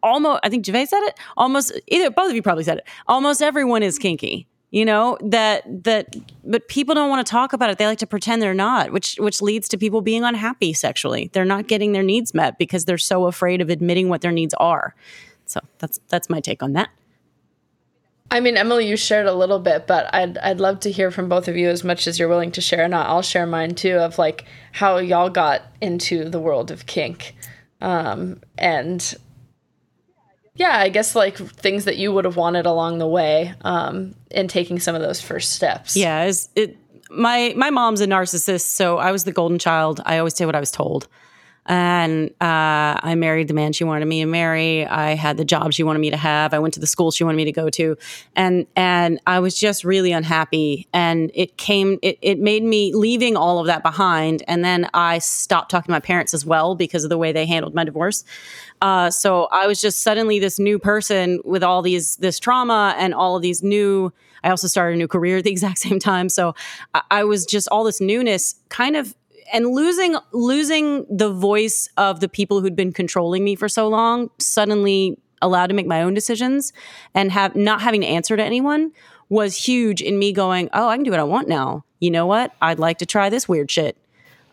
almost 0.03 0.41
I 0.43 0.49
think 0.49 0.65
Jave 0.65 0.87
said 0.87 1.03
it. 1.03 1.19
Almost 1.37 1.73
either 1.89 2.11
both 2.11 2.31
of 2.31 2.37
you 2.37 2.43
probably 2.43 2.65
said 2.65 2.79
it. 2.79 2.85
Almost 3.07 3.43
everyone 3.43 3.83
is 3.83 3.99
kinky. 3.99 4.47
You 4.73 4.87
know 4.87 5.19
that 5.21 5.85
that, 5.85 6.17
but 6.45 6.67
people 6.67 6.95
don't 6.95 7.11
want 7.11 7.27
to 7.27 7.31
talk 7.31 7.53
about 7.53 7.69
it. 7.69 7.77
They 7.77 7.87
like 7.87 7.99
to 7.99 8.07
pretend 8.07 8.41
they're 8.41 8.55
not, 8.55 8.91
which 8.91 9.17
which 9.17 9.43
leads 9.43 9.69
to 9.69 9.77
people 9.77 10.01
being 10.01 10.25
unhappy 10.25 10.73
sexually. 10.73 11.29
They're 11.35 11.45
not 11.45 11.69
getting 11.69 11.93
their 11.93 12.03
needs 12.03 12.33
met 12.33 12.57
because 12.59 12.87
they're 12.87 12.97
so 12.97 13.27
afraid 13.27 13.61
of 13.61 13.69
admitting 13.69 14.09
what 14.09 14.23
their 14.23 14.33
needs 14.33 14.55
are. 14.55 14.95
So 15.45 15.61
that's 15.77 16.01
that's 16.09 16.31
my 16.31 16.41
take 16.41 16.63
on 16.63 16.73
that. 16.73 16.89
I 18.31 18.41
mean, 18.41 18.57
Emily, 18.57 18.89
you 18.89 18.97
shared 18.97 19.27
a 19.27 19.35
little 19.35 19.59
bit, 19.59 19.87
but 19.87 20.09
I'd 20.15 20.39
I'd 20.39 20.59
love 20.59 20.81
to 20.81 20.91
hear 20.91 21.11
from 21.11 21.29
both 21.29 21.49
of 21.49 21.57
you 21.59 21.69
as 21.69 21.85
much 21.85 22.07
as 22.07 22.19
you're 22.19 22.31
willing 22.31 22.53
to 22.53 22.63
share. 22.63 22.83
And 22.83 22.95
I'll 22.95 23.21
share 23.21 23.45
mine 23.45 23.75
too 23.75 23.97
of 23.97 24.17
like 24.17 24.47
how 24.73 24.97
y'all 24.97 25.29
got 25.29 25.65
into 25.83 26.31
the 26.31 26.41
world 26.41 26.71
of 26.71 26.87
kink, 26.87 27.37
um, 27.83 28.41
and 28.57 29.15
yeah, 30.55 30.79
I 30.79 30.89
guess 30.89 31.15
like 31.15 31.37
things 31.37 31.85
that 31.87 31.97
you 31.97 32.13
would 32.13 32.25
have 32.25 32.37
wanted 32.37 32.67
along 32.67 32.99
the 32.99 33.07
way 33.07 33.55
um, 33.63 34.15
in 34.31 34.49
taking 34.49 34.79
some 34.79 34.95
of 34.95 35.01
those 35.01 35.21
first 35.21 35.53
steps. 35.53 35.97
Yeah, 35.97 36.31
it 36.55 36.77
my 37.11 37.55
my 37.57 37.71
mom's 37.71 38.01
a 38.01 38.07
narcissist, 38.07 38.63
so 38.67 38.99
I 38.99 39.13
was 39.13 39.25
the 39.25 39.33
golden 39.33 39.59
child. 39.59 40.01
I 40.05 40.19
always 40.19 40.35
say 40.35 40.47
what 40.47 40.55
I 40.55 40.61
was 40.61 40.71
told 40.71 41.09
and 41.67 42.31
uh, 42.41 42.99
I 43.03 43.15
married 43.17 43.49
the 43.49 43.55
man 43.55 43.73
she 43.73 43.85
wanted 43.85 44.07
me 44.07 44.21
to 44.21 44.27
marry. 44.27 44.85
I 44.85 45.15
had 45.15 45.37
the 45.37 45.45
job 45.45 45.73
she 45.73 45.85
wanted 45.85 46.01
me 46.01 46.11
to 46.11 46.17
have. 46.17 46.53
I 46.53 46.59
went 46.59 46.75
to 46.75 46.81
the 46.81 46.87
school 46.87 47.11
she 47.13 47.23
wanted 47.23 47.37
me 47.37 47.45
to 47.45 47.53
go 47.53 47.71
to, 47.71 47.97
and 48.35 48.67
and 48.75 49.21
I 49.27 49.39
was 49.39 49.59
just 49.59 49.85
really 49.85 50.13
unhappy. 50.13 50.89
And 50.93 51.31
it 51.35 51.57
came, 51.57 51.99
it, 52.03 52.19
it 52.21 52.39
made 52.41 52.65
me 52.65 52.93
leaving 52.95 53.37
all 53.37 53.61
of 53.61 53.67
that 53.67 53.83
behind. 53.83 54.43
And 54.49 54.65
then 54.65 54.89
I 54.93 55.19
stopped 55.19 55.71
talking 55.71 55.87
to 55.87 55.93
my 55.93 56.01
parents 56.01 56.35
as 56.35 56.45
well 56.45 56.75
because 56.75 57.05
of 57.05 57.11
the 57.11 57.19
way 57.19 57.33
they 57.33 57.47
handled 57.47 57.75
my 57.75 57.85
divorce. 57.85 58.25
Uh, 58.81 59.11
so 59.11 59.47
I 59.53 59.69
was 59.69 59.81
just 59.81 60.03
suddenly 60.03 60.41
this 60.41 60.59
new 60.59 60.79
person 60.79 61.41
with 61.45 61.63
all 61.63 61.83
these 61.83 62.17
this 62.17 62.41
trauma 62.41 62.95
and 62.99 63.15
all 63.15 63.37
of 63.37 63.43
these 63.43 63.63
new. 63.63 64.13
I 64.45 64.51
also 64.51 64.67
started 64.67 64.97
a 64.97 64.99
new 64.99 65.07
career 65.07 65.37
at 65.37 65.45
the 65.45 65.51
exact 65.53 65.79
same 65.79 66.01
time. 66.01 66.29
So 66.29 66.55
I, 66.93 67.03
I 67.11 67.25
was 67.25 67.47
just 67.47 67.69
all 67.69 67.85
this 67.85 68.01
newness 68.01 68.57
kind 68.69 68.97
of 68.97 69.15
and 69.53 69.67
losing 69.69 70.17
losing 70.33 71.07
the 71.09 71.31
voice 71.33 71.89
of 71.97 72.21
the 72.21 72.29
people 72.29 72.61
who'd 72.61 72.77
been 72.77 72.93
controlling 72.93 73.45
me 73.45 73.55
for 73.55 73.69
so 73.69 73.89
long 73.89 74.31
suddenly 74.39 75.19
allowed 75.41 75.67
to 75.67 75.75
make 75.75 75.87
my 75.87 76.03
own 76.03 76.15
decisions 76.15 76.73
and 77.15 77.33
have 77.33 77.57
not 77.57 77.83
having 77.83 78.01
to 78.01 78.07
answer 78.07 78.37
to 78.37 78.43
anyone 78.43 78.93
was 79.29 79.57
huge 79.57 80.01
in 80.01 80.19
me 80.19 80.33
going 80.33 80.69
oh 80.73 80.89
i 80.89 80.97
can 80.97 81.05
do 81.05 81.11
what 81.11 81.21
i 81.21 81.25
want 81.25 81.49
now. 81.49 81.85
You 82.03 82.11
know 82.11 82.27
what? 82.27 82.53
I'd 82.61 82.81
like 82.81 82.99
to 82.99 83.07
try 83.07 83.31
this 83.31 83.49
weird 83.49 83.71
shit. 83.71 83.97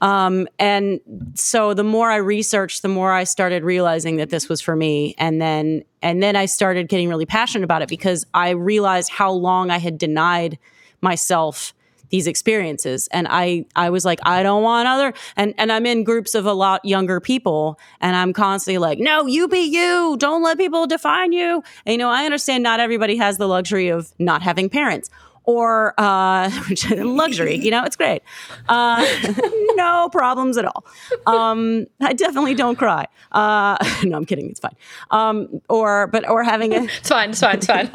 Um, 0.02 0.47
and 0.60 1.00
so 1.34 1.74
the 1.74 1.84
more 1.84 2.12
I 2.12 2.18
researched, 2.18 2.84
the 2.84 2.88
more 2.88 3.12
I 3.12 3.24
started 3.24 3.64
realizing 3.64 4.18
that 4.18 4.30
this 4.30 4.47
was 4.47 4.62
for 4.62 4.76
me. 4.76 5.16
And 5.18 5.41
then, 5.41 5.84
and 6.04 6.22
then 6.22 6.36
I 6.36 6.45
started 6.45 6.88
getting 6.88 7.10
really 7.10 7.26
passionate 7.26 7.64
about 7.64 7.82
it 7.82 7.89
because 7.89 8.24
I 8.36 8.52
realized 8.52 9.10
how 9.10 9.32
long 9.32 9.72
I 9.72 9.80
had 9.80 9.97
denied 9.97 10.60
myself 11.02 11.74
these 12.10 12.28
experiences. 12.28 13.07
And 13.12 13.28
i 13.30 13.66
i 13.76 13.89
was 13.89 14.05
like 14.05 14.20
i 14.24 14.43
don't 14.43 14.64
want 14.64 14.88
other 14.88 15.14
and 15.36 15.53
and 15.57 15.72
i'm 15.72 15.86
in 15.86 16.03
groups 16.03 16.36
of 16.36 16.45
a 16.45 16.53
lot 16.53 16.84
younger 16.84 17.20
people 17.20 17.80
and 18.01 18.16
i'm 18.16 18.34
constantly 18.34 18.78
like 18.78 18.99
no 18.99 19.26
you 19.26 19.47
be 19.47 19.60
you. 19.60 20.18
Don't 20.20 20.43
let 20.43 20.57
people 20.57 20.88
define 20.88 21.32
you. 21.32 21.64
And 21.86 21.93
you 21.93 21.97
know 21.97 22.10
i 22.10 22.26
understand 22.26 22.64
not 22.64 22.80
everybody 22.80 23.18
has 23.18 23.38
the 23.38 23.47
luxury 23.47 23.89
of 23.89 24.14
not 24.20 24.41
having 24.41 24.70
parents 24.70 25.10
or 25.50 25.95
uh, 26.00 26.47
luxury. 26.97 27.56
You 27.56 27.72
know, 27.72 27.84
it's 27.84 27.95
great. 27.95 28.22
Uh, 28.68 29.04
no 29.74 30.08
problems 30.12 30.60
at 30.60 30.66
all. 30.66 30.86
Um, 31.26 31.88
I 32.00 32.14
definitely 32.14 32.54
don't 32.54 32.76
cry. 32.78 33.08
Uh, 33.32 33.76
no, 34.04 34.18
I'm 34.18 34.26
kidding. 34.26 34.52
It's 34.52 34.60
fine. 34.60 34.76
Um, 35.10 35.60
or 35.68 36.06
but 36.06 36.30
or 36.30 36.43
having 36.43 36.76
a 36.76 36.84
it's 36.84 37.10
fine. 37.10 37.32
It's 37.32 37.39
fine. 37.39 37.56
It's 37.56 37.66
fine. 37.66 37.89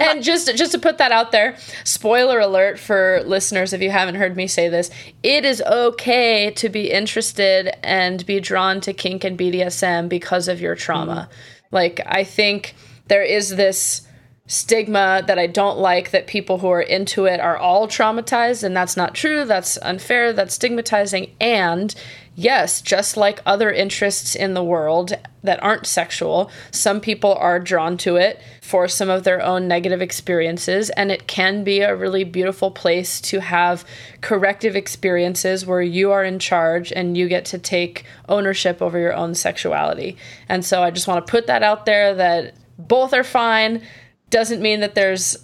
and 0.00 0.22
just 0.22 0.56
just 0.56 0.72
to 0.72 0.78
put 0.78 0.96
that 0.96 1.12
out 1.12 1.30
there, 1.30 1.58
spoiler 1.84 2.40
alert 2.40 2.78
for 2.78 3.22
listeners 3.26 3.74
if 3.74 3.82
you 3.82 3.90
haven't 3.90 4.14
heard 4.14 4.34
me 4.34 4.46
say 4.46 4.70
this, 4.70 4.90
it 5.22 5.44
is 5.44 5.60
okay 5.60 6.50
to 6.52 6.70
be 6.70 6.90
interested 6.90 7.70
and 7.82 8.24
be 8.24 8.40
drawn 8.40 8.80
to 8.80 8.94
kink 8.94 9.24
and 9.24 9.38
BDSM 9.38 10.08
because 10.08 10.48
of 10.48 10.58
your 10.58 10.74
trauma. 10.74 11.28
Mm. 11.30 11.34
Like 11.70 12.00
I 12.06 12.24
think 12.24 12.74
there 13.08 13.22
is 13.22 13.56
this 13.56 14.07
stigma 14.48 15.22
that 15.26 15.38
I 15.38 15.46
don't 15.46 15.78
like 15.78 16.10
that 16.10 16.26
people 16.26 16.58
who 16.58 16.68
are 16.68 16.82
into 16.82 17.26
it 17.26 17.38
are 17.38 17.58
all 17.58 17.86
traumatized, 17.86 18.64
and 18.64 18.74
that's 18.74 18.96
not 18.96 19.14
true. 19.14 19.44
That's 19.44 19.76
unfair. 19.78 20.32
That's 20.32 20.54
stigmatizing. 20.54 21.30
And 21.38 21.94
yes, 22.34 22.80
just 22.80 23.18
like 23.18 23.42
other 23.44 23.70
interests 23.70 24.34
in 24.34 24.54
the 24.54 24.64
world 24.64 25.12
that 25.42 25.62
aren't 25.62 25.86
sexual, 25.86 26.50
some 26.70 26.98
people 26.98 27.34
are 27.34 27.60
drawn 27.60 27.98
to 27.98 28.16
it 28.16 28.40
for 28.62 28.88
some 28.88 29.10
of 29.10 29.24
their 29.24 29.42
own 29.42 29.68
negative 29.68 30.00
experiences, 30.00 30.88
and 30.90 31.12
it 31.12 31.26
can 31.26 31.62
be 31.62 31.80
a 31.80 31.94
really 31.94 32.24
beautiful 32.24 32.70
place 32.70 33.20
to 33.20 33.40
have 33.40 33.84
corrective 34.22 34.76
experiences 34.76 35.66
where 35.66 35.82
you 35.82 36.10
are 36.10 36.24
in 36.24 36.38
charge 36.38 36.90
and 36.90 37.18
you 37.18 37.28
get 37.28 37.44
to 37.44 37.58
take 37.58 38.06
ownership 38.30 38.80
over 38.80 38.98
your 38.98 39.14
own 39.14 39.34
sexuality. 39.34 40.16
And 40.48 40.64
so 40.64 40.82
I 40.82 40.90
just 40.90 41.06
want 41.06 41.26
to 41.26 41.30
put 41.30 41.48
that 41.48 41.62
out 41.62 41.84
there 41.84 42.14
that 42.14 42.54
both 42.78 43.12
are 43.12 43.24
fine 43.24 43.82
doesn't 44.30 44.60
mean 44.62 44.80
that 44.80 44.94
there's 44.94 45.36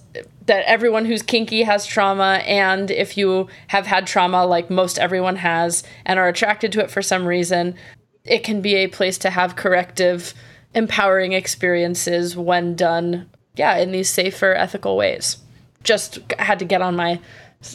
that 0.47 0.65
everyone 0.67 1.07
who's 1.07 1.23
kinky 1.23 1.63
has 1.63 1.87
trauma 1.87 2.43
and 2.45 2.91
if 2.91 3.17
you 3.17 3.49
have 3.69 3.87
had 3.87 4.07
trauma 4.07 4.45
like 4.45 4.69
most 4.71 4.99
everyone 4.99 5.37
has 5.37 5.83
and 6.05 6.19
are 6.19 6.29
attracted 6.29 6.71
to 6.71 6.81
it 6.81 6.91
for 6.91 7.01
some 7.01 7.27
reason 7.27 7.75
it 8.25 8.45
can 8.45 8.61
be 8.61 8.75
a 8.77 8.87
place 8.89 9.19
to 9.19 9.31
have 9.31 9.57
corrective 9.57 10.35
empowering 10.75 11.33
experiences 11.33 12.37
when 12.37 12.75
done 12.75 13.29
yeah 13.57 13.77
in 13.77 13.93
these 13.93 14.11
safer 14.11 14.55
ethical 14.55 14.97
ways. 14.97 15.39
Just 15.83 16.19
had 16.39 16.59
to 16.59 16.65
get 16.65 16.83
on 16.83 16.97
my 16.97 17.21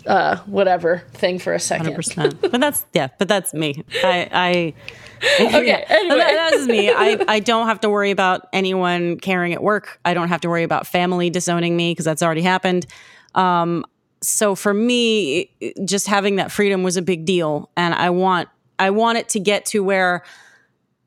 uh, 0.06 0.38
whatever 0.46 1.04
thing 1.14 1.40
for 1.40 1.54
a 1.54 1.60
second 1.60 1.94
100% 1.94 2.52
but 2.52 2.60
that's 2.60 2.86
yeah 2.94 3.08
but 3.18 3.28
that's 3.28 3.54
me 3.54 3.84
i 4.04 4.30
i 4.32 4.74
okay. 5.40 5.68
yeah. 5.68 5.86
Anyway. 5.88 6.18
That, 6.18 6.50
that's 6.52 6.68
me. 6.68 6.90
I, 6.96 7.24
I 7.28 7.40
don't 7.40 7.68
have 7.68 7.82
to 7.82 7.90
worry 7.90 8.12
about 8.12 8.48
anyone 8.54 9.20
caring 9.20 9.54
at 9.54 9.62
work. 9.62 10.00
I 10.06 10.14
don't 10.14 10.30
have 10.30 10.42
to 10.42 10.50
worry 10.50 10.64
about 10.64 10.88
family 10.88 11.30
disowning 11.30 11.76
me 11.76 11.92
because 11.92 12.06
that's 12.06 12.24
already 12.24 12.42
happened. 12.42 12.86
Um, 13.36 13.86
so 14.22 14.56
for 14.56 14.74
me, 14.74 15.52
just 15.86 16.08
having 16.08 16.38
that 16.38 16.52
freedom 16.52 16.84
was 16.84 16.98
a 16.98 17.02
big 17.02 17.26
deal, 17.26 17.70
and 17.78 17.94
I 17.94 18.10
want 18.10 18.50
I 18.78 18.90
want 18.90 19.18
it 19.18 19.30
to 19.30 19.40
get 19.40 19.66
to 19.68 19.84
where 19.84 20.24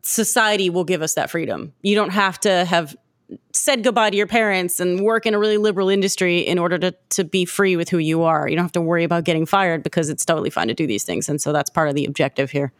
society 0.02 0.70
will 0.70 0.84
give 0.84 1.02
us 1.02 1.14
that 1.14 1.30
freedom. 1.30 1.74
You 1.82 1.94
don't 1.94 2.10
have 2.10 2.40
to 2.40 2.64
have 2.64 2.96
said 3.52 3.82
goodbye 3.84 4.10
to 4.10 4.16
your 4.16 4.26
parents 4.26 4.80
and 4.80 5.00
work 5.00 5.26
in 5.26 5.34
a 5.34 5.38
really 5.38 5.56
liberal 5.56 5.88
industry 5.88 6.38
in 6.38 6.58
order 6.58 6.78
to 6.78 6.94
to 7.10 7.24
be 7.24 7.44
free 7.44 7.76
with 7.76 7.88
who 7.88 7.98
you 7.98 8.22
are. 8.22 8.48
You 8.48 8.56
don't 8.56 8.64
have 8.64 8.72
to 8.72 8.80
worry 8.80 9.04
about 9.04 9.24
getting 9.24 9.46
fired 9.46 9.82
because 9.82 10.08
it's 10.08 10.24
totally 10.24 10.50
fine 10.50 10.68
to 10.68 10.74
do 10.74 10.86
these 10.86 11.04
things, 11.04 11.28
and 11.28 11.40
so 11.40 11.52
that's 11.52 11.70
part 11.70 11.88
of 11.88 11.94
the 11.94 12.04
objective 12.04 12.50
here. 12.50 12.72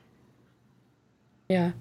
Yeah. 1.49 1.73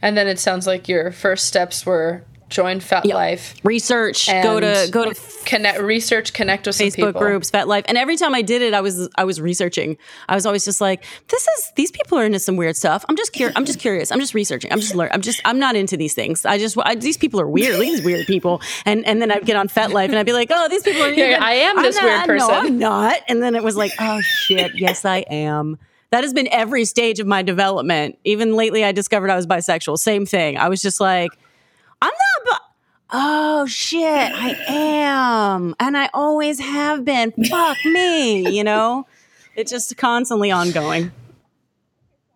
And 0.00 0.16
then 0.16 0.28
it 0.28 0.38
sounds 0.38 0.66
like 0.66 0.88
your 0.88 1.10
first 1.10 1.46
steps 1.46 1.84
were 1.84 2.24
join 2.48 2.80
FetLife, 2.80 3.54
yep. 3.54 3.64
research, 3.64 4.26
go 4.26 4.60
to 4.60 4.88
go 4.90 5.10
to 5.10 5.20
connect, 5.44 5.80
research, 5.80 6.32
connect 6.32 6.66
with 6.66 6.76
Facebook 6.76 7.14
groups, 7.14 7.50
FetLife, 7.50 7.84
and 7.86 7.98
every 7.98 8.16
time 8.16 8.34
I 8.34 8.42
did 8.42 8.62
it, 8.62 8.74
I 8.74 8.80
was 8.80 9.08
I 9.16 9.24
was 9.24 9.40
researching. 9.40 9.96
I 10.28 10.34
was 10.34 10.46
always 10.46 10.64
just 10.64 10.80
like, 10.80 11.04
this 11.28 11.42
is 11.42 11.72
these 11.76 11.90
people 11.90 12.18
are 12.18 12.24
into 12.24 12.38
some 12.38 12.56
weird 12.56 12.76
stuff. 12.76 13.04
I'm 13.08 13.16
just 13.16 13.32
curious. 13.32 13.56
I'm 13.56 13.64
just 13.64 13.78
curious. 13.78 14.10
I'm 14.10 14.20
just 14.20 14.34
researching. 14.34 14.72
I'm 14.72 14.80
just 14.80 14.94
learning. 14.94 15.14
I'm 15.14 15.22
just 15.22 15.40
I'm 15.44 15.58
not 15.58 15.76
into 15.76 15.96
these 15.96 16.14
things. 16.14 16.44
I 16.44 16.58
just 16.58 16.76
I, 16.82 16.94
these 16.94 17.16
people 17.16 17.40
are 17.40 17.48
weird. 17.48 17.80
these 17.80 18.02
weird 18.02 18.26
people, 18.26 18.60
and 18.84 19.06
and 19.06 19.20
then 19.20 19.30
I'd 19.30 19.44
get 19.44 19.56
on 19.56 19.68
FetLife 19.68 20.08
and 20.08 20.16
I'd 20.16 20.26
be 20.26 20.32
like, 20.32 20.48
oh, 20.50 20.68
these 20.68 20.82
people 20.82 21.02
are. 21.02 21.08
Yeah, 21.18 21.38
I 21.42 21.54
am 21.54 21.82
this 21.82 21.96
not, 21.96 22.04
weird 22.04 22.26
person. 22.26 22.48
No, 22.48 22.60
I'm 22.60 22.78
not. 22.78 23.16
And 23.28 23.42
then 23.42 23.56
it 23.56 23.64
was 23.64 23.76
like, 23.76 23.92
oh 23.98 24.20
shit, 24.20 24.78
yes, 24.78 25.04
I 25.04 25.18
am 25.28 25.78
that 26.10 26.24
has 26.24 26.32
been 26.32 26.48
every 26.50 26.84
stage 26.84 27.20
of 27.20 27.26
my 27.26 27.42
development. 27.42 28.18
Even 28.24 28.54
lately, 28.54 28.84
I 28.84 28.92
discovered 28.92 29.30
I 29.30 29.36
was 29.36 29.46
bisexual. 29.46 29.98
Same 29.98 30.24
thing. 30.24 30.56
I 30.56 30.68
was 30.68 30.80
just 30.80 31.00
like, 31.00 31.30
I'm 32.00 32.10
not. 32.10 32.50
Bi- 32.50 32.66
oh 33.12 33.66
shit, 33.66 34.02
I 34.04 34.56
am, 34.68 35.74
and 35.80 35.96
I 35.96 36.10
always 36.14 36.60
have 36.60 37.04
been. 37.04 37.32
Fuck 37.48 37.78
me, 37.84 38.48
you 38.56 38.64
know. 38.64 39.06
It's 39.56 39.70
just 39.70 39.96
constantly 39.96 40.50
ongoing. 40.50 41.10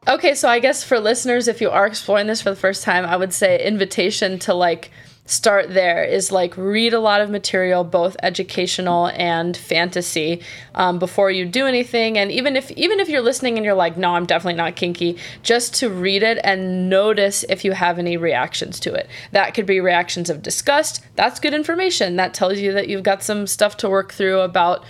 Okay, 0.09 0.35
so 0.35 0.49
I 0.49 0.59
guess 0.59 0.83
for 0.83 0.99
listeners, 0.99 1.47
if 1.47 1.61
you 1.61 1.71
are 1.71 1.87
exploring 1.87 2.27
this 2.27 2.43
for 2.43 2.51
the 2.51 2.57
first 2.57 2.83
time, 2.83 3.05
I 3.05 3.17
would 3.17 3.33
say 3.33 3.65
invitation 3.65 4.39
to 4.41 4.55
like 4.55 4.91
start 5.25 5.73
there 5.73 6.03
is 6.05 6.33
like 6.33 6.57
read 6.57 6.93
a 6.93 6.99
lot 6.99 7.21
of 7.21 7.31
material 7.31 7.85
both 7.85 8.17
educational 8.23 9.07
and 9.15 9.57
fantasy 9.57 10.43
um, 10.75 10.99
before 10.99 11.31
you 11.31 11.47
do 11.47 11.67
anything 11.67 12.19
and 12.19 12.33
even 12.33 12.57
if 12.57 12.71
even 12.73 12.99
if 12.99 13.09
you're 13.09 13.23
listening 13.23 13.57
and 13.57 13.65
you're 13.65 13.75
like 13.75 13.97
no 13.97 14.15
i'm 14.15 14.27
definitely 14.27 14.57
not 14.57 14.75
kinky 14.75 15.17
just 15.43 15.75
to 15.75 15.89
read 15.89 16.25
it 16.25 16.39
and 16.43 16.91
notice 16.91 17.45
if 17.49 17.65
you 17.65 17.71
have 17.73 18.01
any 18.01 18.17
reactions 18.17 18.81
to 18.81 18.93
it 18.93 19.09
that 19.31 19.55
could 19.55 19.65
be 19.67 19.81
reactions 19.81 20.29
of 20.29 20.43
disgust 20.43 21.07
that's 21.15 21.39
good 21.39 21.55
information 21.55 22.17
that 22.17 22.35
tells 22.35 22.59
you 22.59 22.73
that 22.73 22.89
you've 22.89 23.05
got 23.05 23.23
some 23.23 23.47
stuff 23.47 23.77
to 23.77 23.89
work 23.89 24.13
through 24.13 24.41
about 24.41 24.85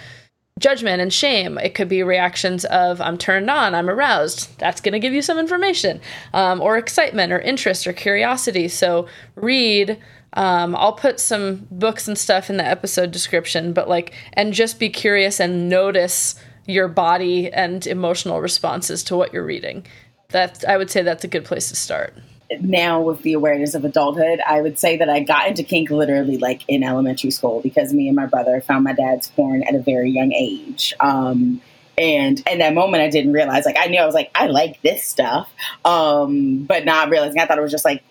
judgment 0.58 1.02
and 1.02 1.12
shame. 1.12 1.58
It 1.58 1.74
could 1.74 1.88
be 1.88 2.02
reactions 2.02 2.64
of 2.66 3.00
I'm 3.00 3.18
turned 3.18 3.50
on, 3.50 3.74
I'm 3.74 3.90
aroused. 3.90 4.56
That's 4.58 4.80
going 4.80 4.92
to 4.92 4.98
give 4.98 5.12
you 5.12 5.20
some 5.20 5.38
information, 5.38 6.00
um, 6.32 6.60
or 6.60 6.78
excitement, 6.78 7.32
or 7.32 7.40
interest, 7.40 7.86
or 7.86 7.92
curiosity. 7.92 8.68
So 8.68 9.08
read, 9.34 9.98
um, 10.34 10.74
I'll 10.76 10.92
put 10.94 11.20
some 11.20 11.66
books 11.70 12.08
and 12.08 12.16
stuff 12.16 12.48
in 12.48 12.56
the 12.56 12.66
episode 12.66 13.10
description, 13.10 13.72
but 13.72 13.88
like, 13.88 14.12
and 14.32 14.52
just 14.52 14.78
be 14.78 14.88
curious 14.88 15.40
and 15.40 15.68
notice 15.68 16.34
your 16.66 16.88
body 16.88 17.52
and 17.52 17.86
emotional 17.86 18.40
responses 18.40 19.02
to 19.04 19.16
what 19.16 19.32
you're 19.32 19.44
reading. 19.44 19.84
That 20.28 20.64
I 20.66 20.76
would 20.76 20.90
say 20.90 21.02
that's 21.02 21.24
a 21.24 21.28
good 21.28 21.44
place 21.44 21.68
to 21.68 21.76
start. 21.76 22.14
Now, 22.60 23.00
with 23.00 23.22
the 23.22 23.32
awareness 23.32 23.74
of 23.74 23.84
adulthood, 23.84 24.40
I 24.46 24.60
would 24.60 24.78
say 24.78 24.96
that 24.98 25.08
I 25.08 25.20
got 25.20 25.48
into 25.48 25.62
kink 25.62 25.90
literally 25.90 26.38
like 26.38 26.62
in 26.68 26.82
elementary 26.82 27.30
school 27.30 27.60
because 27.60 27.92
me 27.92 28.08
and 28.08 28.16
my 28.16 28.26
brother 28.26 28.60
found 28.60 28.84
my 28.84 28.92
dad's 28.92 29.28
porn 29.28 29.62
at 29.62 29.74
a 29.74 29.80
very 29.80 30.10
young 30.10 30.32
age. 30.32 30.94
Um, 31.00 31.60
and 31.98 32.42
in 32.50 32.58
that 32.58 32.74
moment, 32.74 33.02
I 33.02 33.10
didn't 33.10 33.32
realize, 33.32 33.66
like, 33.66 33.76
I 33.78 33.86
knew 33.86 33.98
I 34.00 34.06
was 34.06 34.14
like, 34.14 34.30
I 34.34 34.46
like 34.46 34.80
this 34.82 35.04
stuff, 35.04 35.50
um, 35.84 36.64
but 36.64 36.84
not 36.84 37.10
realizing 37.10 37.40
I 37.40 37.46
thought 37.46 37.58
it 37.58 37.62
was 37.62 37.70
just 37.70 37.84
like 37.84 38.02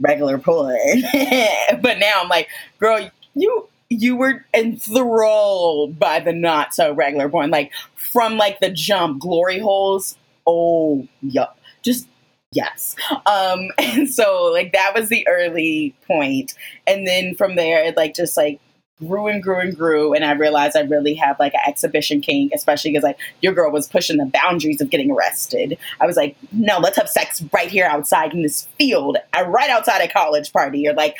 regular 0.00 0.38
porn. 0.38 0.76
but 1.80 1.98
now 1.98 2.20
I'm 2.22 2.28
like, 2.28 2.48
girl, 2.78 3.10
you 3.34 3.68
you 3.88 4.16
were 4.16 4.44
enthralled 4.52 5.98
by 5.98 6.20
the 6.20 6.32
not 6.32 6.74
so 6.74 6.92
regular 6.92 7.28
porn. 7.28 7.50
Like 7.50 7.72
from 7.94 8.36
like 8.36 8.60
the 8.60 8.70
jump, 8.70 9.20
glory 9.20 9.58
holes. 9.58 10.16
Oh 10.46 11.06
yeah. 11.22 11.46
Just 11.82 12.08
yes. 12.52 12.96
Um 13.26 13.70
and 13.78 14.08
so 14.08 14.50
like 14.52 14.72
that 14.72 14.92
was 14.94 15.08
the 15.08 15.26
early 15.28 15.94
point. 16.06 16.54
And 16.86 17.06
then 17.06 17.34
from 17.34 17.56
there 17.56 17.84
it 17.84 17.96
like 17.96 18.14
just 18.14 18.36
like 18.36 18.60
grew 19.04 19.26
and 19.26 19.42
grew 19.42 19.60
and 19.60 19.76
grew 19.76 20.14
and 20.14 20.24
i 20.24 20.32
realized 20.32 20.74
i 20.74 20.80
really 20.80 21.12
have 21.12 21.38
like 21.38 21.52
an 21.52 21.60
exhibition 21.66 22.20
kink 22.20 22.50
especially 22.54 22.90
because 22.90 23.02
like 23.02 23.18
your 23.42 23.52
girl 23.52 23.70
was 23.70 23.86
pushing 23.86 24.16
the 24.16 24.24
boundaries 24.26 24.80
of 24.80 24.88
getting 24.88 25.10
arrested. 25.10 25.76
I 26.00 26.06
was 26.06 26.16
like 26.16 26.36
no 26.52 26.78
let's 26.78 26.96
have 26.96 27.08
sex 27.08 27.44
right 27.52 27.70
here 27.70 27.84
outside 27.84 28.32
in 28.32 28.42
this 28.42 28.66
field 28.78 29.18
uh, 29.36 29.44
right 29.46 29.68
outside 29.68 30.00
a 30.00 30.08
college 30.08 30.52
party 30.52 30.88
or 30.88 30.94
like 30.94 31.16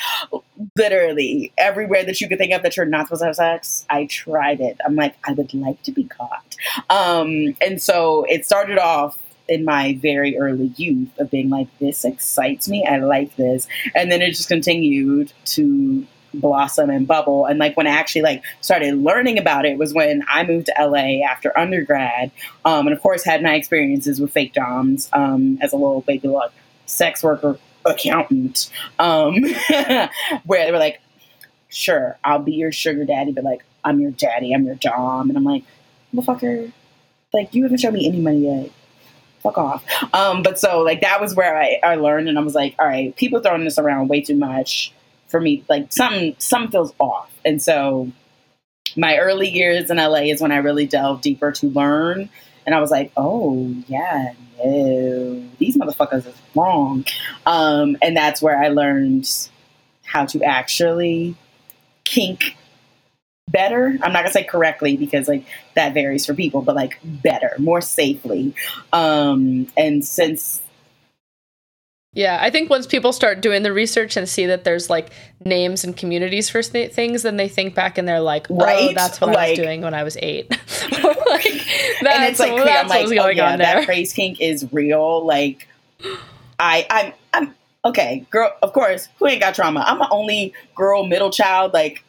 literally 0.76 1.52
everywhere 1.58 2.04
that 2.04 2.20
you 2.20 2.28
could 2.28 2.38
think 2.38 2.52
of 2.52 2.62
that 2.62 2.76
you're 2.76 2.86
not 2.86 3.06
supposed 3.06 3.20
to 3.20 3.26
have 3.26 3.36
sex 3.36 3.84
i 3.90 4.06
tried 4.06 4.60
it. 4.60 4.78
I'm 4.84 4.96
like 4.96 5.14
i 5.24 5.32
would 5.32 5.52
like 5.52 5.82
to 5.82 5.92
be 5.92 6.04
caught. 6.04 6.56
Um 6.88 7.56
and 7.60 7.80
so 7.82 8.24
it 8.24 8.46
started 8.46 8.78
off 8.78 9.18
in 9.48 9.64
my 9.64 9.98
very 10.00 10.36
early 10.38 10.72
youth 10.76 11.10
of 11.18 11.30
being 11.30 11.50
like 11.50 11.68
this 11.78 12.04
excites 12.04 12.68
me. 12.68 12.84
I 12.84 12.98
like 12.98 13.36
this. 13.36 13.68
And 13.94 14.10
then 14.10 14.22
it 14.22 14.30
just 14.30 14.48
continued 14.48 15.32
to 15.46 16.06
blossom 16.40 16.90
and 16.90 17.06
bubble. 17.06 17.46
And 17.46 17.58
like 17.58 17.76
when 17.76 17.86
I 17.86 17.90
actually 17.90 18.22
like 18.22 18.42
started 18.60 18.94
learning 18.94 19.38
about 19.38 19.64
it 19.64 19.78
was 19.78 19.92
when 19.94 20.24
I 20.28 20.44
moved 20.44 20.66
to 20.66 20.74
LA 20.78 21.24
after 21.26 21.56
undergrad. 21.58 22.30
Um, 22.64 22.86
and 22.86 22.96
of 22.96 23.02
course 23.02 23.24
had 23.24 23.42
my 23.42 23.54
experiences 23.54 24.20
with 24.20 24.32
fake 24.32 24.52
doms 24.52 25.08
um, 25.12 25.58
as 25.60 25.72
a 25.72 25.76
little 25.76 26.02
baby 26.02 26.28
like 26.28 26.52
sex 26.86 27.22
worker 27.22 27.58
accountant, 27.84 28.70
um, 28.98 29.34
where 30.44 30.64
they 30.64 30.72
were 30.72 30.78
like, 30.78 31.00
sure, 31.68 32.18
I'll 32.24 32.40
be 32.40 32.52
your 32.52 32.72
sugar 32.72 33.04
daddy, 33.04 33.32
but 33.32 33.44
like 33.44 33.64
I'm 33.84 34.00
your 34.00 34.10
daddy, 34.10 34.52
I'm 34.52 34.64
your 34.64 34.74
dom. 34.76 35.28
And 35.28 35.36
I'm 35.36 35.44
like, 35.44 35.64
motherfucker, 36.14 36.72
like 37.32 37.54
you 37.54 37.62
haven't 37.62 37.78
shown 37.78 37.94
me 37.94 38.06
any 38.06 38.20
money 38.20 38.44
yet 38.44 38.72
fuck 39.46 39.58
off. 39.58 39.84
Um, 40.12 40.42
but 40.42 40.58
so 40.58 40.82
like 40.82 41.02
that 41.02 41.20
was 41.20 41.34
where 41.34 41.56
I, 41.56 41.78
I 41.82 41.94
learned 41.96 42.28
and 42.28 42.38
I 42.38 42.42
was 42.42 42.54
like, 42.54 42.74
all 42.78 42.86
right, 42.86 43.14
people 43.16 43.40
throwing 43.40 43.64
this 43.64 43.78
around 43.78 44.08
way 44.08 44.20
too 44.20 44.36
much 44.36 44.92
for 45.28 45.40
me. 45.40 45.64
Like 45.68 45.92
something 45.92 46.34
something 46.38 46.70
feels 46.70 46.92
off. 46.98 47.30
And 47.44 47.62
so 47.62 48.10
my 48.96 49.18
early 49.18 49.48
years 49.48 49.90
in 49.90 49.98
LA 49.98 50.24
is 50.30 50.40
when 50.40 50.52
I 50.52 50.56
really 50.56 50.86
delved 50.86 51.22
deeper 51.22 51.52
to 51.52 51.66
learn. 51.68 52.28
And 52.64 52.74
I 52.74 52.80
was 52.80 52.90
like, 52.90 53.12
oh 53.16 53.74
yeah, 53.86 54.32
no, 54.58 55.44
these 55.58 55.76
motherfuckers 55.76 56.26
is 56.26 56.34
wrong. 56.54 57.04
Um, 57.44 57.96
and 58.02 58.16
that's 58.16 58.42
where 58.42 58.58
I 58.58 58.68
learned 58.68 59.28
how 60.04 60.26
to 60.26 60.42
actually 60.42 61.36
kink 62.04 62.56
better. 63.48 63.86
I'm 64.02 64.12
not 64.12 64.22
gonna 64.22 64.32
say 64.32 64.44
correctly 64.44 64.96
because 64.96 65.28
like 65.28 65.44
that 65.74 65.94
varies 65.94 66.26
for 66.26 66.34
people, 66.34 66.62
but 66.62 66.74
like 66.74 66.98
better, 67.04 67.52
more 67.58 67.80
safely. 67.80 68.54
Um, 68.92 69.68
and 69.76 70.04
since 70.04 70.60
yeah, 72.16 72.38
I 72.40 72.48
think 72.48 72.70
once 72.70 72.86
people 72.86 73.12
start 73.12 73.42
doing 73.42 73.62
the 73.62 73.74
research 73.74 74.16
and 74.16 74.26
see 74.26 74.46
that 74.46 74.64
there's 74.64 74.88
like 74.88 75.10
names 75.44 75.84
and 75.84 75.94
communities 75.94 76.48
for 76.48 76.62
th- 76.62 76.90
things, 76.94 77.20
then 77.22 77.36
they 77.36 77.46
think 77.46 77.74
back 77.74 77.98
and 77.98 78.08
they're 78.08 78.20
like, 78.20 78.50
"Oh, 78.50 78.56
Right? 78.56 78.94
that's 78.94 79.20
what 79.20 79.36
I 79.36 79.50
was 79.50 79.58
doing 79.58 79.82
when 79.82 79.92
I 79.92 80.02
was 80.02 80.16
eight. 80.22 80.50
like, 80.90 81.44
and 82.00 82.24
it's 82.24 82.40
like 82.40 82.56
that's 82.56 82.84
I'm 82.84 82.88
like, 82.88 83.00
what's 83.00 83.12
oh 83.12 83.14
going 83.16 83.36
yeah, 83.36 83.52
on 83.52 83.58
that 83.58 83.74
there. 83.76 83.84
praise 83.84 84.14
kink 84.14 84.40
is 84.40 84.66
real. 84.72 85.26
Like, 85.26 85.68
I, 86.58 86.86
I'm, 86.88 87.12
I'm 87.34 87.54
okay, 87.84 88.24
girl. 88.30 88.50
Of 88.62 88.72
course, 88.72 89.08
who 89.18 89.26
ain't 89.26 89.42
got 89.42 89.54
trauma? 89.54 89.84
I'm 89.86 89.98
the 89.98 90.08
only 90.08 90.54
girl, 90.74 91.04
middle 91.04 91.30
child. 91.30 91.74
Like, 91.74 92.02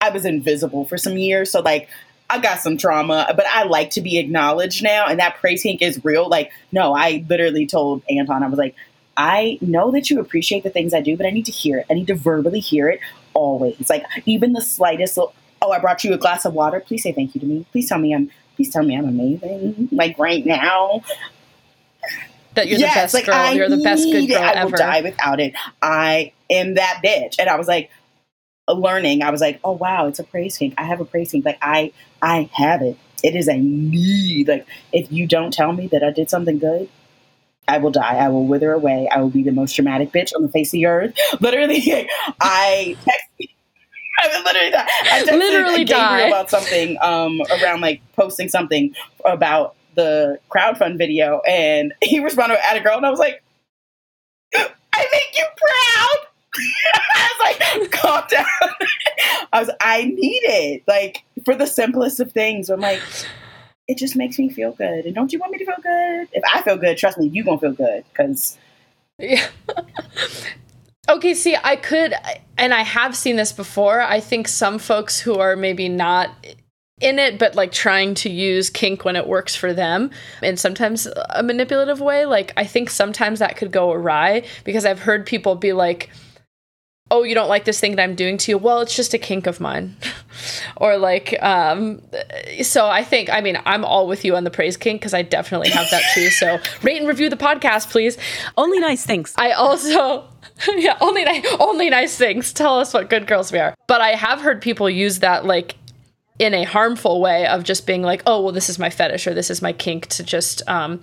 I 0.00 0.10
was 0.10 0.24
invisible 0.24 0.84
for 0.84 0.96
some 0.96 1.16
years, 1.16 1.50
so 1.50 1.60
like, 1.60 1.88
I 2.30 2.38
got 2.38 2.60
some 2.60 2.76
trauma, 2.78 3.26
but 3.34 3.46
I 3.52 3.64
like 3.64 3.90
to 3.90 4.00
be 4.00 4.16
acknowledged 4.18 4.84
now. 4.84 5.06
And 5.08 5.18
that 5.18 5.38
praise 5.38 5.64
kink 5.64 5.82
is 5.82 6.04
real. 6.04 6.28
Like, 6.28 6.52
no, 6.70 6.94
I 6.94 7.24
literally 7.28 7.66
told 7.66 8.04
Anton, 8.08 8.44
I 8.44 8.46
was 8.46 8.56
like, 8.56 8.76
I 9.22 9.58
know 9.60 9.90
that 9.90 10.08
you 10.08 10.18
appreciate 10.18 10.62
the 10.62 10.70
things 10.70 10.94
I 10.94 11.02
do, 11.02 11.14
but 11.14 11.26
I 11.26 11.30
need 11.30 11.44
to 11.44 11.52
hear 11.52 11.78
it. 11.78 11.86
I 11.90 11.94
need 11.94 12.06
to 12.06 12.14
verbally 12.14 12.60
hear 12.60 12.88
it 12.88 13.00
always. 13.34 13.90
Like, 13.90 14.04
even 14.24 14.54
the 14.54 14.62
slightest. 14.62 15.18
little- 15.18 15.34
Oh, 15.60 15.72
I 15.72 15.78
brought 15.78 16.02
you 16.04 16.14
a 16.14 16.16
glass 16.16 16.46
of 16.46 16.54
water. 16.54 16.80
Please 16.80 17.02
say 17.02 17.12
thank 17.12 17.34
you 17.34 17.40
to 17.42 17.46
me. 17.46 17.66
Please 17.70 17.86
tell 17.86 17.98
me 17.98 18.14
I'm. 18.14 18.30
Please 18.56 18.72
tell 18.72 18.82
me 18.82 18.96
I'm 18.96 19.04
amazing. 19.06 19.90
Like 19.92 20.18
right 20.18 20.44
now, 20.46 21.02
that 22.54 22.66
you're 22.66 22.78
Yes, 22.78 22.94
the 22.94 23.00
best 23.00 23.14
like, 23.14 23.26
girl. 23.26 23.34
I 23.34 23.52
you're 23.52 23.68
the 23.68 23.76
best 23.82 24.04
good 24.04 24.20
need 24.22 24.30
it. 24.30 24.34
girl 24.34 24.42
I 24.42 24.64
will 24.64 24.68
ever. 24.68 24.76
die 24.78 25.00
without 25.02 25.38
it. 25.38 25.52
I 25.82 26.32
am 26.48 26.74
that 26.74 27.02
bitch. 27.04 27.36
And 27.38 27.48
I 27.50 27.56
was 27.56 27.68
like, 27.68 27.90
learning. 28.68 29.22
I 29.22 29.30
was 29.30 29.40
like, 29.40 29.60
oh 29.64 29.72
wow, 29.72 30.06
it's 30.06 30.18
a 30.18 30.24
praise 30.24 30.56
kink. 30.56 30.74
I 30.78 30.84
have 30.84 31.00
a 31.00 31.04
praise 31.04 31.32
kink. 31.32 31.44
Like 31.44 31.58
I, 31.60 31.92
I 32.22 32.48
have 32.54 32.80
it. 32.82 32.96
It 33.22 33.36
is 33.36 33.48
a 33.48 33.56
need. 33.58 34.48
Like 34.48 34.66
if 34.92 35.10
you 35.12 35.26
don't 35.26 35.52
tell 35.52 35.72
me 35.72 35.88
that 35.88 36.02
I 36.02 36.10
did 36.10 36.30
something 36.30 36.58
good, 36.58 36.88
I 37.68 37.78
will 37.78 37.90
die. 37.90 38.16
I 38.16 38.28
will 38.28 38.46
wither 38.46 38.72
away. 38.72 39.08
I 39.10 39.20
will 39.20 39.30
be 39.30 39.42
the 39.42 39.52
most 39.52 39.74
dramatic 39.74 40.10
bitch 40.12 40.32
on 40.34 40.42
the 40.42 40.48
face 40.48 40.68
of 40.68 40.72
the 40.72 40.86
earth. 40.86 41.14
Literally, 41.40 42.08
I 42.40 42.96
text. 43.04 43.54
I 44.22 44.28
would 44.28 44.44
literally 44.44 44.70
die. 44.70 44.86
I 44.86 45.22
texted 45.22 45.38
Literally 45.38 45.84
Gabriel 45.84 46.28
about 46.28 46.50
something 46.50 46.98
um, 47.00 47.40
around 47.62 47.80
like 47.80 48.02
posting 48.16 48.48
something 48.48 48.94
about 49.24 49.76
the 49.94 50.38
crowdfund 50.50 50.98
video, 50.98 51.40
and 51.46 51.94
he 52.02 52.20
responded 52.20 52.58
at 52.68 52.76
a 52.76 52.80
girl, 52.80 52.96
and 52.96 53.06
I 53.06 53.10
was 53.10 53.18
like, 53.18 53.42
"I 54.54 55.06
make 55.12 55.38
you 55.38 55.46
proud." 55.56 56.26
I 57.14 57.28
was 57.38 57.78
like, 57.78 57.90
"Calm 57.92 58.24
down." 58.28 58.46
I 59.52 59.60
was, 59.60 59.70
I 59.80 60.04
need 60.04 60.42
it, 60.44 60.82
like 60.86 61.22
for 61.44 61.54
the 61.54 61.66
simplest 61.66 62.20
of 62.20 62.32
things. 62.32 62.68
I'm 62.68 62.80
like, 62.80 63.00
it 63.90 63.98
just 63.98 64.14
makes 64.14 64.38
me 64.38 64.48
feel 64.48 64.70
good, 64.70 65.04
and 65.04 65.14
don't 65.16 65.32
you 65.32 65.40
want 65.40 65.50
me 65.50 65.58
to 65.58 65.66
feel 65.66 65.82
good? 65.82 66.28
If 66.32 66.44
I 66.54 66.62
feel 66.62 66.76
good, 66.76 66.96
trust 66.96 67.18
me, 67.18 67.26
you 67.26 67.42
gonna 67.42 67.58
feel 67.58 67.72
good 67.72 68.04
because 68.12 68.56
Yeah. 69.18 69.46
okay, 71.08 71.34
see, 71.34 71.56
I 71.62 71.74
could, 71.74 72.14
and 72.56 72.72
I 72.72 72.82
have 72.82 73.16
seen 73.16 73.34
this 73.34 73.50
before. 73.50 74.00
I 74.00 74.20
think 74.20 74.46
some 74.46 74.78
folks 74.78 75.18
who 75.18 75.38
are 75.38 75.56
maybe 75.56 75.88
not 75.88 76.30
in 77.00 77.18
it, 77.18 77.36
but 77.38 77.56
like 77.56 77.72
trying 77.72 78.14
to 78.14 78.30
use 78.30 78.70
kink 78.70 79.04
when 79.04 79.16
it 79.16 79.26
works 79.26 79.56
for 79.56 79.72
them 79.72 80.10
and 80.42 80.58
sometimes 80.58 81.08
a 81.30 81.42
manipulative 81.42 82.00
way, 82.00 82.26
like 82.26 82.52
I 82.56 82.64
think 82.64 82.90
sometimes 82.90 83.40
that 83.40 83.56
could 83.56 83.72
go 83.72 83.90
awry 83.90 84.44
because 84.64 84.84
I've 84.84 85.00
heard 85.00 85.26
people 85.26 85.56
be 85.56 85.72
like, 85.72 86.10
oh 87.10 87.22
you 87.22 87.34
don't 87.34 87.48
like 87.48 87.64
this 87.64 87.80
thing 87.80 87.96
that 87.96 88.02
i'm 88.02 88.14
doing 88.14 88.36
to 88.36 88.52
you 88.52 88.58
well 88.58 88.80
it's 88.80 88.94
just 88.94 89.14
a 89.14 89.18
kink 89.18 89.46
of 89.46 89.60
mine 89.60 89.96
or 90.76 90.96
like 90.96 91.40
um 91.42 92.00
so 92.62 92.86
i 92.86 93.02
think 93.02 93.28
i 93.30 93.40
mean 93.40 93.58
i'm 93.66 93.84
all 93.84 94.06
with 94.06 94.24
you 94.24 94.36
on 94.36 94.44
the 94.44 94.50
praise 94.50 94.76
kink 94.76 95.00
because 95.00 95.14
i 95.14 95.22
definitely 95.22 95.70
have 95.70 95.88
that 95.90 96.02
too 96.14 96.28
so 96.30 96.58
rate 96.82 96.98
and 96.98 97.08
review 97.08 97.28
the 97.28 97.36
podcast 97.36 97.90
please 97.90 98.16
Only 98.56 98.78
nice 98.80 99.04
things. 99.04 99.34
I 99.36 99.52
also 99.52 100.24
yeah, 100.76 100.96
only 101.00 101.24
ni- 101.24 101.44
only 101.58 101.90
nice 101.90 102.16
things. 102.16 102.52
Tell 102.52 102.78
us 102.78 102.92
what 102.92 103.08
good 103.08 103.26
girls 103.26 103.50
we 103.52 103.58
are. 103.58 103.74
But 103.86 104.00
I 104.00 104.10
have 104.10 104.40
heard 104.40 104.60
people 104.60 104.88
use 104.90 105.20
that 105.20 105.44
like 105.44 105.76
in 106.38 106.54
a 106.54 106.64
harmful 106.64 107.20
way 107.20 107.46
of 107.46 107.64
just 107.64 107.86
being 107.86 108.02
like, 108.02 108.22
"Oh, 108.26 108.42
well 108.42 108.52
this 108.52 108.68
is 108.68 108.78
my 108.78 108.90
fetish 108.90 109.26
or 109.26 109.34
this 109.34 109.50
is 109.50 109.62
my 109.62 109.72
kink" 109.72 110.06
to 110.08 110.22
just 110.22 110.66
um 110.68 111.02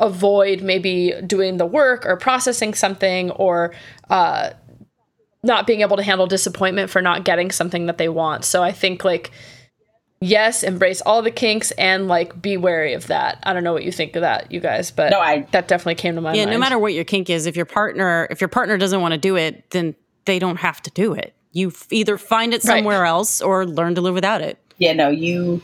avoid 0.00 0.62
maybe 0.62 1.12
doing 1.26 1.58
the 1.58 1.66
work 1.66 2.04
or 2.06 2.16
processing 2.16 2.74
something 2.74 3.30
or 3.32 3.74
uh 4.10 4.50
not 5.42 5.66
being 5.66 5.80
able 5.80 5.96
to 5.96 6.02
handle 6.02 6.26
disappointment 6.26 6.90
for 6.90 7.02
not 7.02 7.24
getting 7.24 7.50
something 7.50 7.86
that 7.86 7.98
they 7.98 8.08
want. 8.08 8.44
So 8.44 8.62
I 8.62 8.72
think 8.72 9.04
like 9.04 9.30
yes, 10.20 10.62
embrace 10.62 11.00
all 11.00 11.20
the 11.20 11.30
kinks 11.32 11.72
and 11.72 12.06
like 12.06 12.40
be 12.40 12.56
wary 12.56 12.92
of 12.94 13.08
that. 13.08 13.38
I 13.42 13.52
don't 13.52 13.64
know 13.64 13.72
what 13.72 13.82
you 13.82 13.90
think 13.90 14.14
of 14.14 14.22
that, 14.22 14.52
you 14.52 14.60
guys, 14.60 14.90
but 14.92 15.10
No, 15.10 15.18
I- 15.20 15.46
that 15.50 15.66
definitely 15.66 15.96
came 15.96 16.14
to 16.14 16.20
my 16.20 16.32
Yeah, 16.32 16.42
mind. 16.44 16.50
Yeah, 16.50 16.54
no 16.56 16.60
matter 16.60 16.78
what 16.78 16.94
your 16.94 17.04
kink 17.04 17.28
is, 17.28 17.46
if 17.46 17.56
your 17.56 17.64
partner 17.66 18.28
if 18.30 18.40
your 18.40 18.48
partner 18.48 18.78
doesn't 18.78 19.00
want 19.00 19.12
to 19.12 19.18
do 19.18 19.36
it, 19.36 19.68
then 19.70 19.94
they 20.26 20.38
don't 20.38 20.58
have 20.58 20.80
to 20.82 20.90
do 20.90 21.12
it. 21.14 21.34
You 21.50 21.68
f- 21.68 21.88
either 21.90 22.16
find 22.18 22.54
it 22.54 22.62
Right. 22.64 22.76
somewhere 22.78 23.04
else 23.04 23.40
or 23.42 23.66
learn 23.66 23.96
to 23.96 24.00
live 24.00 24.14
without 24.14 24.40
it. 24.42 24.58
yeah, 24.78 24.92
no, 24.92 25.08
you. 25.10 25.60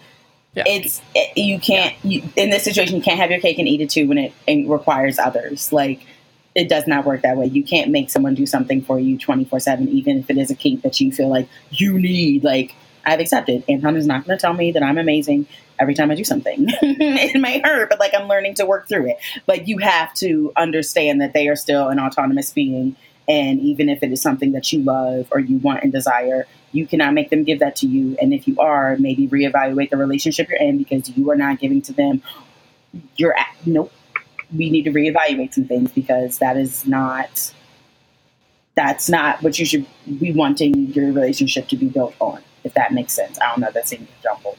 Yeah. 0.55 0.64
It's 0.66 1.01
it, 1.14 1.39
you 1.39 1.61
can't 1.61 1.95
you, 2.03 2.22
in 2.35 2.51
this 2.51 2.64
situation. 2.64 2.97
You 2.97 3.03
can't 3.03 3.18
have 3.20 3.31
your 3.31 3.39
cake 3.39 3.59
and 3.61 3.68
eat 3.68 3.81
it 3.81 3.91
too 3.91 4.09
when 4.09 4.18
it, 4.18 4.33
it 4.49 4.68
requires 4.68 5.18
others. 5.20 5.72
Like 5.72 6.01
it 6.55 6.69
does 6.69 6.87
not 6.87 7.05
work 7.05 7.23
that 7.23 7.37
way. 7.37 7.47
You 7.47 7.63
can't 7.63 7.91
make 7.91 8.11
someone 8.11 8.35
do 8.35 8.47
something 8.47 8.83
for 8.83 8.99
you 8.99 9.19
twenty 9.19 9.45
four 9.45 9.61
seven, 9.61 9.89
even 9.89 10.19
if 10.19 10.31
it 10.31 10.39
is 10.39 10.51
a 10.51 10.55
kink 10.55 10.83
that 10.83 11.01
you 11.01 11.13
feel 11.13 11.29
like 11.29 11.49
you 11.71 11.99
need. 11.99 12.45
Like 12.45 12.75
I've 13.05 13.21
accepted. 13.21 13.65
Anton 13.69 13.97
is 13.97 14.07
not 14.07 14.27
going 14.27 14.37
to 14.37 14.41
tell 14.41 14.53
me 14.53 14.73
that 14.73 14.83
I'm 14.83 14.99
amazing 14.99 15.47
every 15.79 15.95
time 15.95 16.11
I 16.11 16.15
do 16.15 16.25
something. 16.25 16.67
it 16.83 17.41
may 17.41 17.61
hurt, 17.61 17.89
but 17.89 17.99
like 17.99 18.13
I'm 18.15 18.29
learning 18.29 18.55
to 18.55 18.67
work 18.67 18.89
through 18.89 19.11
it. 19.11 19.19
But 19.47 19.69
you 19.69 19.79
have 19.79 20.13
to 20.15 20.53
understand 20.57 21.21
that 21.21 21.33
they 21.33 21.49
are 21.49 21.57
still 21.57 21.89
an 21.89 21.99
autonomous 21.99 22.53
being, 22.53 22.97
and 23.29 23.61
even 23.61 23.89
if 23.89 24.03
it 24.03 24.13
is 24.13 24.21
something 24.21 24.53
that 24.53 24.73
you 24.73 24.83
love 24.83 25.29
or 25.31 25.41
you 25.41 25.59
want 25.59 25.83
and 25.83 25.93
desire, 25.93 26.47
you 26.73 26.87
cannot 26.87 27.15
make 27.15 27.31
them 27.31 27.45
give 27.45 27.61
that 27.61 27.77
to 27.77 27.87
you. 27.87 28.17
And 28.21 28.35
if 28.35 28.47
you 28.47 28.59
are, 28.59 28.97
maybe 28.99 29.27
reevaluate 29.29 29.91
the 29.91 29.97
relationship 29.97 30.49
you're 30.49 30.59
in 30.59 30.79
because 30.79 31.09
you 31.11 31.31
are 31.31 31.37
not 31.37 31.59
giving 31.61 31.83
to 31.83 31.93
them. 31.93 32.23
You're 33.17 33.37
at, 33.39 33.49
nope. 33.65 33.93
We 34.57 34.71
need 34.71 34.85
to 34.85 34.91
reevaluate 34.91 35.55
some 35.55 35.65
things 35.65 35.93
because 35.93 36.39
that 36.39 36.57
is 36.57 36.87
not. 36.87 37.53
That's 38.75 39.09
not 39.09 39.43
what 39.43 39.59
you 39.59 39.67
should 39.67 39.87
be 40.21 40.33
wanting 40.33 40.93
your 40.93 41.07
relationship 41.07 41.69
to 41.69 41.77
be 41.77 41.87
built 41.89 42.15
on. 42.21 42.43
If 42.65 42.75
that 42.75 42.93
makes 42.93 43.13
sense, 43.13 43.39
I 43.41 43.49
don't 43.51 43.61
know. 43.61 43.71
That 43.73 43.89
seems 43.89 44.09
jumbled. 44.23 44.57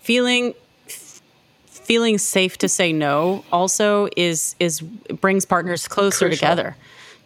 Feeling 0.00 0.54
f- 0.86 1.20
feeling 1.66 2.16
safe 2.18 2.56
to 2.58 2.68
say 2.68 2.92
no 2.92 3.44
also 3.52 4.08
is 4.16 4.54
is 4.58 4.80
brings 4.80 5.44
partners 5.44 5.86
closer 5.86 6.26
Crucial. 6.28 6.36
together. 6.36 6.76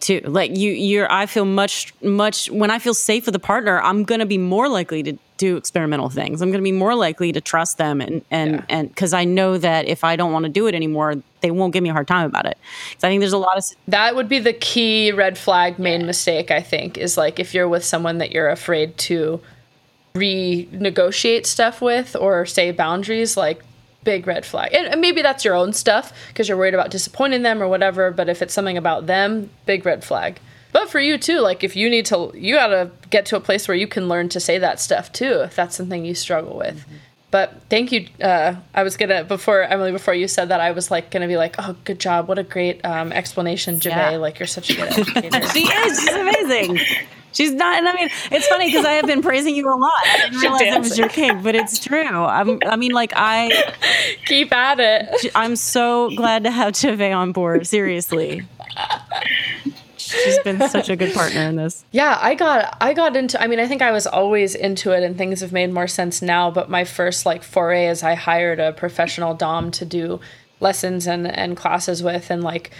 Too 0.01 0.19
like 0.25 0.57
you 0.57 0.71
you're 0.71 1.09
I 1.11 1.27
feel 1.27 1.45
much 1.45 1.93
much 2.03 2.51
when 2.51 2.69
I 2.71 2.79
feel 2.79 2.93
safe 2.93 3.25
with 3.25 3.35
a 3.35 3.39
partner, 3.39 3.79
I'm 3.81 4.03
going 4.03 4.19
to 4.19 4.25
be 4.25 4.37
more 4.37 4.67
likely 4.67 5.01
to 5.03 5.17
do 5.45 5.57
experimental 5.57 6.09
things. 6.09 6.41
I'm 6.41 6.49
going 6.49 6.63
to 6.63 6.69
be 6.71 6.71
more 6.85 6.95
likely 6.95 7.31
to 7.33 7.41
trust 7.41 7.77
them 7.77 7.99
and 8.01 8.15
and 8.31 8.51
Yeah. 8.51 8.75
and 8.75 8.95
cuz 8.95 9.11
I 9.13 9.23
know 9.25 9.57
that 9.57 9.85
if 9.87 10.03
I 10.03 10.15
don't 10.15 10.31
want 10.31 10.43
to 10.45 10.49
do 10.59 10.67
it 10.67 10.75
anymore, 10.75 11.15
they 11.41 11.51
won't 11.51 11.73
give 11.73 11.83
me 11.83 11.89
a 11.89 11.93
hard 11.93 12.07
time 12.07 12.25
about 12.25 12.45
it. 12.45 12.57
Because 12.89 13.03
I 13.03 13.09
think 13.09 13.19
there's 13.19 13.33
a 13.41 13.43
lot 13.49 13.57
of 13.57 13.63
that 13.87 14.15
would 14.15 14.29
be 14.29 14.39
the 14.39 14.53
key 14.53 15.11
red 15.11 15.37
flag 15.37 15.77
main 15.79 16.05
mistake 16.05 16.49
i 16.59 16.61
think 16.61 16.97
is 16.97 17.17
like 17.17 17.35
if 17.39 17.53
you're 17.53 17.67
with 17.75 17.83
someone 17.93 18.17
that 18.19 18.31
you're 18.31 18.49
afraid 18.49 18.97
to 19.09 19.41
renegotiate 20.15 21.45
stuff 21.45 21.81
with 21.81 22.15
or 22.15 22.45
say 22.45 22.71
boundaries 22.71 23.35
like 23.35 23.59
big 24.03 24.27
red 24.27 24.45
flag 24.45 24.73
and, 24.73 24.87
and 24.87 25.01
maybe 25.01 25.21
that's 25.21 25.43
your 25.45 25.55
own 25.55 25.73
stuff 25.73 26.13
because 26.27 26.47
you're 26.47 26.57
worried 26.57 26.73
about 26.73 26.91
disappointing 26.91 27.41
them 27.41 27.61
or 27.63 27.67
whatever 27.67 28.11
but 28.11 28.27
if 28.29 28.41
it's 28.41 28.53
something 28.53 28.77
about 28.77 29.07
them 29.07 29.49
big 29.65 29.85
red 29.85 30.03
flag 30.03 30.39
But 30.73 30.89
for 30.89 30.99
you 30.99 31.17
too, 31.17 31.39
like 31.39 31.63
if 31.63 31.75
you 31.75 31.89
need 31.89 32.05
to, 32.07 32.31
you 32.33 32.55
gotta 32.55 32.91
get 33.09 33.25
to 33.27 33.37
a 33.37 33.39
place 33.39 33.67
where 33.67 33.77
you 33.77 33.87
can 33.87 34.09
learn 34.09 34.27
to 34.29 34.39
say 34.39 34.57
that 34.57 34.79
stuff 34.81 35.13
too, 35.13 35.41
if 35.41 35.55
that's 35.55 35.77
something 35.77 36.03
you 36.03 36.15
struggle 36.15 36.57
with. 36.57 36.79
Mm-hmm. 36.79 36.95
But 37.33 37.61
thank 37.67 37.91
you. 37.91 38.07
Uh, 38.21 38.55
I 38.75 38.83
was 38.83 38.95
gonna 38.95 39.23
before 39.23 39.63
Emily, 39.63 39.91
before 39.91 40.13
you 40.13 40.27
said 40.27 40.49
that, 40.49 40.59
I 40.59 40.69
was 40.71 40.91
like 40.91 41.09
gonna 41.09 41.27
be 41.27 41.35
like, 41.35 41.55
"Oh, 41.57 41.75
good 41.83 41.99
job! 41.99 42.27
What 42.27 42.37
a 42.37 42.43
great 42.43 42.85
um, 42.85 43.11
explanation, 43.11 43.79
Jave. 43.79 43.89
Yeah. 43.89 44.17
Like 44.17 44.37
you're 44.37 44.45
such 44.45 44.69
a 44.69 44.75
good 44.75 44.87
educator." 44.99 45.47
she 45.47 45.61
is. 45.61 45.99
She's 45.99 46.13
amazing. 46.13 46.79
She's 47.31 47.51
not, 47.51 47.79
and 47.79 47.87
I 47.87 47.93
mean, 47.95 48.09
it's 48.31 48.47
funny 48.47 48.67
because 48.67 48.85
I 48.85 48.91
have 48.91 49.07
been 49.07 49.23
praising 49.23 49.55
you 49.55 49.67
a 49.67 49.73
lot. 49.73 49.91
I 50.05 50.17
didn't 50.19 50.39
realize 50.39 50.61
it 50.61 50.79
was 50.79 50.97
your 50.97 51.09
kink, 51.09 51.41
but 51.41 51.55
it's 51.55 51.83
true. 51.83 52.03
I'm, 52.03 52.59
I 52.63 52.75
mean, 52.75 52.91
like 52.91 53.11
I 53.15 53.73
keep 54.25 54.53
at 54.53 54.79
it. 54.79 55.31
I'm 55.33 55.55
so 55.55 56.15
glad 56.15 56.43
to 56.43 56.51
have 56.51 56.73
Jave 56.73 57.15
on 57.15 57.31
board. 57.31 57.65
Seriously, 57.65 58.43
she's 60.23 60.39
been 60.39 60.67
such 60.69 60.89
a 60.89 60.95
good 60.95 61.13
partner 61.13 61.41
in 61.41 61.55
this. 61.55 61.85
Yeah, 61.91 62.17
I 62.21 62.35
got 62.35 62.77
I 62.81 62.93
got 62.93 63.15
into 63.15 63.41
I 63.41 63.47
mean, 63.47 63.59
I 63.59 63.67
think 63.67 63.81
I 63.81 63.91
was 63.91 64.07
always 64.07 64.55
into 64.55 64.91
it 64.91 65.03
and 65.03 65.17
things 65.17 65.41
have 65.41 65.51
made 65.51 65.71
more 65.71 65.87
sense 65.87 66.21
now, 66.21 66.49
but 66.51 66.69
my 66.69 66.83
first 66.83 67.25
like 67.25 67.43
foray 67.43 67.87
is 67.87 68.03
I 68.03 68.15
hired 68.15 68.59
a 68.59 68.73
professional 68.73 69.33
dom 69.33 69.71
to 69.71 69.85
do 69.85 70.19
lessons 70.59 71.07
and 71.07 71.27
and 71.27 71.57
classes 71.57 72.01
with 72.01 72.31
and 72.31 72.43
like 72.43 72.71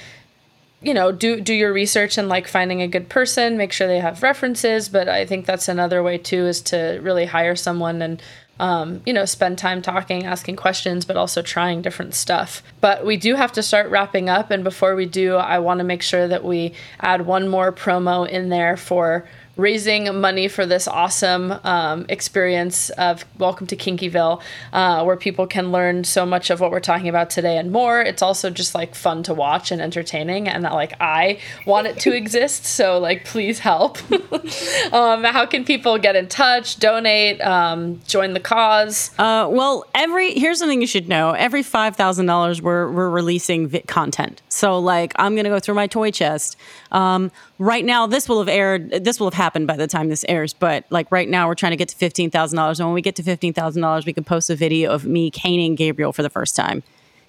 you 0.81 0.93
know 0.93 1.11
do 1.11 1.39
do 1.39 1.53
your 1.53 1.71
research 1.73 2.17
and 2.17 2.27
like 2.27 2.47
finding 2.47 2.81
a 2.81 2.87
good 2.87 3.09
person 3.09 3.57
make 3.57 3.71
sure 3.71 3.87
they 3.87 3.99
have 3.99 4.21
references 4.23 4.89
but 4.89 5.07
i 5.07 5.25
think 5.25 5.45
that's 5.45 5.67
another 5.67 6.03
way 6.03 6.17
too 6.17 6.45
is 6.45 6.61
to 6.61 6.99
really 7.01 7.25
hire 7.25 7.55
someone 7.55 8.01
and 8.01 8.21
um, 8.63 9.01
you 9.05 9.11
know 9.11 9.25
spend 9.25 9.57
time 9.57 9.81
talking 9.81 10.25
asking 10.25 10.55
questions 10.55 11.03
but 11.03 11.17
also 11.17 11.41
trying 11.41 11.81
different 11.81 12.15
stuff. 12.15 12.63
But 12.79 13.05
we 13.05 13.17
do 13.17 13.35
have 13.35 13.51
to 13.53 13.61
start 13.61 13.89
wrapping 13.89 14.29
up 14.29 14.51
and 14.51 14.63
before 14.63 14.95
we 14.95 15.05
do 15.05 15.35
i 15.35 15.59
want 15.59 15.79
to 15.79 15.83
make 15.83 16.01
sure 16.01 16.27
that 16.27 16.45
we 16.45 16.73
add 17.01 17.25
one 17.25 17.49
more 17.49 17.73
promo 17.73 18.27
in 18.27 18.47
there 18.47 18.77
for 18.77 19.27
raising 19.55 20.19
money 20.19 20.47
for 20.47 20.65
this 20.65 20.87
awesome 20.87 21.53
um, 21.63 22.05
experience 22.09 22.89
of 22.91 23.23
Welcome 23.37 23.67
to 23.67 23.75
Kinkyville, 23.75 24.41
uh, 24.71 25.03
where 25.03 25.15
people 25.15 25.45
can 25.45 25.71
learn 25.71 26.03
so 26.03 26.25
much 26.25 26.49
of 26.49 26.59
what 26.59 26.71
we're 26.71 26.79
talking 26.79 27.07
about 27.07 27.29
today 27.29 27.57
and 27.57 27.71
more. 27.71 28.01
It's 28.01 28.21
also 28.21 28.49
just 28.49 28.73
like 28.73 28.95
fun 28.95 29.21
to 29.23 29.33
watch 29.33 29.71
and 29.71 29.81
entertaining, 29.81 30.47
and 30.47 30.63
that 30.63 30.73
like 30.73 30.93
I 30.99 31.39
want 31.65 31.87
it 31.87 31.99
to 31.99 32.15
exist. 32.15 32.65
So 32.65 32.97
like, 32.97 33.25
please 33.25 33.59
help. 33.59 33.99
um, 34.91 35.23
how 35.23 35.45
can 35.45 35.65
people 35.65 35.97
get 35.99 36.15
in 36.15 36.27
touch, 36.27 36.77
donate, 36.77 37.39
um, 37.41 38.01
join 38.07 38.33
the 38.33 38.39
cause? 38.39 39.11
Uh, 39.19 39.47
well, 39.51 39.85
every 39.93 40.33
here's 40.33 40.59
something 40.59 40.81
you 40.81 40.87
should 40.87 41.07
know: 41.07 41.31
every 41.31 41.61
five 41.63 41.95
thousand 41.95 42.25
dollars, 42.25 42.61
we're 42.61 42.91
we're 42.91 43.09
releasing 43.09 43.67
vi- 43.67 43.81
content. 43.81 44.41
So 44.49 44.79
like, 44.79 45.13
I'm 45.17 45.35
gonna 45.35 45.49
go 45.49 45.59
through 45.59 45.75
my 45.75 45.87
toy 45.87 46.09
chest. 46.09 46.57
Um, 46.93 47.31
right 47.59 47.83
now, 47.83 48.07
this 48.07 48.29
will 48.29 48.39
have 48.39 48.47
aired. 48.47 48.91
This 49.03 49.19
will 49.19 49.27
have 49.27 49.33
happened 49.33 49.67
by 49.67 49.75
the 49.75 49.87
time 49.87 50.09
this 50.09 50.23
airs. 50.29 50.53
But 50.53 50.85
like 50.89 51.11
right 51.11 51.27
now, 51.27 51.47
we're 51.47 51.55
trying 51.55 51.71
to 51.71 51.77
get 51.77 51.89
to 51.89 51.97
fifteen 51.97 52.31
thousand 52.31 52.55
dollars. 52.55 52.79
And 52.79 52.87
when 52.87 52.93
we 52.93 53.01
get 53.01 53.15
to 53.17 53.23
fifteen 53.23 53.53
thousand 53.53 53.81
dollars, 53.81 54.05
we 54.05 54.13
can 54.13 54.23
post 54.23 54.49
a 54.49 54.55
video 54.55 54.91
of 54.91 55.05
me 55.05 55.29
caning 55.31 55.75
Gabriel 55.75 56.13
for 56.13 56.21
the 56.21 56.29
first 56.29 56.55
time. 56.55 56.83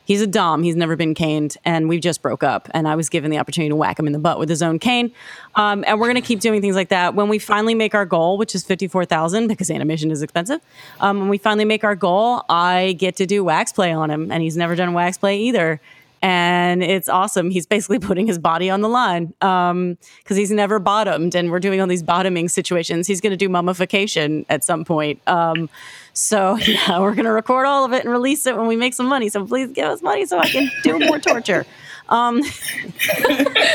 He's 0.06 0.20
a 0.20 0.26
dom. 0.26 0.62
He's 0.62 0.76
never 0.76 0.96
been 0.96 1.14
caned, 1.14 1.56
and 1.64 1.88
we 1.88 1.98
just 1.98 2.20
broke 2.20 2.42
up. 2.42 2.68
And 2.74 2.86
I 2.86 2.94
was 2.94 3.08
given 3.08 3.30
the 3.30 3.38
opportunity 3.38 3.70
to 3.70 3.76
whack 3.76 3.98
him 3.98 4.06
in 4.06 4.12
the 4.12 4.18
butt 4.18 4.38
with 4.38 4.50
his 4.50 4.62
own 4.62 4.78
cane. 4.78 5.10
Um, 5.54 5.82
and 5.86 5.98
we're 5.98 6.08
going 6.08 6.20
to 6.20 6.28
keep 6.28 6.40
doing 6.40 6.60
things 6.60 6.76
like 6.76 6.90
that. 6.90 7.14
When 7.14 7.30
we 7.30 7.38
finally 7.38 7.74
make 7.74 7.94
our 7.94 8.04
goal, 8.04 8.36
which 8.36 8.54
is 8.54 8.62
fifty 8.64 8.86
four 8.86 9.06
thousand, 9.06 9.48
because 9.48 9.70
animation 9.70 10.10
is 10.10 10.20
expensive. 10.20 10.60
Um, 11.00 11.20
when 11.20 11.30
we 11.30 11.38
finally 11.38 11.64
make 11.64 11.84
our 11.84 11.96
goal, 11.96 12.44
I 12.50 12.96
get 12.98 13.16
to 13.16 13.24
do 13.24 13.42
wax 13.42 13.72
play 13.72 13.92
on 13.94 14.10
him, 14.10 14.30
and 14.30 14.42
he's 14.42 14.58
never 14.58 14.76
done 14.76 14.92
wax 14.92 15.16
play 15.16 15.38
either 15.38 15.80
and 16.24 16.82
it's 16.82 17.06
awesome. 17.10 17.50
He's 17.50 17.66
basically 17.66 17.98
putting 18.08 18.26
his 18.26 18.38
body 18.38 18.70
on 18.70 18.80
the 18.80 18.88
line 18.88 19.26
because 19.26 19.70
um, 19.70 19.98
he's 20.26 20.50
never 20.50 20.78
bottomed, 20.78 21.34
and 21.34 21.50
we're 21.50 21.60
doing 21.60 21.82
all 21.82 21.86
these 21.86 22.02
bottoming 22.02 22.48
situations. 22.48 23.06
He's 23.06 23.20
going 23.20 23.32
to 23.32 23.36
do 23.36 23.50
mummification 23.50 24.46
at 24.48 24.64
some 24.64 24.86
point. 24.86 25.20
Um, 25.28 25.68
so 26.14 26.56
yeah, 26.66 26.98
we're 26.98 27.14
going 27.14 27.26
to 27.26 27.32
record 27.32 27.66
all 27.66 27.84
of 27.84 27.92
it 27.92 28.04
and 28.04 28.10
release 28.10 28.46
it 28.46 28.56
when 28.56 28.66
we 28.66 28.74
make 28.74 28.94
some 28.94 29.06
money. 29.06 29.28
So 29.28 29.46
please 29.46 29.70
give 29.72 29.86
us 29.86 30.00
money 30.00 30.24
so 30.24 30.38
I 30.38 30.48
can 30.48 30.70
do 30.82 30.98
more 30.98 31.18
torture. 31.18 31.66
Um, 32.08 32.40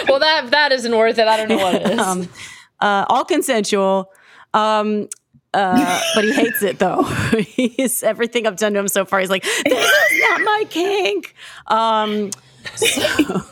well, 0.08 0.20
that 0.20 0.47
that 0.50 0.72
isn't 0.72 0.97
worth 0.97 1.20
it. 1.20 1.28
I 1.28 1.38
don't 1.38 1.50
know 1.50 1.58
what 1.58 1.76
it 1.76 1.88
is. 1.88 2.00
Um, 2.00 2.30
uh, 2.80 3.06
all 3.10 3.26
consensual. 3.26 4.12
Um, 4.56 5.08
uh, 5.54 6.02
but 6.16 6.24
he 6.24 6.34
hates 6.34 6.62
it 6.62 6.80
though. 6.80 7.04
he's 7.39 8.04
everything 8.04 8.45
I've 8.45 8.58
done 8.58 8.74
to 8.74 8.80
him 8.80 8.88
so 8.88 9.06
far. 9.06 9.20
He's 9.20 9.30
like, 9.30 9.43
"This 9.43 9.89
is 10.12 10.22
not 10.30 10.41
my 10.41 10.64
kink." 10.70 11.36
Um, 11.68 12.32
so. 12.76 13.41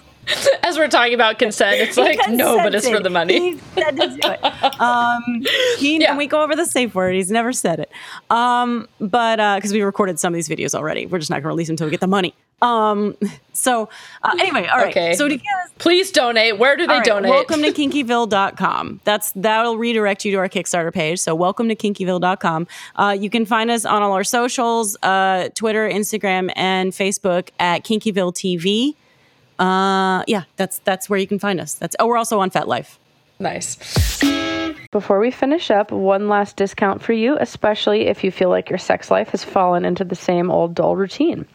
As 0.62 0.78
we're 0.78 0.90
talking 0.90 1.14
about 1.14 1.40
consent, 1.40 1.78
it's 1.78 1.96
like 1.96 2.20
no, 2.28 2.58
but 2.58 2.76
it's 2.76 2.90
for 2.90 3.00
the 3.00 3.10
money. 3.10 3.52
He 3.52 3.60
said 3.76 3.92
to 3.92 4.08
do 4.08 4.20
it. 4.24 4.82
Um, 4.82 5.44
he, 5.78 6.02
yeah. 6.02 6.18
we 6.18 6.28
go 6.28 6.42
over 6.44 6.54
the 6.54 6.66
safe 6.66 6.94
word. 6.94 7.16
He's 7.16 7.32
never 7.32 7.54
said 7.54 7.80
it. 7.80 7.90
Um, 8.30 8.90
but 9.00 9.38
because 9.56 9.72
uh, 9.72 9.76
we 9.76 9.84
recorded 9.84 10.20
some 10.20 10.34
of 10.34 10.36
these 10.36 10.50
videos 10.50 10.76
already, 10.76 11.06
we're 11.06 11.20
just 11.20 11.30
not 11.30 11.36
going 11.36 11.44
to 11.44 11.48
release 11.48 11.68
them 11.68 11.76
until 11.76 11.88
we 11.88 11.92
get 11.92 12.02
the 12.02 12.08
money. 12.08 12.36
Um, 12.62 13.16
so 13.54 13.90
uh, 14.24 14.36
anyway, 14.40 14.68
all 14.68 14.78
right. 14.78 14.90
Okay. 14.90 15.14
So 15.14 15.28
to 15.28 15.40
please 15.78 16.12
donate. 16.12 16.58
Where 16.58 16.76
do 16.76 16.88
they 16.88 16.94
right, 16.94 17.06
donate? 17.06 17.30
Welcome 17.30 17.62
to 17.62 17.72
kinkyville.com. 17.72 19.02
That's 19.04 19.32
that'll 19.34 19.78
redirect 19.78 20.26
you 20.26 20.32
to 20.32 20.38
our 20.38 20.50
Kickstarter 20.50 20.94
page. 20.94 21.20
So 21.20 21.36
welcome 21.36 21.70
to 21.70 21.76
kinkyville.com. 21.76 22.68
Uh, 22.96 23.16
you 23.20 23.30
can 23.30 23.46
find 23.46 23.70
us 23.70 23.86
on 23.86 24.02
all 24.02 24.14
our 24.14 24.24
socials, 24.24 24.98
uh, 25.04 25.50
Twitter, 25.54 25.88
Instagram, 25.90 26.52
and 26.56 26.92
Facebook 26.92 27.50
at 27.60 27.84
Kinkyville 27.84 28.34
TV. 28.34 28.96
Uh, 29.60 30.24
yeah, 30.28 30.44
that's 30.56 30.80
that's 30.80 31.10
where 31.10 31.20
you 31.20 31.28
can 31.28 31.40
find 31.40 31.60
us. 31.60 31.74
That's 31.74 31.96
oh, 32.00 32.08
we're 32.08 32.18
also 32.18 32.40
on 32.40 32.52
FetLife. 32.52 32.98
Nice. 33.40 34.36
Before 34.92 35.20
we 35.20 35.32
finish 35.32 35.70
up, 35.70 35.92
one 35.92 36.30
last 36.30 36.56
discount 36.56 37.02
for 37.02 37.12
you, 37.14 37.38
especially 37.40 38.08
if 38.08 38.24
you 38.24 38.32
feel 38.32 38.50
like 38.50 38.70
your 38.70 38.80
sex 38.80 39.12
life 39.12 39.30
has 39.30 39.44
fallen 39.44 39.84
into 39.84 40.06
the 40.06 40.16
same 40.16 40.50
old 40.50 40.76
dull 40.76 40.96
routine. 40.96 41.46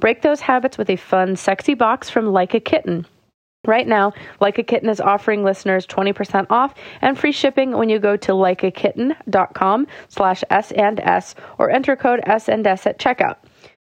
Break 0.00 0.22
those 0.22 0.40
habits 0.40 0.78
with 0.78 0.88
a 0.88 0.96
fun, 0.96 1.36
sexy 1.36 1.74
box 1.74 2.08
from 2.08 2.26
Like 2.26 2.54
a 2.54 2.60
Kitten. 2.60 3.06
Right 3.66 3.86
now, 3.86 4.12
Like 4.40 4.58
a 4.58 4.62
Kitten 4.62 4.88
is 4.88 5.00
offering 5.00 5.44
listeners 5.44 5.86
20% 5.86 6.46
off 6.48 6.74
and 7.02 7.18
free 7.18 7.32
shipping 7.32 7.72
when 7.72 7.90
you 7.90 7.98
go 7.98 8.16
to 8.16 8.32
likeakitten.com 8.32 9.86
slash 10.08 10.44
S 10.48 10.72
and 10.72 11.00
S 11.00 11.34
or 11.58 11.70
enter 11.70 11.94
code 11.94 12.20
S 12.24 12.48
and 12.48 12.66
S 12.66 12.86
at 12.86 12.98
checkout. 12.98 13.36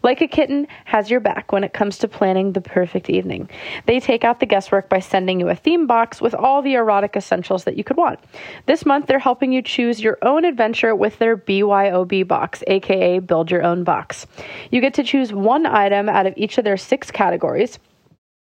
Like 0.05 0.21
a 0.21 0.27
Kitten 0.27 0.67
has 0.83 1.09
your 1.09 1.19
back 1.19 1.51
when 1.51 1.63
it 1.63 1.73
comes 1.73 1.97
to 1.97 2.07
planning 2.07 2.51
the 2.51 2.61
perfect 2.61 3.09
evening. 3.09 3.49
They 3.87 3.99
take 3.99 4.23
out 4.23 4.39
the 4.39 4.45
guesswork 4.45 4.87
by 4.87 4.99
sending 4.99 5.39
you 5.39 5.49
a 5.49 5.55
theme 5.55 5.87
box 5.87 6.21
with 6.21 6.35
all 6.35 6.61
the 6.61 6.75
erotic 6.75 7.15
essentials 7.15 7.63
that 7.63 7.75
you 7.75 7.83
could 7.83 7.97
want. 7.97 8.19
This 8.67 8.85
month, 8.85 9.07
they're 9.07 9.17
helping 9.17 9.51
you 9.51 9.63
choose 9.63 9.99
your 9.99 10.19
own 10.21 10.45
adventure 10.45 10.95
with 10.95 11.17
their 11.17 11.35
BYOB 11.35 12.27
box, 12.27 12.63
aka 12.67 13.17
Build 13.17 13.49
Your 13.49 13.63
Own 13.63 13.83
Box. 13.83 14.27
You 14.69 14.79
get 14.79 14.93
to 14.93 15.03
choose 15.03 15.33
one 15.33 15.65
item 15.65 16.07
out 16.07 16.27
of 16.27 16.35
each 16.37 16.59
of 16.59 16.65
their 16.65 16.77
six 16.77 17.09
categories 17.09 17.79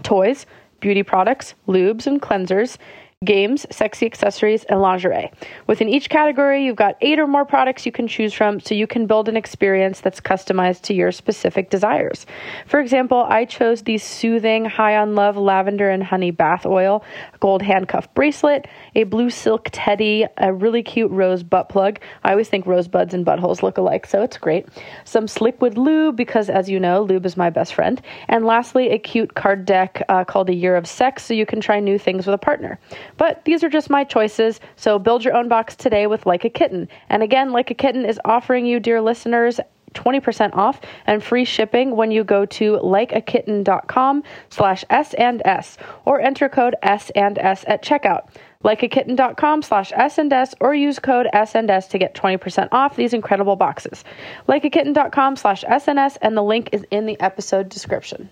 toys, 0.03 0.47
beauty 0.81 1.05
products, 1.05 1.55
lubes, 1.69 2.09
and 2.09 2.21
cleansers 2.21 2.79
games, 3.25 3.67
sexy 3.71 4.07
accessories, 4.07 4.65
and 4.65 4.81
lingerie. 4.81 5.31
Within 5.67 5.89
each 5.89 6.09
category, 6.09 6.65
you've 6.65 6.77
got 6.77 6.97
eight 7.01 7.19
or 7.19 7.27
more 7.27 7.45
products 7.45 7.87
you 7.87 7.93
can 7.93 8.07
choose 8.07 8.33
from 8.33 8.61
so 8.61 8.75
you 8.75 8.87
can 8.87 9.07
build 9.07 9.29
an 9.29 9.37
experience 9.37 10.01
that's 10.01 10.21
customized 10.21 10.83
to 10.83 10.95
your 10.95 11.13
specific 11.13 11.71
desires. 11.71 12.27
For 12.67 12.81
example, 12.81 13.25
I 13.29 13.45
chose 13.45 13.83
the 13.83 13.99
soothing 13.99 14.65
High 14.65 14.97
on 14.97 15.15
Love 15.15 15.37
lavender 15.37 15.91
and 15.91 16.03
honey 16.03 16.31
bath 16.31 16.67
oil, 16.67 17.05
a 17.33 17.39
gold 17.39 17.63
handcuff 17.63 18.13
bracelet, 18.15 18.67
a 18.95 19.05
blue 19.05 19.31
silk 19.31 19.69
teddy, 19.73 20.27
a 20.37 20.53
really 20.53 20.83
cute 20.83 21.11
rose 21.11 21.43
butt 21.43 21.69
plug. 21.69 22.01
I 22.23 22.31
always 22.31 22.49
think 22.49 22.67
rosebuds 22.67 23.15
and 23.15 23.25
buttholes 23.25 23.63
look 23.63 23.79
alike, 23.79 24.07
so 24.07 24.23
it's 24.23 24.39
great. 24.39 24.69
Some 25.05 25.27
Sliquid 25.27 25.77
lube, 25.77 26.17
because 26.17 26.51
as 26.51 26.69
you 26.69 26.81
know, 26.81 27.03
lube 27.03 27.27
is 27.27 27.37
my 27.37 27.51
best 27.51 27.75
friend. 27.75 28.01
And 28.29 28.45
lastly, 28.45 28.91
a 28.91 28.99
cute 28.99 29.35
card 29.35 29.65
deck 29.65 30.03
uh, 30.09 30.25
called 30.25 30.49
A 30.51 30.55
Year 30.55 30.77
of 30.77 30.87
Sex 30.87 31.25
so 31.25 31.35
you 31.35 31.47
can 31.47 31.61
try 31.61 31.81
new 31.81 31.99
things 31.99 32.27
with 32.27 32.35
a 32.35 32.39
partner. 32.39 32.79
But 33.17 33.45
these 33.45 33.63
are 33.63 33.69
just 33.69 33.91
my 33.91 34.05
choices, 34.05 34.61
so 34.77 34.99
build 34.99 35.25
your 35.25 35.35
own 35.35 35.49
box 35.49 35.77
today 35.77 36.07
with 36.07 36.27
Like 36.27 36.45
a 36.45 36.51
Kitten. 36.51 36.89
And 37.09 37.23
again, 37.23 37.53
Like 37.53 37.71
a 37.71 37.75
Kitten 37.75 38.05
is 38.05 38.21
offering 38.25 38.67
you, 38.67 38.81
dear 38.81 39.01
listeners, 39.01 39.61
20% 39.95 40.55
off 40.55 40.81
and 41.07 41.23
free 41.23 41.45
shipping 41.45 41.97
when 41.97 42.11
you 42.11 42.25
go 42.25 42.45
to 42.45 42.79
likeakitten.com 42.79 44.23
slash 44.51 44.85
S 44.91 45.15
and 45.15 45.41
S 45.45 45.79
or 46.05 46.21
enter 46.21 46.49
code 46.49 46.75
S 46.83 47.11
and 47.15 47.39
S 47.39 47.65
at 47.67 47.83
checkout. 47.83 48.29
Likeakitten.com 48.65 49.63
slash 49.63 49.93
S 49.95 50.19
and 50.19 50.33
S 50.33 50.55
or 50.61 50.75
use 50.75 50.99
code 50.99 51.29
S 51.33 51.55
and 51.55 51.71
S 51.71 51.87
to 51.89 51.99
get 51.99 52.15
20% 52.15 52.69
off 52.73 52.97
these 52.97 53.13
incredible 53.13 53.57
boxes. 53.57 54.05
Likeakitten.com 54.49 55.37
slash 55.37 55.65
S 55.67 55.89
and 55.89 55.99
S 55.99 56.17
and 56.23 56.37
the 56.37 56.43
link 56.43 56.71
is 56.73 56.85
in 56.91 57.07
the 57.07 57.21
episode 57.21 57.69
description. 57.69 58.31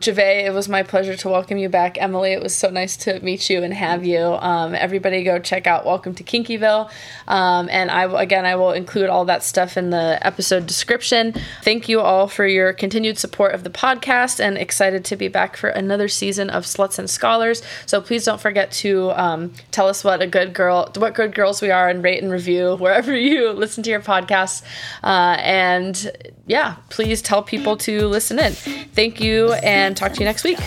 Jave, 0.00 0.46
it 0.46 0.54
was 0.54 0.66
my 0.66 0.82
pleasure 0.82 1.14
to 1.14 1.28
welcome 1.28 1.58
you 1.58 1.68
back. 1.68 2.00
Emily, 2.00 2.32
it 2.32 2.42
was 2.42 2.54
so 2.54 2.70
nice 2.70 2.96
to 2.96 3.20
meet 3.20 3.50
you 3.50 3.62
and 3.62 3.74
have 3.74 4.02
you. 4.02 4.18
Um, 4.18 4.74
everybody 4.74 5.22
go 5.22 5.38
check 5.38 5.66
out 5.66 5.84
Welcome 5.84 6.14
to 6.14 6.24
Kinkyville. 6.24 6.90
Um, 7.28 7.68
and 7.70 7.90
I 7.90 8.04
again, 8.22 8.46
I 8.46 8.56
will 8.56 8.70
include 8.70 9.10
all 9.10 9.26
that 9.26 9.42
stuff 9.42 9.76
in 9.76 9.90
the 9.90 10.18
episode 10.26 10.66
description. 10.66 11.34
Thank 11.62 11.86
you 11.86 12.00
all 12.00 12.28
for 12.28 12.46
your 12.46 12.72
continued 12.72 13.18
support 13.18 13.54
of 13.54 13.62
the 13.62 13.68
podcast 13.68 14.40
and 14.40 14.56
excited 14.56 15.04
to 15.04 15.16
be 15.16 15.28
back 15.28 15.58
for 15.58 15.68
another 15.68 16.08
season 16.08 16.48
of 16.48 16.64
Sluts 16.64 16.98
and 16.98 17.10
Scholars. 17.10 17.62
So 17.84 18.00
please 18.00 18.24
don't 18.24 18.40
forget 18.40 18.72
to 18.72 19.10
um, 19.10 19.52
tell 19.70 19.86
us 19.86 20.02
what 20.02 20.22
a 20.22 20.26
good 20.26 20.54
girl, 20.54 20.90
what 20.96 21.12
good 21.12 21.34
girls 21.34 21.60
we 21.60 21.70
are 21.70 21.90
and 21.90 22.02
rate 22.02 22.22
and 22.22 22.32
review 22.32 22.74
wherever 22.76 23.14
you 23.18 23.50
listen 23.50 23.82
to 23.82 23.90
your 23.90 24.00
podcasts. 24.00 24.62
Uh, 25.04 25.36
and 25.40 26.10
yeah, 26.50 26.74
please 26.88 27.22
tell 27.22 27.44
people 27.44 27.76
to 27.76 28.08
listen 28.08 28.40
in. 28.40 28.52
Thank 28.52 29.20
you 29.20 29.52
and 29.52 29.96
talk 29.96 30.14
to 30.14 30.18
you 30.18 30.24
next 30.24 30.42
week. 30.42 30.58